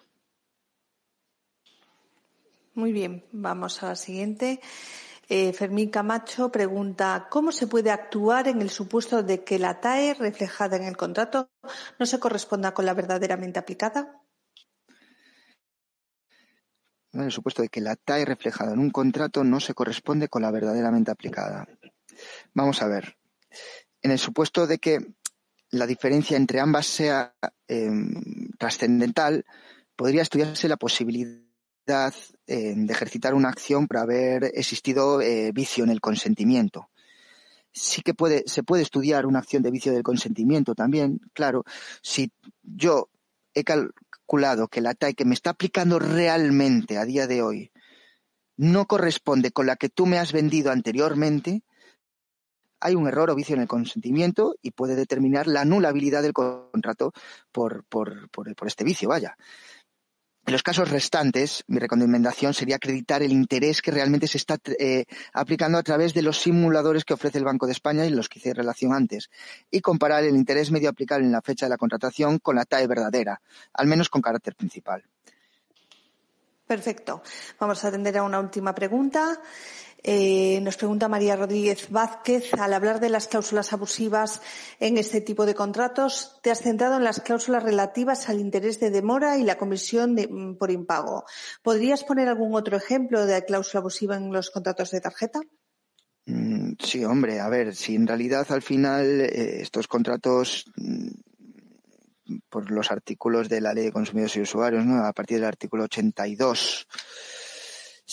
[2.74, 4.60] Muy bien, vamos a la siguiente.
[5.28, 10.14] Eh, Fermín Camacho pregunta ¿Cómo se puede actuar en el supuesto de que la TAE
[10.14, 11.50] reflejada en el contrato
[11.98, 14.20] no se corresponda con la verdaderamente aplicada?
[17.12, 20.42] En el supuesto de que la TAE reflejada en un contrato no se corresponde con
[20.42, 21.66] la verdaderamente aplicada.
[22.52, 23.16] Vamos a ver.
[24.02, 24.98] En el supuesto de que
[25.70, 27.34] la diferencia entre ambas sea
[27.68, 29.44] em, trascendental,
[29.96, 31.43] podría estudiarse la posibilidad eh,
[31.86, 36.88] de ejercitar una acción por haber existido eh, vicio en el consentimiento.
[37.72, 41.64] Sí que puede, se puede estudiar una acción de vicio del consentimiento también, claro,
[42.02, 42.30] si
[42.62, 43.08] yo
[43.52, 47.72] he calculado que la TAE que me está aplicando realmente a día de hoy
[48.56, 51.62] no corresponde con la que tú me has vendido anteriormente,
[52.80, 57.12] hay un error o vicio en el consentimiento y puede determinar la nulabilidad del contrato
[57.50, 59.36] por, por, por este vicio, vaya.
[60.46, 65.06] En los casos restantes, mi recomendación sería acreditar el interés que realmente se está eh,
[65.32, 68.38] aplicando a través de los simuladores que ofrece el Banco de España y los que
[68.38, 69.30] hice relación antes,
[69.70, 72.86] y comparar el interés medio aplicable en la fecha de la contratación con la TAE
[72.86, 73.40] verdadera,
[73.72, 75.02] al menos con carácter principal.
[76.66, 77.22] Perfecto.
[77.58, 79.40] Vamos a atender a una última pregunta.
[80.06, 84.42] Eh, nos pregunta María Rodríguez Vázquez, al hablar de las cláusulas abusivas
[84.78, 88.90] en este tipo de contratos, te has centrado en las cláusulas relativas al interés de
[88.90, 91.24] demora y la comisión mm, por impago.
[91.62, 95.40] ¿Podrías poner algún otro ejemplo de cláusula abusiva en los contratos de tarjeta?
[96.26, 101.08] Mm, sí, hombre, a ver, si en realidad al final eh, estos contratos mm,
[102.50, 105.02] por los artículos de la Ley de Consumidores y Usuarios, ¿no?
[105.02, 106.86] a partir del artículo 82,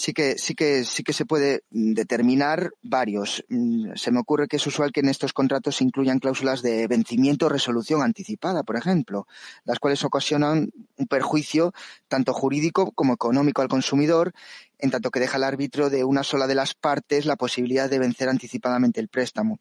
[0.01, 3.45] sí que, sí que, sí que se puede determinar varios.
[3.49, 6.87] Mm, se me ocurre que es usual que en estos contratos se incluyan cláusulas de
[6.87, 9.27] vencimiento o resolución anticipada, por ejemplo,
[9.63, 11.73] las cuales ocasionan un perjuicio
[12.07, 14.33] tanto jurídico como económico al consumidor,
[14.79, 17.99] en tanto que deja al árbitro de una sola de las partes la posibilidad de
[17.99, 19.59] vencer anticipadamente el préstamo.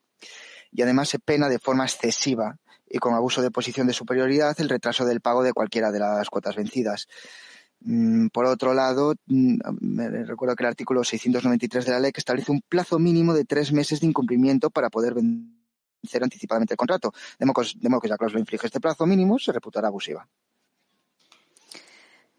[0.73, 2.57] Y además se pena de forma excesiva
[2.89, 6.31] y con abuso de posición de superioridad el retraso del pago de cualquiera de las
[6.31, 7.09] cuotas vencidas.
[7.83, 12.21] Mm, por otro lado, mm, me recuerdo que el artículo 693 de la ley que
[12.21, 17.13] establece un plazo mínimo de tres meses de incumplimiento para poder vencer anticipadamente el contrato.
[17.39, 20.29] De modo que, de que la cláusula inflige este plazo mínimo, se reputará abusiva.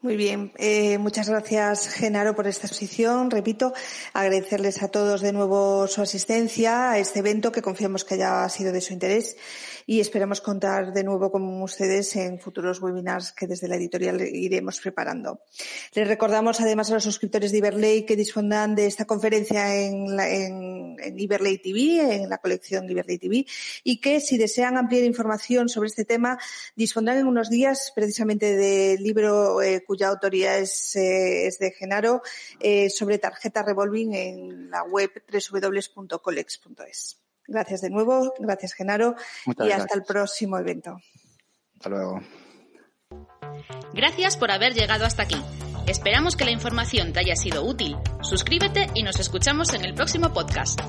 [0.03, 3.29] Muy bien, eh, muchas gracias Genaro por esta exposición.
[3.29, 3.71] Repito,
[4.13, 8.71] agradecerles a todos de nuevo su asistencia a este evento que confiamos que haya sido
[8.71, 9.37] de su interés
[9.85, 14.79] y esperamos contar de nuevo con ustedes en futuros webinars que desde la editorial iremos
[14.79, 15.41] preparando.
[15.93, 20.27] Les recordamos además a los suscriptores de Iberley que dispongan de esta conferencia en, la,
[20.29, 23.45] en, TV, en la colección Iberley TV,
[23.83, 26.39] y que si desean ampliar información sobre este tema,
[26.75, 32.21] dispondrán en unos días precisamente del libro eh, cuya autoría es, eh, es de Genaro
[32.61, 37.19] eh, sobre tarjeta revolving en la web www.colex.es.
[37.45, 39.15] Gracias de nuevo, gracias Genaro
[39.45, 39.81] Muchas y gracias.
[39.81, 40.97] hasta el próximo evento.
[41.75, 42.21] Hasta luego.
[43.93, 45.43] Gracias por haber llegado hasta aquí.
[45.87, 47.97] Esperamos que la información te haya sido útil.
[48.21, 50.79] Suscríbete y nos escuchamos en el próximo podcast.